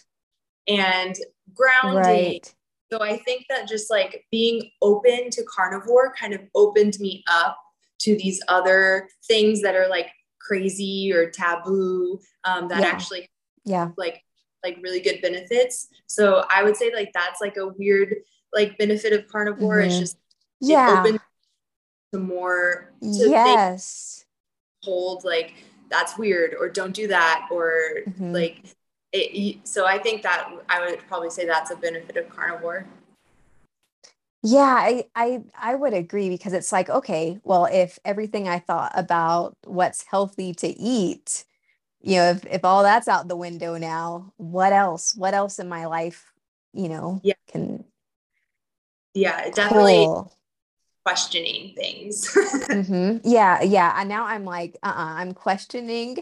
and 0.68 1.16
grounding. 1.54 2.04
Right. 2.04 2.56
So 2.92 3.02
I 3.02 3.18
think 3.20 3.46
that 3.50 3.68
just 3.68 3.92
like 3.92 4.26
being 4.32 4.72
open 4.82 5.30
to 5.32 5.44
carnivore 5.44 6.14
kind 6.14 6.34
of 6.34 6.42
opened 6.56 7.00
me 7.00 7.24
up 7.28 7.58
to 8.00 8.16
these 8.16 8.42
other 8.48 9.10
things 9.28 9.62
that 9.62 9.76
are 9.76 9.88
like 9.88 10.08
crazy 10.42 11.12
or 11.14 11.30
taboo 11.30 12.20
um, 12.46 12.68
that 12.70 12.82
yeah. 12.82 12.88
actually 12.88 13.30
yeah 13.66 13.90
like 13.98 14.24
like 14.64 14.78
really 14.82 15.00
good 15.00 15.22
benefits. 15.22 15.88
So 16.08 16.46
I 16.50 16.64
would 16.64 16.76
say 16.76 16.92
like 16.94 17.12
that's 17.14 17.42
like 17.42 17.58
a 17.58 17.68
weird 17.68 18.16
like 18.54 18.78
benefit 18.78 19.14
of 19.14 19.28
carnivore 19.28 19.78
mm-hmm. 19.78 19.90
is 19.90 20.00
just 20.00 20.18
yeah 20.62 21.03
open 21.05 21.20
to 22.14 22.20
more 22.20 22.91
to 23.01 23.30
yes 23.30 24.26
hold 24.84 25.24
like 25.24 25.53
that's 25.89 26.18
weird 26.18 26.53
or 26.60 26.70
don't 26.70 26.93
do 26.93 27.07
that 27.07 27.47
or 27.51 27.72
mm-hmm. 28.07 28.32
like 28.32 28.76
it, 29.12 29.68
so 29.68 29.86
I 29.86 29.97
think 29.97 30.22
that 30.24 30.49
I 30.70 30.86
would 30.86 30.99
probably 31.07 31.30
say 31.30 31.45
that's 31.45 31.72
a 31.72 31.76
benefit 31.76 32.18
of 32.18 32.30
carnivore. 32.30 32.86
Yeah, 34.41 34.60
I, 34.60 35.05
I 35.16 35.41
I 35.57 35.76
would 35.76 35.93
agree 35.93 36.30
because 36.30 36.53
it's 36.53 36.72
like, 36.72 36.89
okay, 36.89 37.39
well, 37.43 37.66
if 37.66 37.99
everything 38.05 38.47
I 38.47 38.60
thought 38.60 38.93
about 38.95 39.57
what's 39.66 40.03
healthy 40.03 40.53
to 40.55 40.68
eat, 40.68 41.43
you 42.01 42.16
know, 42.16 42.30
if 42.30 42.45
if 42.45 42.64
all 42.64 42.84
that's 42.84 43.07
out 43.07 43.28
the 43.28 43.36
window 43.36 43.78
now, 43.78 44.32
what 44.38 44.72
else? 44.72 45.14
What 45.16 45.34
else 45.34 45.60
in 45.60 45.68
my 45.68 45.88
life, 45.88 46.32
you 46.72 46.88
know, 46.88 47.20
yeah. 47.24 47.34
can 47.47 47.84
Yeah, 49.14 49.49
definitely 49.49 50.05
cool. 50.05 50.32
Questioning 51.06 51.74
things. 51.76 52.28
mm-hmm. 52.36 53.18
Yeah, 53.28 53.62
yeah. 53.62 53.95
And 54.00 54.10
now 54.10 54.26
I'm 54.26 54.45
like, 54.45 54.78
uh-uh, 54.84 54.93
I'm 54.95 55.34
questioning 55.34 56.18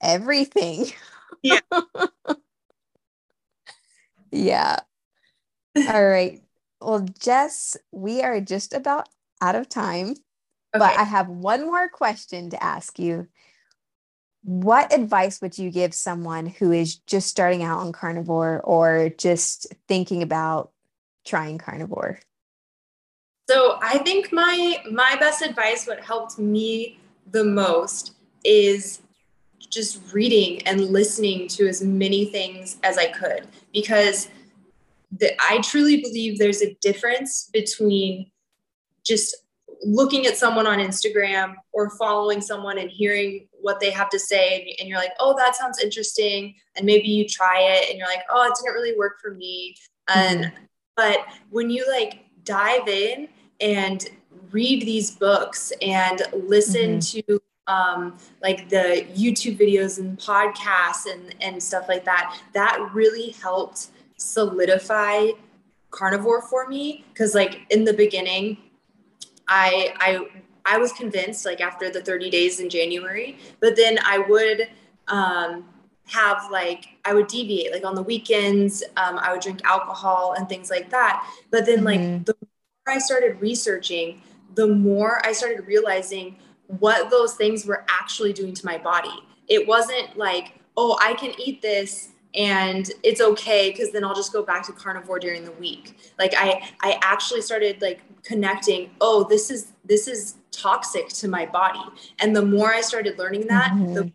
everything. 0.00 0.86
Yeah. 1.42 1.60
yeah. 4.30 4.76
All 5.76 6.06
right. 6.06 6.42
Well, 6.80 7.06
Jess, 7.18 7.76
we 7.90 8.22
are 8.22 8.40
just 8.40 8.74
about 8.74 9.08
out 9.40 9.54
of 9.54 9.68
time, 9.68 10.10
okay. 10.10 10.18
but 10.72 10.98
I 10.98 11.04
have 11.04 11.28
one 11.28 11.66
more 11.66 11.88
question 11.88 12.50
to 12.50 12.62
ask 12.62 12.98
you. 12.98 13.28
What 14.44 14.92
advice 14.92 15.40
would 15.40 15.56
you 15.56 15.70
give 15.70 15.94
someone 15.94 16.46
who 16.46 16.72
is 16.72 16.96
just 16.96 17.28
starting 17.28 17.62
out 17.62 17.78
on 17.78 17.92
carnivore 17.92 18.60
or 18.64 19.08
just 19.16 19.68
thinking 19.86 20.22
about 20.22 20.72
trying 21.24 21.58
carnivore? 21.58 22.18
So, 23.52 23.78
I 23.82 23.98
think 23.98 24.32
my 24.32 24.82
my 24.90 25.14
best 25.20 25.42
advice 25.42 25.86
what 25.86 26.00
helped 26.00 26.38
me 26.38 26.98
the 27.32 27.44
most 27.44 28.14
is 28.44 29.02
just 29.68 30.00
reading 30.14 30.66
and 30.66 30.80
listening 30.80 31.48
to 31.48 31.68
as 31.68 31.82
many 31.82 32.24
things 32.24 32.78
as 32.82 32.96
I 32.96 33.08
could 33.08 33.46
because 33.74 34.28
that 35.20 35.32
I 35.38 35.60
truly 35.60 36.00
believe 36.00 36.38
there's 36.38 36.62
a 36.62 36.72
difference 36.80 37.50
between 37.52 38.30
just 39.04 39.36
looking 39.82 40.24
at 40.24 40.38
someone 40.38 40.66
on 40.66 40.78
Instagram 40.78 41.54
or 41.74 41.90
following 41.90 42.40
someone 42.40 42.78
and 42.78 42.90
hearing 42.90 43.48
what 43.60 43.80
they 43.80 43.90
have 43.90 44.08
to 44.10 44.18
say 44.18 44.74
and 44.80 44.88
you're 44.88 44.98
like, 44.98 45.12
"Oh, 45.20 45.36
that 45.36 45.56
sounds 45.56 45.78
interesting." 45.78 46.54
And 46.74 46.86
maybe 46.86 47.08
you 47.08 47.28
try 47.28 47.60
it 47.60 47.90
and 47.90 47.98
you're 47.98 48.08
like, 48.08 48.24
"Oh, 48.30 48.46
it 48.46 48.54
didn't 48.58 48.74
really 48.74 48.96
work 48.96 49.20
for 49.20 49.34
me." 49.34 49.76
And 50.08 50.46
mm-hmm. 50.46 50.64
but 50.96 51.18
when 51.50 51.68
you 51.68 51.86
like 51.90 52.20
dive 52.44 52.88
in 52.88 53.28
and 53.62 54.04
read 54.50 54.82
these 54.82 55.12
books 55.12 55.72
and 55.80 56.22
listen 56.32 56.98
mm-hmm. 56.98 57.20
to 57.20 57.42
um, 57.68 58.18
like 58.42 58.68
the 58.68 59.06
YouTube 59.14 59.58
videos 59.58 59.98
and 59.98 60.18
podcasts 60.18 61.10
and, 61.10 61.34
and 61.40 61.62
stuff 61.62 61.88
like 61.88 62.04
that, 62.04 62.38
that 62.52 62.90
really 62.92 63.30
helped 63.30 63.88
solidify 64.16 65.28
carnivore 65.92 66.42
for 66.42 66.66
me 66.66 67.04
because 67.12 67.34
like 67.34 67.60
in 67.70 67.84
the 67.84 67.92
beginning 67.92 68.56
i 69.46 69.92
i 69.98 70.26
i 70.64 70.78
was 70.78 70.90
convinced 70.92 71.44
like 71.44 71.60
after 71.60 71.90
the 71.90 72.00
30 72.00 72.30
days 72.30 72.60
in 72.60 72.70
january 72.70 73.36
but 73.60 73.76
then 73.76 73.98
i 74.06 74.18
would 74.18 74.68
um 75.08 75.68
have 76.06 76.50
like 76.50 76.86
i 77.04 77.12
would 77.12 77.26
deviate 77.26 77.72
like 77.72 77.84
on 77.84 77.94
the 77.94 78.02
weekends 78.02 78.82
um, 78.96 79.18
i 79.18 79.32
would 79.32 79.42
drink 79.42 79.60
alcohol 79.64 80.34
and 80.36 80.48
things 80.48 80.70
like 80.70 80.88
that 80.88 81.28
but 81.50 81.66
then 81.66 81.82
mm-hmm. 81.82 82.14
like 82.16 82.24
the 82.24 82.34
i 82.86 82.98
started 82.98 83.40
researching 83.40 84.22
the 84.54 84.66
more 84.66 85.24
i 85.26 85.32
started 85.32 85.66
realizing 85.66 86.36
what 86.78 87.10
those 87.10 87.34
things 87.34 87.66
were 87.66 87.84
actually 87.88 88.32
doing 88.32 88.54
to 88.54 88.64
my 88.64 88.78
body. 88.78 89.12
It 89.48 89.66
wasn't 89.66 90.16
like 90.16 90.58
oh 90.76 90.98
i 91.02 91.14
can 91.14 91.32
eat 91.38 91.60
this 91.60 92.10
and 92.34 92.90
it's 93.02 93.20
okay 93.20 93.70
because 93.70 93.92
then 93.92 94.04
i'll 94.04 94.14
just 94.14 94.32
go 94.32 94.42
back 94.42 94.64
to 94.66 94.72
carnivore 94.72 95.18
during 95.18 95.44
the 95.44 95.52
week. 95.52 95.96
Like 96.18 96.32
i 96.36 96.70
i 96.80 96.98
actually 97.02 97.42
started 97.42 97.82
like 97.82 98.00
connecting 98.22 98.90
oh 99.00 99.26
this 99.28 99.50
is 99.50 99.72
this 99.84 100.08
is 100.08 100.36
toxic 100.50 101.08
to 101.08 101.28
my 101.28 101.46
body. 101.46 101.82
And 102.20 102.34
the 102.34 102.44
more 102.44 102.72
i 102.72 102.80
started 102.80 103.18
learning 103.18 103.48
that 103.48 103.72
mm-hmm. 103.72 103.94
the 103.94 104.12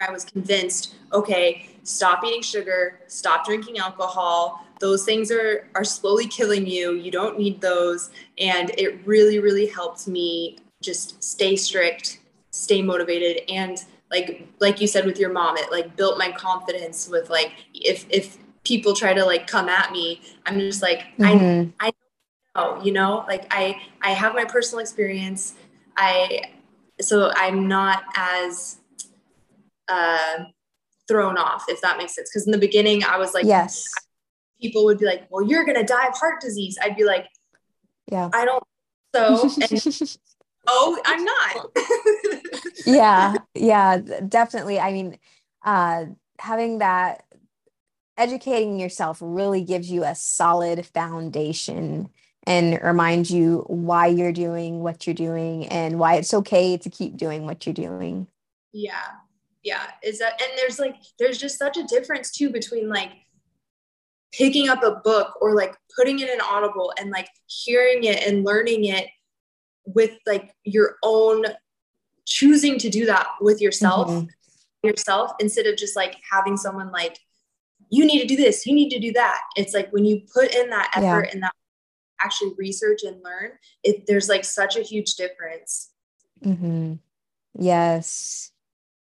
i 0.00 0.10
was 0.10 0.24
convinced 0.24 0.94
okay 1.12 1.69
stop 1.82 2.24
eating 2.24 2.42
sugar 2.42 3.00
stop 3.06 3.44
drinking 3.44 3.78
alcohol. 3.78 4.64
Those 4.80 5.04
things 5.04 5.30
are 5.30 5.68
are 5.74 5.84
slowly 5.84 6.26
killing 6.26 6.66
you. 6.66 6.92
You 6.92 7.10
don't 7.10 7.38
need 7.38 7.60
those. 7.60 8.10
And 8.38 8.70
it 8.78 9.06
really 9.06 9.38
really 9.38 9.66
helped 9.66 10.08
me 10.08 10.58
just 10.82 11.22
stay 11.22 11.56
strict 11.56 12.20
stay 12.50 12.82
motivated 12.82 13.42
and 13.48 13.84
like 14.10 14.46
like 14.58 14.80
you 14.80 14.86
said 14.86 15.06
with 15.06 15.18
your 15.18 15.32
mom 15.32 15.56
it 15.56 15.70
like 15.70 15.96
built 15.96 16.18
my 16.18 16.32
confidence 16.32 17.08
with 17.08 17.30
like 17.30 17.52
if 17.74 18.06
if 18.10 18.38
people 18.64 18.94
try 18.94 19.14
to 19.14 19.24
like 19.24 19.46
come 19.46 19.68
at 19.68 19.92
me 19.92 20.20
i'm 20.46 20.58
just 20.58 20.82
like 20.82 21.02
mm-hmm. 21.18 21.70
i 21.78 21.88
i 21.88 21.92
know 22.56 22.82
you 22.82 22.92
know 22.92 23.24
like 23.28 23.46
i 23.50 23.80
i 24.02 24.10
have 24.10 24.34
my 24.34 24.44
personal 24.44 24.80
experience. 24.80 25.54
I 25.96 26.50
so 27.00 27.30
i'm 27.34 27.68
not 27.68 28.04
as 28.16 28.78
uh 29.88 30.44
thrown 31.10 31.36
off 31.36 31.64
if 31.68 31.80
that 31.80 31.98
makes 31.98 32.14
sense. 32.14 32.30
Because 32.30 32.46
in 32.46 32.52
the 32.52 32.58
beginning 32.58 33.02
i 33.02 33.18
was 33.18 33.34
like 33.34 33.44
yes. 33.44 33.84
people 34.62 34.84
would 34.84 34.98
be 34.98 35.06
like 35.06 35.26
well 35.28 35.44
you're 35.44 35.64
gonna 35.64 35.84
die 35.84 36.06
of 36.06 36.16
heart 36.16 36.40
disease. 36.40 36.78
I'd 36.80 36.96
be 36.96 37.04
like 37.04 37.26
yeah. 38.10 38.30
I 38.32 38.44
don't 38.44 38.62
so 39.14 39.50
and 39.60 40.18
oh 40.68 41.00
i'm 41.04 41.24
not. 41.24 41.66
Yeah 42.86 43.34
yeah 43.54 43.98
definitely. 44.28 44.78
I 44.78 44.92
mean 44.92 45.18
uh 45.64 46.06
having 46.38 46.78
that 46.78 47.24
educating 48.16 48.78
yourself 48.78 49.18
really 49.20 49.64
gives 49.64 49.90
you 49.90 50.04
a 50.04 50.14
solid 50.14 50.86
foundation 50.86 52.08
and 52.46 52.80
reminds 52.82 53.30
you 53.30 53.64
why 53.66 54.06
you're 54.06 54.32
doing 54.32 54.80
what 54.80 55.06
you're 55.06 55.14
doing 55.14 55.66
and 55.66 55.98
why 55.98 56.14
it's 56.14 56.32
okay 56.32 56.76
to 56.76 56.88
keep 56.88 57.16
doing 57.16 57.44
what 57.46 57.66
you're 57.66 57.74
doing. 57.74 58.28
Yeah 58.72 59.19
yeah 59.62 59.90
is 60.02 60.18
that 60.18 60.40
and 60.40 60.50
there's 60.56 60.78
like 60.78 60.96
there's 61.18 61.38
just 61.38 61.58
such 61.58 61.76
a 61.76 61.84
difference 61.84 62.30
too 62.30 62.50
between 62.50 62.88
like 62.88 63.10
picking 64.32 64.68
up 64.68 64.82
a 64.82 65.00
book 65.02 65.36
or 65.40 65.54
like 65.54 65.74
putting 65.96 66.20
it 66.20 66.30
in 66.30 66.40
audible 66.40 66.92
and 66.98 67.10
like 67.10 67.28
hearing 67.46 68.04
it 68.04 68.26
and 68.26 68.44
learning 68.44 68.84
it 68.84 69.06
with 69.86 70.12
like 70.26 70.54
your 70.64 70.96
own 71.02 71.44
choosing 72.26 72.78
to 72.78 72.88
do 72.88 73.06
that 73.06 73.26
with 73.40 73.60
yourself 73.60 74.08
mm-hmm. 74.08 74.86
yourself 74.86 75.32
instead 75.40 75.66
of 75.66 75.76
just 75.76 75.96
like 75.96 76.16
having 76.30 76.56
someone 76.56 76.90
like 76.92 77.18
you 77.90 78.06
need 78.06 78.20
to 78.20 78.26
do 78.26 78.36
this 78.36 78.66
you 78.66 78.74
need 78.74 78.90
to 78.90 79.00
do 79.00 79.12
that 79.12 79.40
it's 79.56 79.74
like 79.74 79.90
when 79.92 80.04
you 80.04 80.22
put 80.32 80.54
in 80.54 80.70
that 80.70 80.90
effort 80.94 81.26
yeah. 81.26 81.30
and 81.32 81.42
that 81.42 81.52
actually 82.22 82.52
research 82.56 83.00
and 83.02 83.16
learn 83.24 83.50
it 83.82 84.06
there's 84.06 84.28
like 84.28 84.44
such 84.44 84.76
a 84.76 84.82
huge 84.82 85.14
difference 85.14 85.90
mm-hmm. 86.44 86.94
yes 87.58 88.49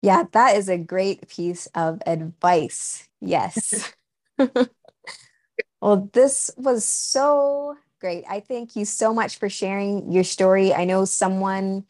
yeah 0.06 0.24
that 0.32 0.56
is 0.56 0.70
a 0.70 0.78
great 0.78 1.28
piece 1.28 1.68
of 1.76 2.02
advice 2.06 3.08
yes 3.22 3.94
well 5.82 6.10
this 6.14 6.52
was 6.58 6.86
so 6.86 7.78
great. 8.06 8.24
I 8.30 8.40
thank 8.40 8.76
you 8.76 8.86
so 8.86 9.16
much 9.16 9.40
for 9.40 9.50
sharing 9.50 10.12
your 10.12 10.24
story. 10.24 10.72
I 10.72 10.86
know 10.86 11.06
someone 11.06 11.86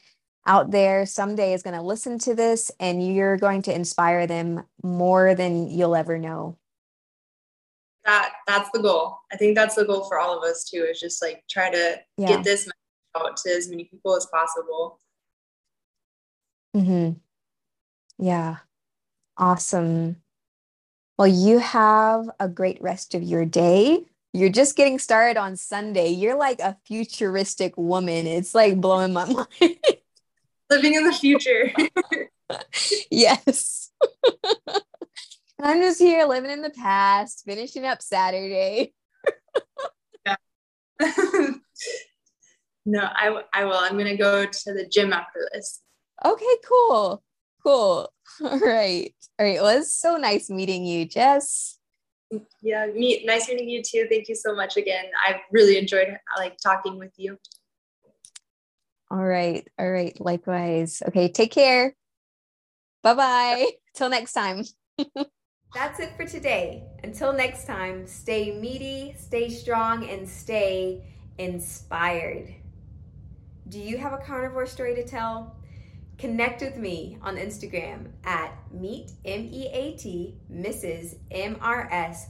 out 0.48 0.72
there 0.72 1.06
someday 1.06 1.54
is 1.54 1.62
going 1.62 1.76
to 1.76 1.82
listen 1.82 2.20
to 2.20 2.34
this 2.34 2.72
and 2.80 3.06
you're 3.06 3.36
going 3.36 3.64
to 3.64 3.76
inspire 3.76 4.26
them 4.26 4.64
more 4.82 5.36
than 5.36 5.70
you'll 5.70 5.96
ever 5.96 6.18
know. 6.18 6.58
That 8.06 8.32
that's 8.48 8.70
the 8.72 8.80
goal. 8.80 9.18
I 9.34 9.36
think 9.36 9.56
that's 9.56 9.76
the 9.76 9.84
goal 9.84 10.06
for 10.06 10.18
all 10.18 10.38
of 10.38 10.44
us 10.44 10.64
too 10.64 10.88
is 10.90 11.02
just 11.02 11.22
like 11.22 11.44
try 11.50 11.70
to 11.70 12.00
yeah. 12.18 12.28
get 12.28 12.44
this 12.46 12.70
out 13.18 13.36
to 13.36 13.50
as 13.50 13.68
many 13.68 13.84
people 13.86 14.16
as 14.16 14.28
possible. 14.28 15.02
Mhm. 16.76 17.20
Yeah. 18.18 18.58
Awesome. 19.38 20.18
Well, 21.18 21.28
you 21.28 21.60
have 21.60 22.30
a 22.40 22.48
great 22.50 22.82
rest 22.82 23.16
of 23.16 23.24
your 23.24 23.46
day 23.46 24.06
you're 24.36 24.50
just 24.50 24.76
getting 24.76 25.00
started 25.00 25.40
on 25.40 25.56
Sunday. 25.56 26.10
You're 26.10 26.36
like 26.36 26.60
a 26.60 26.76
futuristic 26.86 27.78
woman. 27.78 28.28
It's 28.28 28.54
like 28.54 28.82
blowing 28.82 29.14
my 29.14 29.24
mind. 29.34 29.78
Living 30.70 30.96
in 30.96 31.06
the 31.06 31.14
future. 31.14 31.72
yes. 33.10 33.92
I'm 35.62 35.82
just 35.82 36.00
here 36.00 36.26
living 36.26 36.52
in 36.52 36.62
the 36.62 36.70
past, 36.70 37.44
finishing 37.46 37.86
up 37.86 38.02
Saturday. 38.02 38.94
no, 42.86 43.00
I, 43.00 43.42
I 43.54 43.64
will. 43.64 43.78
I'm 43.78 43.94
going 43.94 44.06
to 44.06 44.18
go 44.18 44.46
to 44.46 44.74
the 44.74 44.86
gym 44.86 45.14
after 45.14 45.48
this. 45.54 45.80
Okay, 46.26 46.56
cool. 46.68 47.24
Cool. 47.66 48.10
All 48.44 48.60
right. 48.60 49.14
All 49.40 49.46
right. 49.46 49.62
Well, 49.62 49.80
it's 49.80 49.96
so 49.96 50.18
nice 50.18 50.50
meeting 50.50 50.86
you, 50.86 51.06
Jess 51.06 51.80
yeah 52.62 52.88
me 52.88 53.24
nice 53.26 53.48
meeting 53.48 53.70
you 53.70 53.82
too 53.84 54.08
thank 54.10 54.28
you 54.28 54.36
so 54.36 54.56
much 54.56 54.78
again 54.78 55.06
i've 55.26 55.40
really 55.52 55.78
enjoyed 55.78 56.08
like 56.38 56.58
talking 56.58 56.98
with 56.98 57.12
you 57.18 57.38
all 59.12 59.24
right 59.24 59.68
all 59.80 59.90
right 59.90 60.20
likewise 60.20 61.04
okay 61.08 61.28
take 61.32 61.52
care 61.52 61.96
bye 63.04 63.14
bye 63.14 63.68
till 63.94 64.10
next 64.10 64.34
time 64.34 64.64
That's 65.74 66.00
it 66.00 66.16
for 66.16 66.26
today. 66.26 66.84
Until 67.04 67.34
next 67.34 67.68
time, 67.68 68.08
stay 68.08 68.58
meaty, 68.58 69.14
stay 69.20 69.50
strong, 69.50 70.08
and 70.08 70.26
stay 70.26 71.04
inspired. 71.38 72.48
Do 73.68 73.80
you 73.80 73.98
have 73.98 74.14
a 74.14 74.20
carnivore 74.20 74.68
story 74.68 74.96
to 74.96 75.04
tell? 75.04 75.58
Connect 76.18 76.62
with 76.62 76.78
me 76.78 77.18
on 77.22 77.36
Instagram 77.36 78.12
at 78.24 78.54
meat 78.72 79.12
M 79.26 79.50
E 79.52 79.68
A 79.72 79.98
T 79.98 80.36
Mrs. 80.52 81.18
M 81.32 81.58
R 81.62 81.90
S 81.92 82.30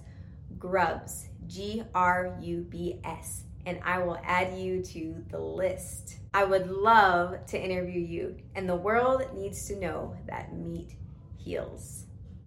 Grubs 0.58 1.30
G 1.48 1.84
R 1.94 2.38
U 2.42 2.66
B 2.70 3.00
S 3.04 3.44
and 3.66 3.80
I 3.84 4.00
will 4.00 4.20
add 4.24 4.58
you 4.58 4.82
to 4.84 5.24
the 5.30 5.40
list. 5.40 6.18
I 6.34 6.44
would 6.44 6.70
love 6.70 7.46
to 7.48 7.62
interview 7.62 8.00
you, 8.00 8.38
and 8.54 8.70
the 8.70 8.76
world 8.76 9.24
needs 9.36 9.68
to 9.68 9.80
know 9.80 10.16
that 10.28 10.54
meat 10.54 10.96
heals. 11.38 12.05